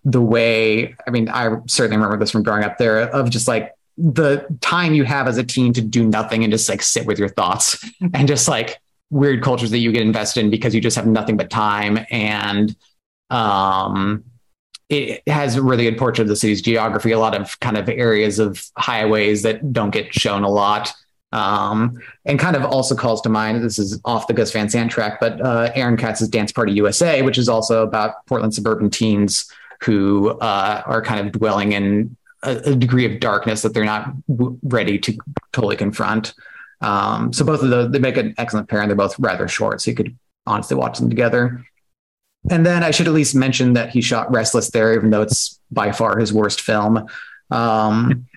[0.05, 3.73] the way, I mean, I certainly remember this from growing up there of just like
[3.97, 7.19] the time you have as a teen to do nothing and just like sit with
[7.19, 7.83] your thoughts
[8.13, 8.79] and just like
[9.09, 12.75] weird cultures that you get invested in because you just have nothing but time and
[13.31, 14.23] um
[14.89, 17.87] it has a really good portrait of the city's geography, a lot of kind of
[17.87, 20.91] areas of highways that don't get shown a lot.
[21.31, 24.91] Um, and kind of also calls to mind this is off the Gus Van Sant
[24.91, 29.51] track, but uh, Aaron Katz's Dance Party USA, which is also about Portland suburban teens
[29.81, 34.11] who uh, are kind of dwelling in a, a, degree of darkness that they're not
[34.27, 35.17] w- ready to
[35.53, 36.33] totally confront.
[36.81, 39.81] Um, so both of those they make an excellent pair, and they're both rather short,
[39.81, 40.17] so you could
[40.47, 41.63] honestly watch them together.
[42.49, 45.59] And then I should at least mention that he shot Restless there, even though it's
[45.71, 47.07] by far his worst film.
[47.51, 48.27] Um,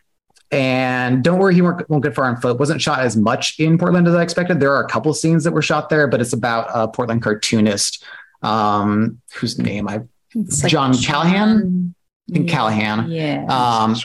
[0.50, 2.58] and don't worry, he won't, won't get far on foot.
[2.58, 4.60] Wasn't shot as much in Portland as I expected.
[4.60, 8.04] There are a couple scenes that were shot there, but it's about a Portland cartoonist
[8.42, 10.02] um, whose name I
[10.34, 11.94] like John Callahan.
[12.28, 12.54] I think yeah.
[12.54, 13.10] Callahan.
[13.10, 13.46] Yeah.
[13.46, 13.96] Um,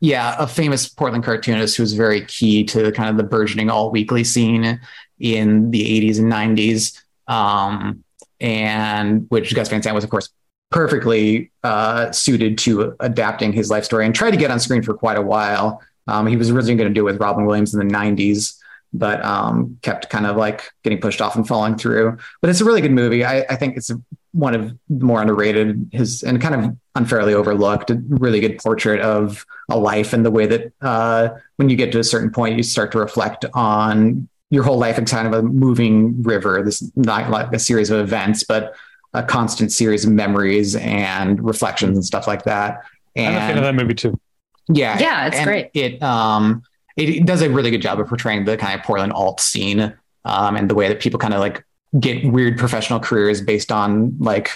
[0.00, 3.70] yeah, a famous Portland cartoonist who was very key to the kind of the burgeoning
[3.70, 4.80] all weekly scene
[5.20, 7.00] in the 80s and 90s.
[7.28, 8.02] Um,
[8.42, 10.28] and which Gus Van Sant was, of course,
[10.70, 14.94] perfectly uh, suited to adapting his life story and tried to get on screen for
[14.94, 15.80] quite a while.
[16.08, 18.58] Um, he was originally going to do it with Robin Williams in the 90s,
[18.92, 22.18] but um, kept kind of like getting pushed off and falling through.
[22.40, 23.24] But it's a really good movie.
[23.24, 23.90] I, I think it's
[24.32, 27.90] one of the more underrated, his and kind of unfairly overlooked.
[27.90, 31.92] A really good portrait of a life and the way that uh, when you get
[31.92, 34.98] to a certain point, you start to reflect on your whole life.
[34.98, 36.62] It's kind of a moving river.
[36.62, 38.74] This not like a series of events, but
[39.14, 42.82] a constant series of memories and reflections and stuff like that.
[43.16, 44.20] And I'm a fan of that movie too.
[44.68, 45.70] Yeah, yeah, it's great.
[45.72, 46.62] It um
[46.98, 49.94] it does a really good job of portraying the kind of Portland alt scene
[50.26, 51.64] um, and the way that people kind of like
[51.98, 54.50] get weird professional careers based on like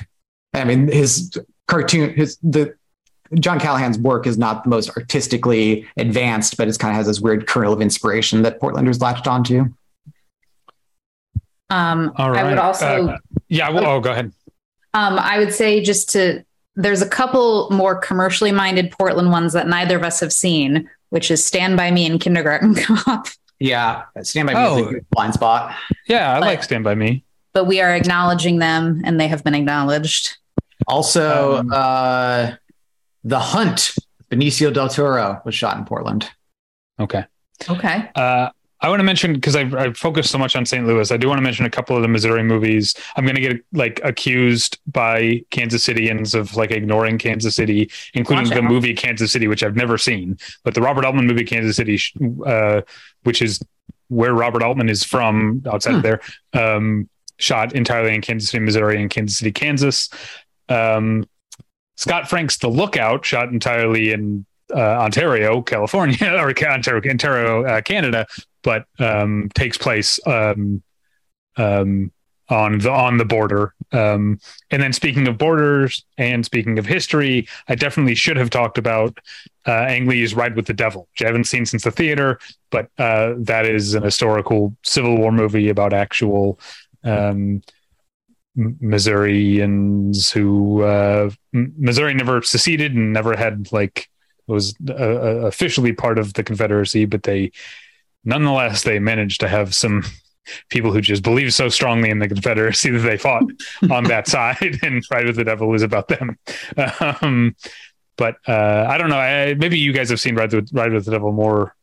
[0.53, 2.75] I mean his cartoon his the
[3.41, 7.19] John Callahan's work is not the most artistically advanced, but it kind of has this
[7.19, 9.65] weird kernel of inspiration that Portlanders latched onto.
[11.71, 12.37] Um, right.
[12.37, 13.19] I would also, uh,
[13.49, 13.71] yeah.
[13.71, 14.33] Well, oh, go ahead.
[14.95, 16.45] Um, I would say just to
[16.77, 21.31] there's a couple more commercially minded Portland ones that neither of us have seen, which
[21.31, 23.29] is Stand by Me and Kindergarten Cop.
[23.59, 24.89] Yeah, Stand by Me oh.
[24.89, 25.75] is a blind spot.
[26.07, 27.25] Yeah, I but, like Stand by Me.
[27.55, 30.37] But we are acknowledging them, and they have been acknowledged.
[30.87, 32.53] Also, um, uh,
[33.25, 33.95] The Hunt,
[34.31, 36.29] Benicio del Toro was shot in Portland.
[37.01, 37.25] Okay.
[37.69, 38.11] Okay.
[38.15, 38.51] Uh,
[38.81, 40.87] I want to mention because I've, I've, focused so much on St.
[40.87, 41.11] Louis.
[41.11, 42.95] I do want to mention a couple of the Missouri movies.
[43.17, 48.51] I'm going to get like accused by Kansas Cityans of like ignoring Kansas City, including
[48.51, 51.99] the movie Kansas City, which I've never seen, but the Robert Altman movie Kansas City,
[52.45, 52.83] uh,
[53.23, 53.61] which is
[54.09, 55.97] where Robert Altman is from outside hmm.
[55.97, 56.21] of there,
[56.53, 57.09] um,
[57.39, 60.11] shot entirely in Kansas City, Missouri, and Kansas City, Kansas.
[60.69, 61.25] Um,
[61.97, 64.45] Scott Frank's The Lookout, shot entirely in
[64.75, 68.27] uh, Ontario, California, or Ontario, Ontario, uh, Canada,
[68.63, 70.83] but um, takes place um,
[71.57, 72.13] um,
[72.49, 73.75] on the on the border.
[73.93, 74.41] Um,
[74.71, 79.19] and then, speaking of borders and speaking of history, I definitely should have talked about
[79.67, 82.39] uh, Ang Lee's Ride with the Devil, which I haven't seen since the theater,
[82.71, 86.59] but uh, that is an historical Civil War movie about actual.
[87.05, 87.63] Um,
[88.59, 94.09] Missourians who uh, Missouri never seceded and never had like
[94.47, 97.53] was uh, uh, officially part of the Confederacy, but they
[98.25, 100.05] nonetheless they managed to have some
[100.71, 103.45] people who just believed so strongly in the Confederacy that they fought
[103.91, 106.39] on that side, and Ride with the Devil is about them.
[107.23, 107.57] Um,
[108.17, 109.19] but uh, I don't know.
[109.19, 111.75] I, maybe you guys have seen Ride with Ride with the Devil more.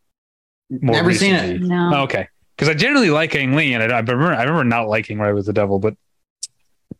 [0.69, 1.37] more Never recently.
[1.37, 1.61] seen it.
[1.61, 1.91] No.
[1.93, 4.87] Oh, okay, because I generally like Ang Lee, and I, I, remember I remember not
[4.87, 5.95] liking Ride with the Devil, but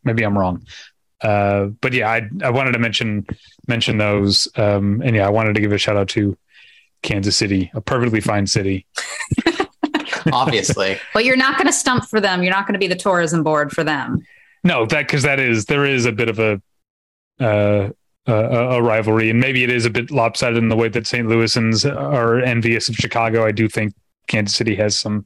[0.03, 0.65] maybe I'm wrong.
[1.23, 3.25] Uh, but yeah, I I wanted to mention
[3.67, 6.37] mention those, um, and yeah, I wanted to give a shout out to
[7.01, 8.85] Kansas City, a perfectly fine city.
[10.31, 12.43] Obviously, but you're not going to stump for them.
[12.43, 14.25] You're not going to be the tourism board for them.
[14.63, 16.61] No, that because that is there is a bit of a
[17.39, 17.89] uh,
[18.25, 21.27] a, a, rivalry, and maybe it is a bit lopsided in the way that St.
[21.27, 23.45] Louisans are envious of Chicago.
[23.45, 23.93] I do think
[24.27, 25.25] Kansas City has some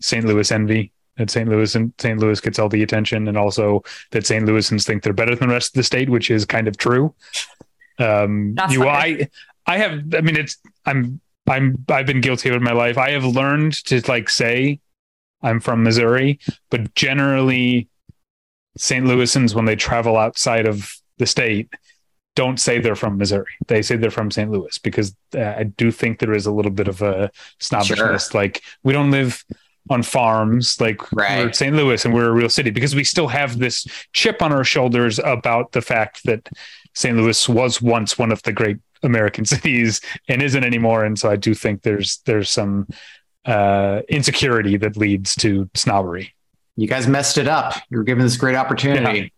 [0.00, 0.24] St.
[0.24, 1.48] Louis envy that St.
[1.48, 2.18] Louis and St.
[2.18, 4.44] Louis gets all the attention, and also that St.
[4.44, 7.14] Louisans think they're better than the rest of the state, which is kind of true.
[7.98, 9.28] Um, That's you, I,
[9.66, 10.14] I have.
[10.14, 10.58] I mean, it's.
[10.84, 11.20] I'm.
[11.46, 11.84] I'm.
[11.88, 12.98] I've been guilty of it in my life.
[12.98, 14.80] I have learned to like say,
[15.42, 16.38] I'm from Missouri,
[16.70, 17.88] but generally,
[18.76, 19.06] St.
[19.06, 21.70] Louisans when they travel outside of the state
[22.36, 23.56] don't say they're from Missouri.
[23.66, 24.50] They say they're from St.
[24.50, 28.30] Louis because uh, I do think there is a little bit of a snobbishness.
[28.30, 28.40] Sure.
[28.40, 29.42] Like we don't live
[29.90, 31.54] on farms like right.
[31.54, 31.74] St.
[31.74, 35.18] Louis and we're a real city because we still have this chip on our shoulders
[35.20, 36.48] about the fact that
[36.94, 37.16] St.
[37.16, 41.04] Louis was once one of the great American cities and isn't anymore.
[41.04, 42.88] And so I do think there's there's some
[43.44, 46.34] uh, insecurity that leads to snobbery.
[46.76, 47.74] You guys messed it up.
[47.90, 49.32] You were given this great opportunity.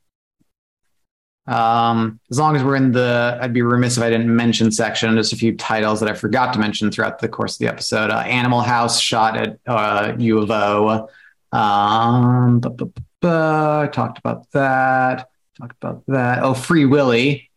[1.49, 5.17] Um, as long as we're in the, I'd be remiss if I didn't mention section.
[5.17, 8.11] Just a few titles that I forgot to mention throughout the course of the episode.
[8.11, 11.09] Uh, Animal House shot at uh, U of O.
[11.57, 15.31] Um, bu- bu- bu- talked about that.
[15.59, 16.43] Talked about that.
[16.43, 17.51] Oh, Free Willy,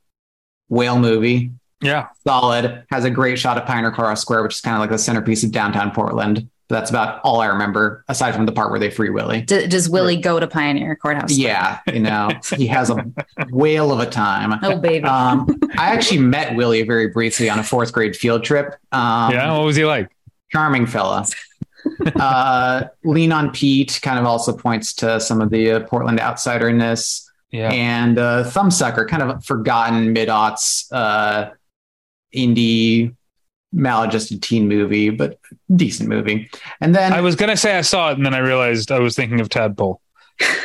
[0.69, 1.51] whale movie.
[1.81, 2.07] Yeah.
[2.25, 2.85] Solid.
[2.91, 5.43] Has a great shot of Pioneer Courthouse Square, which is kind of like the centerpiece
[5.43, 6.49] of downtown Portland.
[6.71, 9.41] But that's about all I remember, aside from the part where they free Willie.
[9.41, 11.37] D- does Willie go to Pioneer Courthouse?
[11.37, 13.05] Yeah, you know, he has a
[13.49, 14.57] whale of a time.
[14.63, 15.03] Oh baby.
[15.03, 18.75] Um, I actually met Willie very briefly on a fourth grade field trip.
[18.93, 19.51] Um, yeah.
[19.51, 20.09] What was he like?
[20.51, 21.25] charming fella.
[22.15, 27.27] uh, Lean on Pete kind of also points to some of the uh, Portland outsiderness.
[27.51, 27.71] Yeah.
[27.71, 31.51] And uh, Thumbsucker, kind of forgotten mid aughts uh,
[32.33, 33.13] indie
[33.73, 35.39] maladjusted teen movie, but
[35.75, 36.49] decent movie.
[36.81, 39.15] And then I was gonna say I saw it, and then I realized I was
[39.15, 40.01] thinking of Tadpole.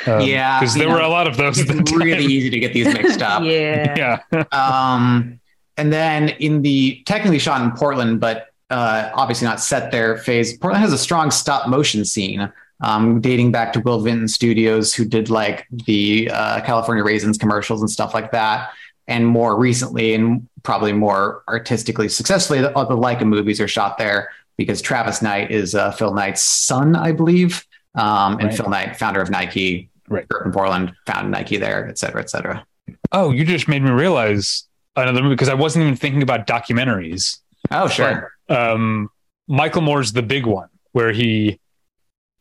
[0.07, 1.61] Um, Yeah, because there you were a lot of those.
[1.61, 2.01] At the it's time.
[2.01, 3.43] really easy to get these mixed up.
[3.45, 4.21] yeah.
[4.33, 4.45] Yeah.
[4.53, 5.41] Um,
[5.77, 10.57] and then in the technically shot in Portland, but uh, obviously not set there phase,
[10.59, 12.51] Portland has a strong stop motion scene.
[12.81, 17.81] Um, dating back to Will Vinton Studios, who did like the uh, California Raisins commercials
[17.81, 18.71] and stuff like that.
[19.09, 24.31] And more recently, and probably more artistically successfully, the, the Laika movies are shot there
[24.57, 27.65] because Travis Knight is uh, Phil Knight's son, I believe.
[27.95, 28.57] Um, and Right.
[28.57, 30.27] Phil Knight, founder of Nike, Right.
[30.45, 32.65] in Portland, founded Nike there, et cetera, et cetera.
[33.13, 34.65] Oh, you just made me realize
[34.97, 37.39] another movie because I wasn't even thinking about documentaries.
[37.71, 38.33] Oh, sure.
[38.49, 39.09] um,
[39.49, 41.59] Michael Moore's The Big One, where he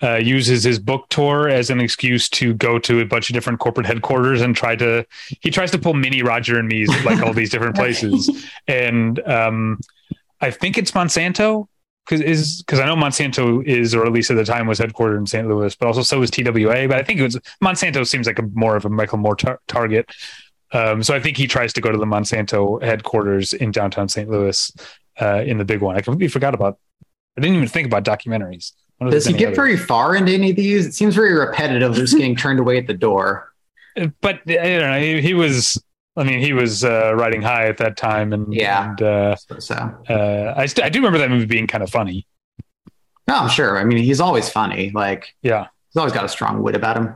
[0.04, 3.60] uh, uses his book tour as an excuse to go to a bunch of different
[3.60, 5.06] corporate headquarters and try to
[5.42, 8.46] he tries to pull mini Roger and me's like all these different places.
[8.68, 9.80] And um,
[10.42, 11.68] I think it's Monsanto
[12.06, 15.18] because is because I know Monsanto is or at least at the time was headquartered
[15.18, 15.48] in St.
[15.48, 16.88] Louis, but also so is TWA.
[16.88, 19.62] But I think it was Monsanto seems like a more of a Michael Moore tar-
[19.68, 20.12] target.
[20.72, 24.30] Um, so I think he tries to go to the Monsanto headquarters in downtown St.
[24.30, 24.72] Louis
[25.22, 25.96] uh, in the big one.
[25.96, 26.80] I completely forgot about.
[27.38, 28.72] I didn't even think about documentaries.
[29.00, 30.86] I wonder if Does he get any very far into any of these?
[30.86, 33.52] It seems very repetitive, just getting turned away at the door.
[33.96, 35.00] But I don't know.
[35.00, 35.82] He, he was.
[36.18, 38.90] I mean, he was uh, riding high at that time, and Yeah.
[38.92, 39.76] And, uh, So,
[40.10, 42.26] uh, I st- I do remember that movie being kind of funny.
[43.28, 43.78] no, I'm sure.
[43.78, 44.92] I mean, he's always funny.
[44.92, 45.68] Like Yeah.
[45.90, 47.16] he's always got a strong wit about him.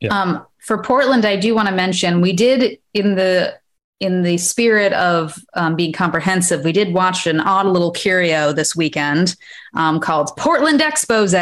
[0.00, 0.10] Yeah.
[0.20, 3.54] Um, for Portland, I do want to mention we did in the
[4.00, 8.76] in the spirit of um, being comprehensive, we did watch an odd little curio this
[8.76, 9.36] weekend
[9.74, 11.32] um, called Portland Expose,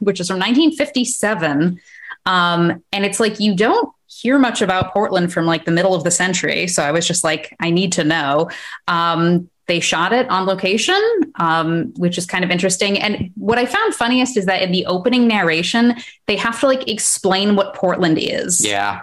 [0.00, 1.80] which is from 1957,
[2.26, 6.04] um, and it's like you don't hear much about Portland from like the middle of
[6.04, 6.66] the century.
[6.66, 8.50] So I was just like, I need to know.
[8.88, 11.00] Um, they shot it on location,
[11.36, 12.98] um, which is kind of interesting.
[12.98, 15.94] And what I found funniest is that in the opening narration,
[16.26, 18.66] they have to like explain what Portland is.
[18.66, 19.02] Yeah.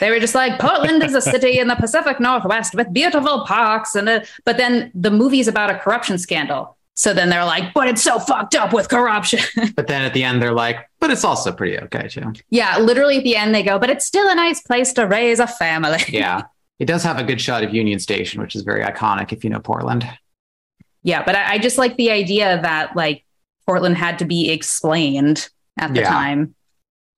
[0.00, 3.94] They were just like, Portland is a city in the Pacific Northwest with beautiful parks.
[3.94, 6.76] And a, but then the movie's about a corruption scandal.
[6.94, 9.38] So then they're like, but it's so fucked up with corruption.
[9.76, 12.32] But then at the end, they're like, but it's also pretty okay too.
[12.50, 15.38] yeah, literally at the end, they go, but it's still a nice place to raise
[15.38, 15.98] a family.
[16.08, 16.42] Yeah.
[16.80, 19.50] It does have a good shot of Union Station, which is very iconic if you
[19.50, 20.08] know Portland.
[21.02, 23.24] yeah, but I, I just like the idea that like
[23.66, 25.48] Portland had to be explained
[25.78, 26.08] at the Yeah.
[26.10, 26.54] time.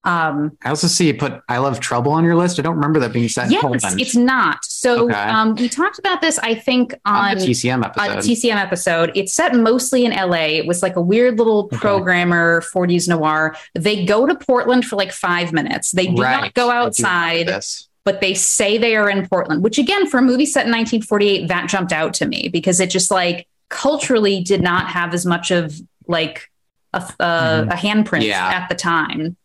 [0.03, 2.59] Um, I also see you put I Love Trouble on your list.
[2.59, 4.01] I don't remember that being set in yes, Poland.
[4.01, 4.65] it's not.
[4.65, 5.15] So Okay.
[5.15, 8.17] um, we talked about this, I think, on on the TCM episode.
[8.19, 9.13] TCM episode.
[9.15, 10.57] It's set mostly in LA.
[10.57, 13.55] It was like a weird little programmer, 40s noir.
[13.75, 15.91] They go to Portland for like five minutes.
[15.93, 16.41] They do Right.
[16.41, 17.63] not go I do remember outside,
[18.05, 21.49] but they say they are in Portland, which again, for a movie set in 1948,
[21.49, 25.51] that jumped out to me because it just like culturally did not have as much
[25.51, 25.79] of
[26.09, 26.51] like
[26.95, 28.49] a, a, a handprint Yeah.
[28.49, 29.37] at the time.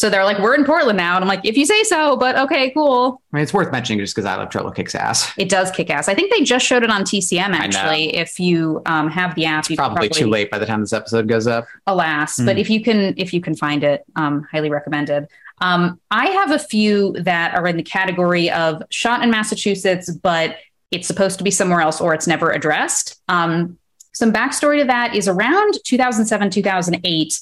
[0.00, 1.16] So they're like, we're in Portland now.
[1.16, 3.20] And I'm like, if you say so, but okay, cool.
[3.34, 5.30] I mean, it's worth mentioning just because I Love Trouble kicks ass.
[5.36, 6.08] It does kick ass.
[6.08, 8.16] I think they just showed it on TCM actually.
[8.16, 10.94] If you um, have the app, you can Probably too late by the time this
[10.94, 11.66] episode goes up.
[11.86, 12.46] Alas, Hmm.
[12.46, 15.26] but if you can, if you can find it, um, highly recommended.
[15.60, 20.56] Um, I have a few that are in the category of shot in Massachusetts, but
[20.90, 23.20] it's supposed to be somewhere else or it's never addressed.
[23.28, 23.76] Um,
[24.14, 27.40] some backstory to that is around 2007, 2008.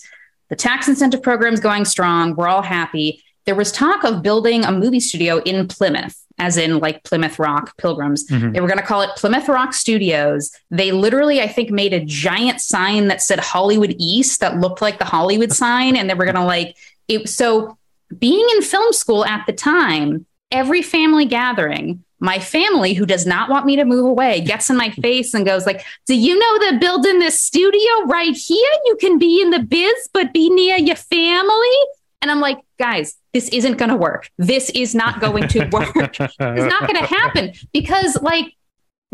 [0.49, 2.35] The tax incentive program's going strong.
[2.35, 3.23] We're all happy.
[3.45, 7.77] There was talk of building a movie studio in Plymouth, as in like Plymouth Rock
[7.79, 8.29] Pilgrims.
[8.29, 8.53] Mhm.
[8.53, 10.51] They were going to call it Plymouth Rock Studios.
[10.71, 14.99] They literally, I think, made a giant sign that said Hollywood East that looked like
[14.99, 15.97] the Hollywood sign.
[15.97, 16.77] And they were going to like
[17.09, 17.29] it.
[17.29, 17.77] So,
[18.19, 23.49] being in film school at the time, every family gathering, my family who does not
[23.49, 26.59] want me to move away gets in my face and goes like, "Do you know
[26.59, 28.71] they're building this studio right here?
[28.87, 31.77] You can be in the biz but be near your family."
[32.21, 34.29] And I'm like, guys, this isn't going to work.
[34.39, 35.95] This is not going to work.
[35.95, 38.55] it's not going to happen because, like,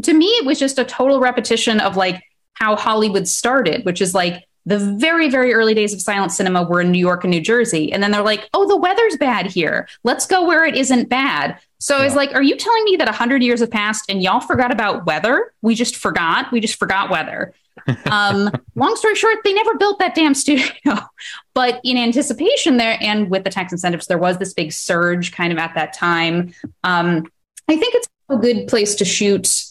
[0.03, 2.23] to me, it was just a total repetition of like
[2.55, 6.81] how Hollywood started, which is like the very, very early days of silent cinema were
[6.81, 7.93] in New York and New Jersey.
[7.93, 9.89] And then they're like, oh, the weather's bad here.
[10.05, 11.59] Let's go where it isn't bad.
[11.81, 12.03] So yeah.
[12.03, 14.73] I was like, are you telling me that 100 years have passed and y'all forgot
[14.73, 15.53] about weather?
[15.61, 16.51] We just forgot.
[16.51, 17.53] We just forgot weather.
[18.11, 20.71] um, long story short, they never built that damn studio.
[21.55, 25.53] but in anticipation there and with the tax incentives, there was this big surge kind
[25.53, 26.55] of at that time.
[26.85, 27.27] Um,
[27.69, 29.65] I think it's a good place to shoot.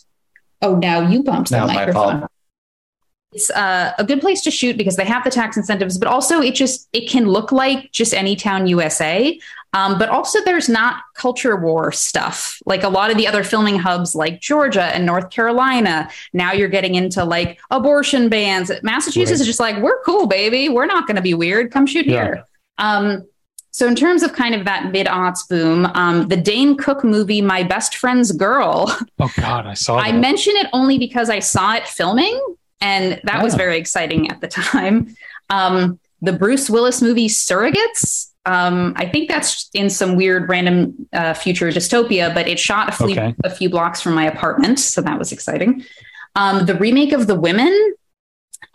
[0.61, 2.27] Oh, now you bumped the microphone
[3.33, 6.41] it's uh, a good place to shoot because they have the tax incentives, but also
[6.41, 9.39] it just it can look like just any town USA.
[9.75, 13.79] Um, but also there's not culture war stuff like a lot of the other filming
[13.79, 16.09] hubs like Georgia and North Carolina.
[16.31, 18.71] Now you're getting into like abortion bans.
[18.83, 19.41] Massachusetts right.
[19.41, 20.69] is just like we're cool, baby.
[20.69, 21.71] We're not going to be weird.
[21.71, 22.23] Come shoot yeah.
[22.23, 22.45] here.
[22.77, 23.27] Um,
[23.71, 27.41] so, in terms of kind of that mid aughts boom, um, the Dane Cook movie,
[27.41, 28.95] My Best Friend's Girl.
[29.19, 32.39] Oh, God, I saw I mention it only because I saw it filming
[32.83, 35.15] and that was very exciting at the time.
[35.49, 38.31] Um, the Bruce Willis movie Surrogates.
[38.45, 42.91] Um, I think that's in some weird random uh, future dystopia, but it shot a,
[42.91, 43.33] few, okay.
[43.43, 45.83] a few blocks from my apartment, so that was exciting.
[46.35, 47.95] Um, the remake of The Women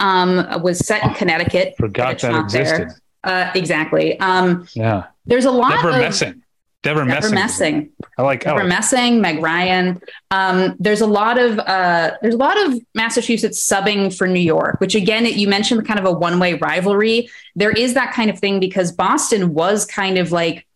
[0.00, 1.74] um, was set in Connecticut.
[1.76, 2.88] Forgot that existed.
[3.24, 4.18] Uh, exactly.
[4.20, 5.06] Um, yeah.
[5.26, 6.42] There's a lot Deborah of Messing.
[6.82, 7.34] Deborah, Deborah Messing.
[7.34, 7.90] Messing.
[8.18, 8.68] I like Deborah like.
[8.68, 10.00] Messing, Meg Ryan.
[10.30, 14.80] Um, there's a lot of uh, there's a lot of Massachusetts subbing for New York,
[14.80, 17.28] which again, you mentioned kind of a one way rivalry.
[17.56, 20.66] There is that kind of thing because Boston was kind of like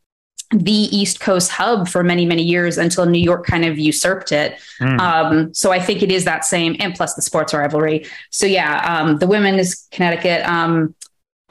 [0.50, 4.60] the East Coast hub for many, many years until New York kind of usurped it.
[4.80, 5.00] Mm.
[5.00, 8.06] Um, so I think it is that same, and plus the sports rivalry.
[8.30, 10.44] So yeah, um, the women is Connecticut.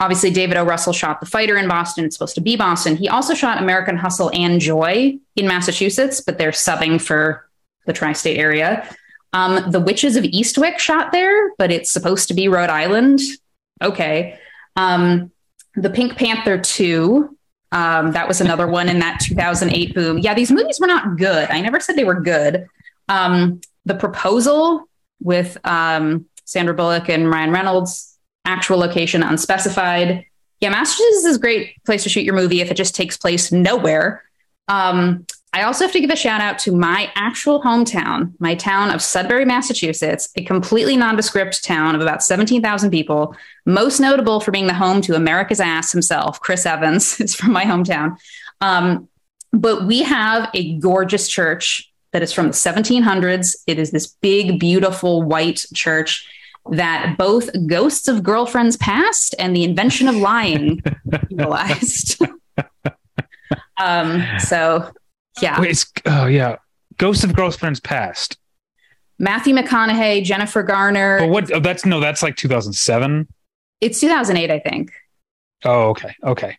[0.02, 0.64] Obviously, David O.
[0.64, 2.04] Russell shot The Fighter in Boston.
[2.04, 2.96] It's supposed to be Boston.
[2.96, 7.48] He also shot American Hustle and Joy in Massachusetts, but they're subbing for
[7.86, 8.84] the tri state area.
[9.32, 13.20] Um, the Witches of Eastwick shot there, but it's supposed to be Rhode Island.
[13.80, 14.40] Okay.
[14.74, 15.30] Um,
[15.76, 17.38] the Pink Panther 2.
[17.70, 20.18] Um, that was another one in that 2008 boom.
[20.18, 21.48] Yeah, these movies were not good.
[21.48, 22.66] I never said they were good.
[23.08, 24.88] Um, the Proposal
[25.20, 28.11] with um, Sandra Bullock and Ryan Reynolds
[28.44, 30.24] actual location unspecified.
[30.60, 33.52] Yeah, Massachusetts is a great place to shoot your movie if it just takes place
[33.52, 34.22] nowhere.
[34.68, 38.90] Um, I also have to give a shout out to my actual hometown, my town
[38.90, 43.36] of Sudbury, Massachusetts, a completely nondescript town of about 17,000 people,
[43.66, 46.40] most notable for being the home to America's ass himself.
[46.40, 48.16] Chris Evans is from my hometown.
[48.62, 49.08] Um,
[49.52, 53.56] but we have a gorgeous church that is from the 1700s.
[53.66, 56.26] It is this big, beautiful white church
[56.70, 60.82] that both ghosts of girlfriends past and the invention of lying
[61.28, 62.22] utilized.
[63.80, 64.90] um, so,
[65.40, 65.60] yeah.
[65.60, 66.56] Wait, oh, yeah.
[66.98, 68.38] Ghosts of girlfriends past.
[69.18, 71.20] Matthew McConaughey, Jennifer Garner.
[71.20, 71.52] But what?
[71.52, 73.28] Oh, that's no, that's like 2007.
[73.80, 74.92] It's 2008, I think.
[75.64, 76.14] Oh, okay.
[76.24, 76.58] Okay.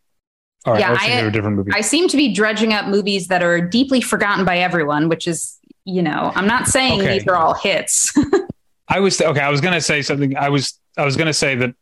[0.65, 0.79] All right.
[0.79, 1.71] Yeah, I, movie.
[1.73, 5.57] I seem to be dredging up movies that are deeply forgotten by everyone, which is,
[5.83, 7.17] you know, I'm not saying okay.
[7.17, 8.13] these are all hits.
[8.93, 9.39] I was okay.
[9.39, 10.37] I was going to say something.
[10.37, 11.73] I was I was going to say that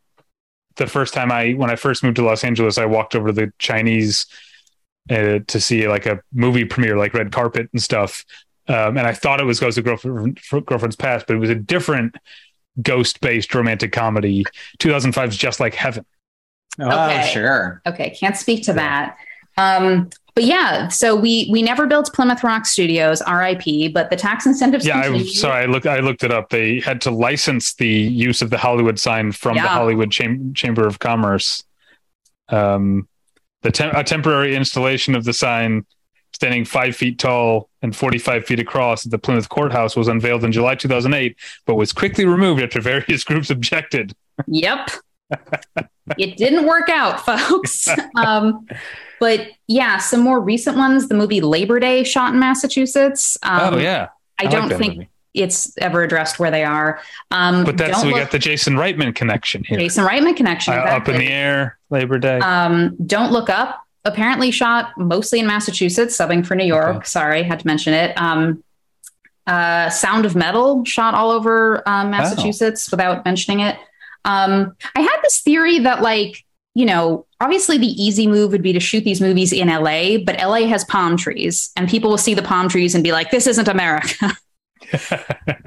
[0.78, 3.34] the first time I when I first moved to Los Angeles, I walked over to
[3.34, 4.28] the Chinese
[5.10, 8.24] uh, to see like a movie premiere, like red carpet and stuff.
[8.70, 11.56] Um, and I thought it was Ghost of Girlfriend, Girlfriend's Past, but it was a
[11.56, 12.16] different
[12.82, 14.46] ghost-based romantic comedy.
[14.80, 16.06] 2005's Just Like Heaven.
[16.80, 17.30] Oh, okay.
[17.34, 17.82] sure.
[17.86, 19.18] Okay, can't speak to that.
[19.62, 24.46] Um, but yeah, so we we never built Plymouth Rock Studios, RIP, but the tax
[24.46, 24.86] incentives.
[24.86, 26.50] Yeah, I'm sorry, I looked I looked it up.
[26.50, 29.64] They had to license the use of the Hollywood sign from yeah.
[29.64, 31.64] the Hollywood Cham- Chamber of Commerce.
[32.48, 33.10] Um,
[33.62, 35.86] the te- a temporary installation of the sign,
[36.32, 40.54] standing five feet tall and 45 feet across at the Plymouth Courthouse, was unveiled in
[40.54, 41.36] July 2008,
[41.66, 44.14] but was quickly removed after various groups objected.
[44.48, 44.92] Yep.
[46.18, 47.88] it didn't work out, folks.
[48.16, 48.66] Um,
[49.22, 51.08] but yeah, some more recent ones.
[51.08, 53.38] The movie Labor Day shot in Massachusetts.
[53.44, 54.08] Um, oh yeah,
[54.40, 55.10] I, I don't like think movie.
[55.36, 57.00] it's ever addressed where they are.
[57.30, 59.78] Um, but that's we look, got the Jason Reitman connection here.
[59.78, 60.74] Jason Reitman connection.
[60.74, 61.14] Uh, exactly.
[61.14, 62.40] Up in the air, Labor Day.
[62.40, 63.86] Um, don't look up.
[64.06, 66.96] Apparently shot mostly in Massachusetts, subbing for New York.
[66.98, 67.06] Okay.
[67.06, 68.20] Sorry, had to mention it.
[68.20, 68.64] Um,
[69.46, 72.98] uh, Sound of Metal shot all over um, Massachusetts oh.
[72.98, 73.78] without mentioning it.
[74.26, 76.44] Um, I had this theory that like
[76.74, 80.40] you know, obviously the easy move would be to shoot these movies in LA, but
[80.40, 83.48] LA has palm trees and people will see the palm trees and be like, this
[83.48, 84.38] isn't America.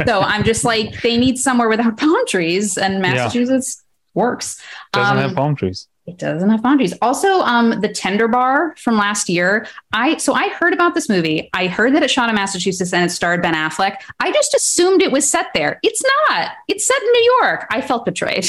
[0.06, 4.20] so I'm just like, they need somewhere without palm trees and Massachusetts yeah.
[4.22, 4.62] works.
[4.92, 5.88] Doesn't um, have palm trees.
[6.06, 6.92] It doesn't have boundaries.
[7.00, 9.66] Also, um, the Tender Bar from last year.
[9.94, 11.48] I so I heard about this movie.
[11.54, 13.96] I heard that it shot in Massachusetts and it starred Ben Affleck.
[14.20, 15.80] I just assumed it was set there.
[15.82, 16.50] It's not.
[16.68, 17.66] It's set in New York.
[17.70, 18.46] I felt betrayed.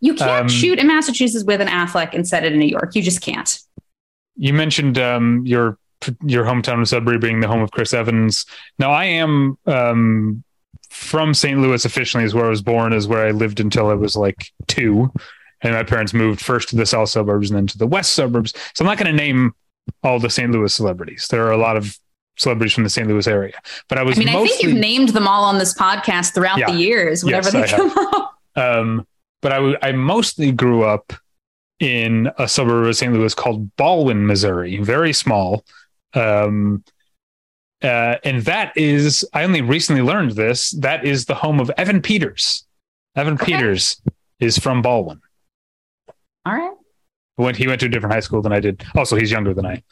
[0.00, 2.94] You can't Um, shoot in Massachusetts with an Affleck and set it in New York.
[2.94, 3.58] You just can't.
[4.36, 5.78] You mentioned um, your
[6.24, 8.46] your hometown of Sudbury being the home of Chris Evans.
[8.78, 10.44] Now I am um,
[10.90, 11.58] from St.
[11.60, 14.46] Louis officially, is where I was born, is where I lived until I was like
[14.68, 15.12] two,
[15.62, 18.52] and my parents moved first to the south suburbs and then to the west suburbs.
[18.74, 19.54] So I'm not going to name
[20.04, 20.52] all the St.
[20.52, 21.26] Louis celebrities.
[21.30, 21.98] There are a lot of
[22.36, 23.08] celebrities from the St.
[23.08, 23.58] Louis area,
[23.88, 26.58] but I was I mean, I think you've named them all on this podcast throughout
[26.58, 26.70] Yeah.
[26.70, 27.92] the years, whenever Yes, they I have.
[27.94, 28.34] come up.
[28.54, 29.06] Um,
[29.42, 31.12] but I, w- I mostly grew up
[31.80, 33.12] in a suburb of St.
[33.12, 35.64] Louis called Ballwin, Missouri, very small.
[36.14, 36.82] Um,
[37.82, 42.02] uh, and that is, I only recently learned this, that is the home of Evan
[42.02, 42.66] Peters.
[43.14, 43.52] Evan Okay.
[43.52, 44.00] Peters
[44.40, 45.20] is from Ballwin.
[46.44, 46.74] All right.
[47.36, 48.82] Went, he went to a different high school than I did.
[48.96, 49.82] Also, he's younger than I.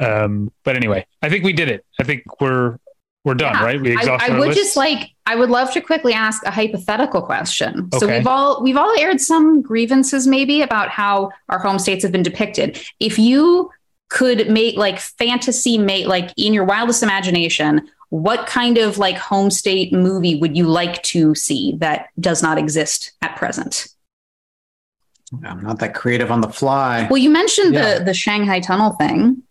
[0.00, 1.84] Um, but anyway, I think we did it.
[2.00, 2.78] I think we're
[3.24, 3.64] we're done, Yeah.
[3.64, 3.80] right?
[3.80, 4.58] We I, exhausted I our would list?
[4.60, 7.88] just like I would love to quickly ask a hypothetical question.
[7.98, 12.12] So we've all we've all aired some grievances maybe about how our home states have
[12.12, 12.78] been depicted.
[13.00, 13.70] If you
[14.10, 19.50] could make like fantasy mate like in your wildest imagination, what kind of like home
[19.50, 23.88] state movie would you like to see that does not exist at present?
[25.44, 27.08] I'm not that creative on the fly.
[27.10, 27.98] Well, you mentioned Yeah.
[27.98, 29.42] the the Shanghai tunnel thing.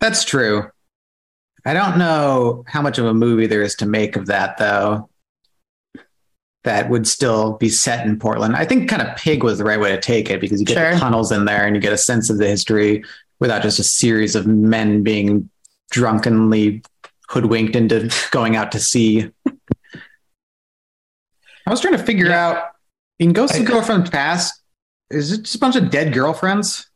[0.00, 0.70] That's true.
[1.68, 5.10] I don't know how much of a movie there is to make of that, though.
[6.64, 8.56] That would still be set in Portland.
[8.56, 10.78] I think kind of Pig was the right way to take it because you get
[10.78, 10.94] Sure.
[10.94, 13.04] the tunnels in there and you get a sense of the history
[13.38, 15.50] without just a series of men being
[15.90, 16.82] drunkenly
[17.28, 19.30] hoodwinked into going out to sea.
[21.66, 22.48] I was trying to figure Yeah.
[22.48, 22.64] out
[23.18, 24.60] in Ghosts of Girlfriend's Past,
[25.10, 26.87] is it just a bunch of dead girlfriends?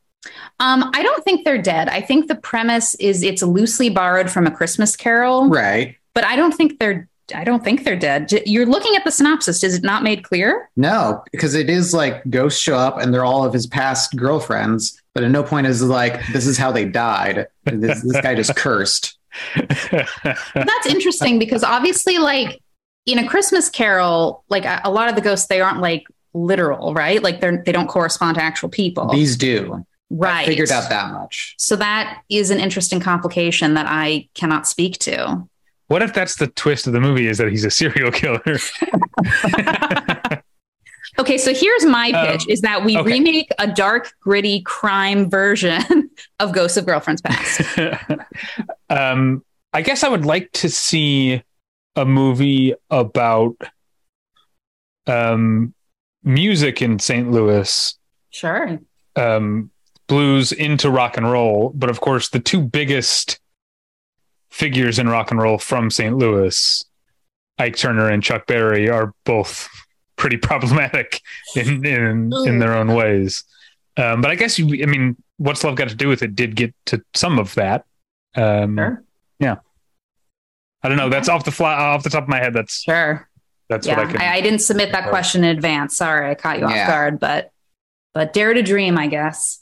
[0.60, 1.88] Um, I don't think they're dead.
[1.88, 5.48] I think the premise is it's loosely borrowed from a Christmas Carol.
[5.48, 5.96] Right.
[6.14, 8.30] but I don't think they're I don't think they're dead.
[8.46, 9.62] You're looking at the synopsis.
[9.64, 10.68] Is it not made clear?
[10.76, 15.00] No, because it is like ghosts show up and they're all of his past girlfriends,
[15.14, 17.46] but at no point is it like this is how they died.
[17.64, 19.16] This, this guy just cursed.
[19.56, 22.60] That's interesting because obviously, like
[23.06, 26.04] in a Christmas Carol, like a, a lot of the ghosts they aren't like
[26.34, 27.22] literal, right?
[27.22, 29.86] Like they're they don't correspond to actual people, These do.
[30.12, 30.42] Right?
[30.42, 31.54] I figured out that much.
[31.58, 35.48] So that is an interesting complication that I cannot speak to.
[35.88, 38.42] what if that's the twist of the movie is that he's a serial killer?
[41.18, 43.12] Okay, so here's my Um, pitch: is that we okay.
[43.12, 46.08] remake a dark, gritty crime version
[46.40, 47.78] of Ghosts of Girlfriends Past.
[48.88, 49.44] um,
[49.74, 51.42] I guess I would like to see
[51.96, 53.56] a movie about
[55.06, 55.74] um,
[56.24, 57.30] music in St.
[57.30, 57.94] Louis,
[58.30, 58.78] Sure.
[59.14, 59.70] um,
[60.08, 61.72] blues into rock and roll.
[61.74, 63.38] But of course, the two biggest
[64.50, 66.16] figures in rock and roll from St.
[66.16, 66.84] Louis,
[67.58, 69.68] Ike Turner and Chuck Berry, are both
[70.16, 71.20] pretty problematic
[71.56, 73.44] in in, in their own ways.
[73.96, 76.34] Um, but I guess you, I mean, what's love got to do with it?
[76.34, 77.84] Did get to some of that.
[78.34, 79.04] Um, Sure.
[80.84, 81.08] I don't know.
[81.08, 82.54] That's off the fly, off the top of my head.
[82.54, 83.28] That's Sure.
[83.68, 84.20] that's yeah, what I can.
[84.20, 85.96] I, I didn't submit that question in advance.
[85.96, 86.82] Sorry, I caught you Yeah.
[86.82, 87.52] off guard, but
[88.14, 89.61] but dare to dream, I guess.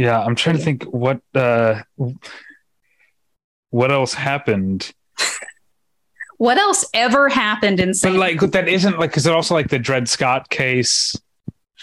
[0.00, 1.82] Yeah, I'm trying to think what uh,
[3.70, 4.92] what else happened.
[6.38, 8.16] What else ever happened in But St.
[8.16, 11.14] like that isn't like because it also like the Dred Scott case.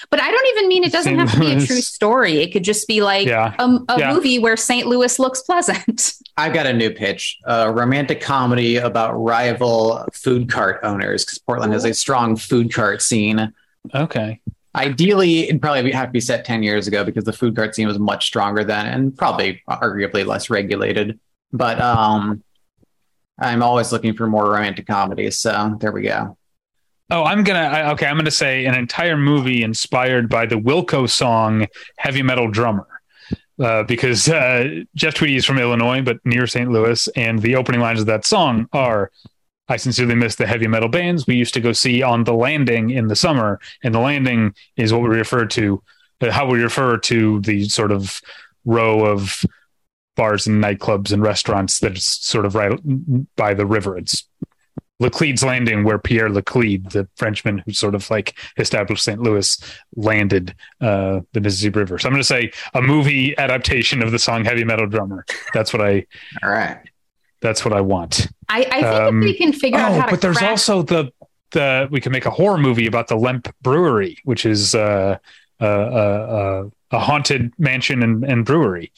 [0.09, 1.19] But I don't even mean it doesn't St.
[1.19, 2.37] have to be a true story.
[2.39, 3.53] It could just be like Yeah.
[3.59, 4.13] a, a Yeah.
[4.13, 4.87] movie where St.
[4.87, 6.13] Louis looks pleasant.
[6.37, 11.73] I've got a new pitch a romantic comedy about rival food cart owners because Portland
[11.73, 13.53] has a strong food cart scene.
[13.93, 14.39] Okay.
[14.77, 17.87] Ideally, it'd probably have to be set 10 years ago because the food cart scene
[17.87, 21.19] was much stronger then and probably arguably less regulated.
[21.51, 22.43] But um,
[23.39, 25.37] I'm always looking for more romantic comedies.
[25.39, 26.37] So there we go.
[27.09, 27.59] Oh, I'm gonna.
[27.59, 31.67] I, okay, I'm gonna say an entire movie inspired by the Wilco song
[31.97, 32.87] "Heavy Metal Drummer,"
[33.63, 36.69] uh, because uh, Jeff Tweedy is from Illinois, but near St.
[36.69, 39.11] Louis, and the opening lines of that song are.
[39.69, 42.89] I sincerely miss the heavy metal bands we used to go see on the landing
[42.89, 43.59] in the summer.
[43.83, 45.83] And the landing is what we refer to,
[46.21, 48.21] uh, how we refer to the sort of
[48.65, 49.43] row of
[50.15, 52.79] bars and nightclubs and restaurants that's sort of right
[53.35, 53.97] by the river.
[53.97, 54.27] It's
[54.99, 59.21] Laclede's Landing, where Pierre Laclede, the Frenchman who sort of like established St.
[59.21, 59.57] Louis,
[59.95, 61.99] landed uh, the Mississippi River.
[61.99, 65.71] So I'm going to say a movie adaptation of the song "Heavy Metal Drummer." That's
[65.71, 66.05] what I.
[66.41, 66.79] All right.
[67.41, 68.27] That's what I want.
[68.49, 70.49] I, I think Um, if we can figure out Oh, how to but there's crack-
[70.51, 71.11] also the
[71.51, 75.17] the we can make a horror movie about the Lemp Brewery, which is uh,
[75.61, 78.91] uh, uh, a haunted mansion and, and brewery.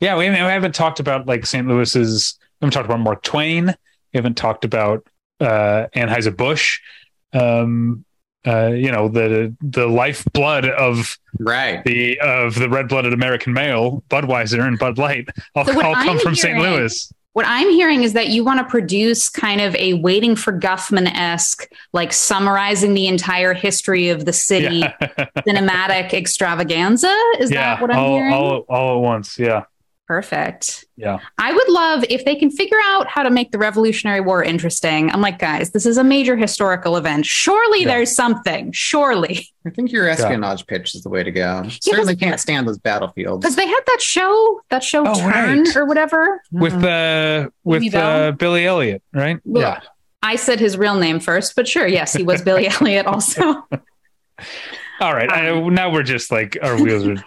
[0.00, 1.66] Yeah, we haven't, we haven't, talked about like St.
[1.66, 2.38] Louis's.
[2.60, 3.66] We haven't talked about Mark Twain.
[3.66, 5.06] We haven't talked about
[5.40, 6.80] uh, Anheuser Busch.
[7.32, 8.04] Um,
[8.46, 14.02] uh, you know the the lifeblood of right the of the red blooded American male,
[14.10, 16.58] Budweiser and Bud Light, all, so all come from St.
[16.58, 17.12] Louis.
[17.34, 21.08] What I'm hearing is that you want to produce kind of a waiting for Guffman
[21.08, 24.94] esque, like summarizing the entire history of the city yeah.
[25.38, 27.12] cinematic extravaganza.
[27.40, 28.32] Is yeah, that what I'm all, hearing?
[28.32, 29.36] All, all at once.
[29.36, 29.64] Yeah.
[30.06, 30.84] Perfect.
[30.96, 31.18] Yeah.
[31.38, 35.10] I would love if they can figure out how to make the Revolutionary War interesting.
[35.10, 37.24] I'm like, guys, this is a major historical event.
[37.24, 37.88] Surely yeah.
[37.88, 38.70] there's something.
[38.72, 39.48] Surely.
[39.66, 40.78] I think your espionage yeah.
[40.78, 41.62] pitch is the way to go.
[41.64, 43.40] Yeah, Certainly can't stand those battlefields.
[43.40, 45.76] Because they had that show, that show oh, Turn right.
[45.76, 46.42] or whatever.
[46.52, 49.40] With uh with uh, Billy Elliot, right?
[49.44, 49.80] Well, yeah.
[50.22, 53.42] I said his real name first, but sure, yes, he was Billy Elliot also.
[55.00, 55.30] All right.
[55.30, 57.24] Um, I, now we're just like our wheels are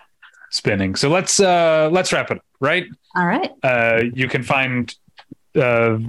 [0.51, 0.95] spinning.
[0.95, 2.85] So let's uh let's wrap it up, right?
[3.15, 3.51] All right.
[3.63, 4.93] Uh you can find
[5.55, 5.99] uh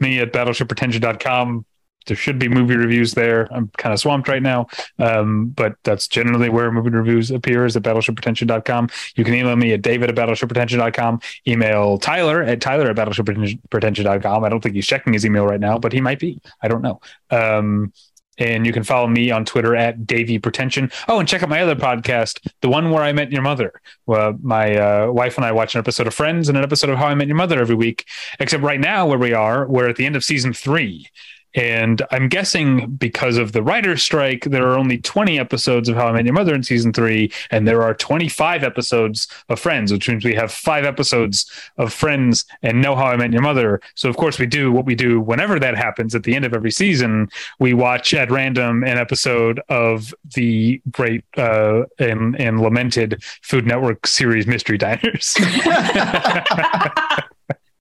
[0.00, 1.64] me at battleshippretension.com.
[2.06, 3.48] There should be movie reviews there.
[3.52, 4.68] I'm kind of swamped right now.
[4.98, 8.88] Um, but that's generally where movie reviews appears at battleshippretension.com.
[9.16, 11.20] You can email me at david at battleshippretension.com.
[11.48, 14.44] Email Tyler at tyler at battleshippretension.com.
[14.44, 16.40] I don't think he's checking his email right now, but he might be.
[16.62, 17.00] I don't know.
[17.30, 17.92] Um,
[18.38, 20.90] and you can follow me on Twitter at Davy Pretension.
[21.08, 23.80] Oh, and check out my other podcast, the one where I met your mother.
[24.06, 27.06] My uh, wife and I watch an episode of Friends and an episode of How
[27.06, 28.06] I Met Your Mother every week.
[28.38, 31.08] Except right now, where we are, we're at the end of season three,
[31.56, 36.08] and I'm guessing because of the writer's strike, there are only 20 episodes of How
[36.08, 40.06] I Met Your Mother in season three, and there are 25 episodes of Friends, which
[40.08, 43.80] means we have five episodes of Friends and no How I Met Your Mother.
[43.94, 46.52] So, of course, we do what we do whenever that happens at the end of
[46.52, 47.30] every season.
[47.58, 54.06] We watch at random an episode of the great uh, and, and lamented Food Network
[54.06, 55.34] series Mystery Diners.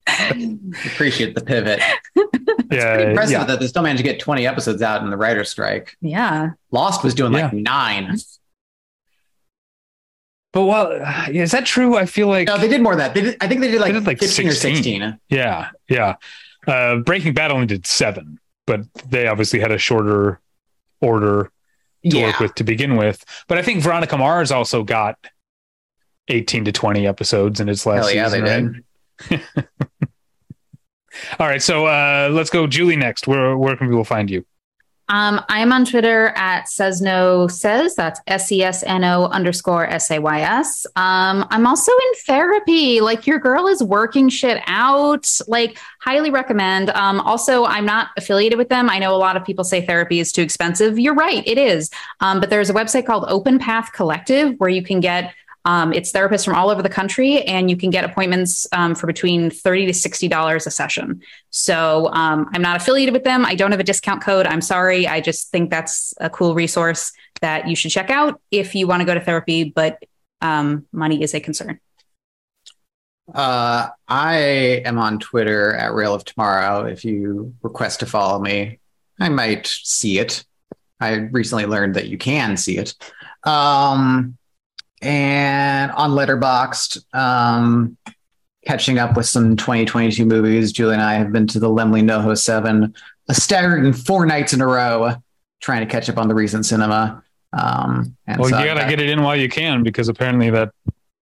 [0.07, 1.81] Appreciate the pivot.
[2.67, 3.43] It's yeah, pretty impressive yeah.
[3.43, 5.95] that they still managed to get 20 episodes out in the writer's strike.
[6.01, 6.51] Yeah.
[6.71, 8.17] Lost was doing like nine.
[10.51, 10.91] But well,
[11.29, 11.95] is that true?
[11.95, 13.13] I feel like no, they did more than that.
[13.13, 14.47] They did, I think they did like, they did like 15 16.
[14.47, 15.19] or 16.
[15.29, 16.15] Yeah, yeah.
[16.65, 20.39] Uh, Breaking Bad only did seven, but they obviously had a shorter
[21.01, 21.51] order
[22.09, 22.27] to yeah.
[22.27, 23.23] work with to begin with.
[23.47, 25.17] But I think Veronica Mars also got
[26.29, 28.85] 18 to 20 episodes in its last Hell yeah, season.
[29.29, 29.43] They right?
[29.55, 29.77] did.
[31.39, 32.95] All right, so uh, let's go, Julie.
[32.95, 34.45] Next, where where can people find you?
[35.07, 39.85] Um, I'm on Twitter at says no says that's S E S N O underscore
[39.87, 40.87] S A Y S.
[40.95, 43.01] Um, I'm also in therapy.
[43.01, 45.29] Like your girl is working shit out.
[45.47, 46.89] Like highly recommend.
[46.91, 48.89] Um, also, I'm not affiliated with them.
[48.89, 50.97] I know a lot of people say therapy is too expensive.
[50.97, 51.91] You're right, it is.
[52.19, 55.35] Um, but there's a website called Open Path Collective where you can get
[55.65, 59.07] um, it's therapists from all over the country, and you can get appointments um, for
[59.07, 61.21] between thirty to sixty dollars a session.
[61.49, 63.45] So um, I'm not affiliated with them.
[63.45, 64.45] I don't have a discount code.
[64.45, 65.07] I'm sorry.
[65.07, 67.11] I just think that's a cool resource
[67.41, 70.01] that you should check out if you want to go to therapy, but
[70.41, 71.79] um, money is a concern.
[73.33, 74.35] Uh, I
[74.85, 76.85] am on Twitter at Rail of Tomorrow.
[76.85, 78.79] If you request to follow me,
[79.19, 80.45] I might see it.
[80.99, 82.93] I recently learned that you can see it.
[83.43, 84.37] Um,
[85.05, 87.97] and on Letterboxd, um,
[88.65, 90.71] catching up with some 2022 movies.
[90.71, 92.93] Julie and I have been to the Laemmle NoHo 7
[93.27, 95.15] a staggering four nights in a row
[95.61, 97.23] trying to catch up on the recent cinema.
[97.53, 100.49] Um, and well, so you got to get it in while you can because apparently
[100.49, 100.71] that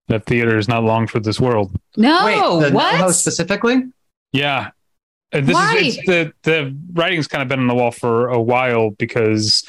[0.09, 1.73] that theater is not long for this world.
[1.97, 2.25] No,
[2.61, 2.95] Wait, the what?
[2.97, 3.85] NoHo specifically?
[4.33, 4.71] Yeah.
[5.33, 5.77] Uh, this Why?
[5.77, 9.65] is the the writing's kind of been on the wall for a while because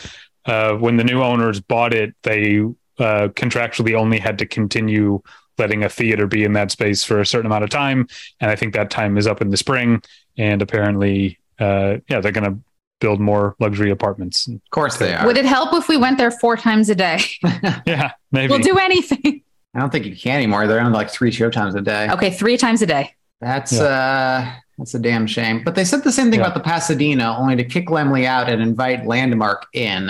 [0.45, 2.63] uh, when the new owners bought it, they
[2.99, 5.21] uh, contractually only had to continue
[5.57, 8.07] letting a theater be in that space for a certain amount of time.
[8.39, 10.01] And I think that time is up in the spring.
[10.37, 12.59] And apparently, uh, yeah, they're going to
[12.99, 14.47] build more luxury apartments.
[14.47, 15.25] Of course they are.
[15.25, 17.19] Would it help if we went there four times a day?
[17.85, 18.51] yeah, maybe.
[18.51, 19.43] We'll do anything.
[19.73, 20.67] I don't think you can anymore.
[20.67, 22.09] They're on like three show times a day.
[22.11, 23.15] Okay, three times a day.
[23.39, 23.83] That's yeah.
[23.83, 25.63] uh that's a damn shame.
[25.63, 26.47] But they said the same thing yeah.
[26.47, 30.09] about the Pasadena, only to kick Laemmle out and invite Landmark in.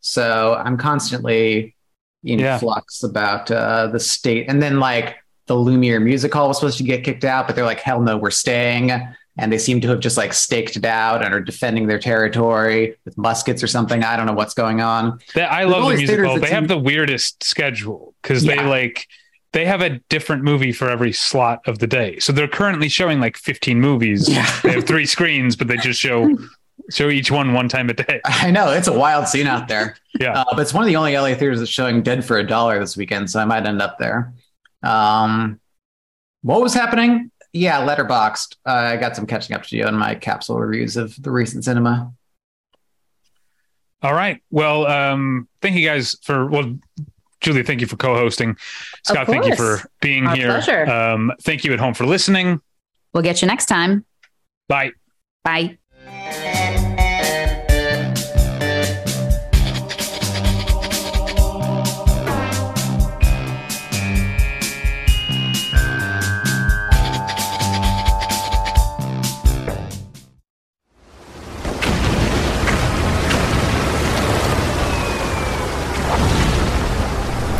[0.00, 1.73] So I'm constantly
[2.24, 2.58] in yeah.
[2.58, 4.48] flux about uh, the state.
[4.48, 7.64] And then like the Lumiere Music Hall was supposed to get kicked out, but they're
[7.64, 8.90] like, hell no, we're staying.
[9.36, 12.96] And they seem to have just like staked it out and are defending their territory
[13.04, 14.04] with muskets or something.
[14.04, 15.18] I don't know what's going on.
[15.36, 16.38] I love the music hall.
[16.38, 18.56] They have the weirdest schedule because yeah.
[18.56, 19.08] they like
[19.52, 22.18] they have a different movie for every slot of the day.
[22.18, 24.28] So they're currently showing like 15 movies.
[24.28, 24.48] Yeah.
[24.62, 26.36] they have three screens, but they just show
[26.90, 28.20] show each one one time a day.
[28.24, 29.96] I know it's a wild scene out there.
[30.18, 32.46] yeah, uh, but it's one of the only LA theaters that's showing Dead for a
[32.46, 34.32] Dollar this weekend, so I might end up there.
[34.82, 35.60] Um,
[36.42, 37.30] what was happening?
[37.52, 38.56] Yeah, Letterboxd.
[38.66, 41.64] Uh, I got some catching up to do on my capsule reviews of the recent
[41.64, 42.12] cinema.
[44.02, 44.42] All right.
[44.50, 46.76] Well, um, thank you guys for well,
[47.40, 48.56] Julie, thank you for co-hosting.
[49.04, 50.48] Scott, thank you for being Our here.
[50.48, 50.90] pleasure.
[50.90, 52.60] Um, thank you at home for listening.
[53.12, 54.04] We'll get you next time.
[54.68, 54.92] Bye.
[55.44, 55.78] Bye.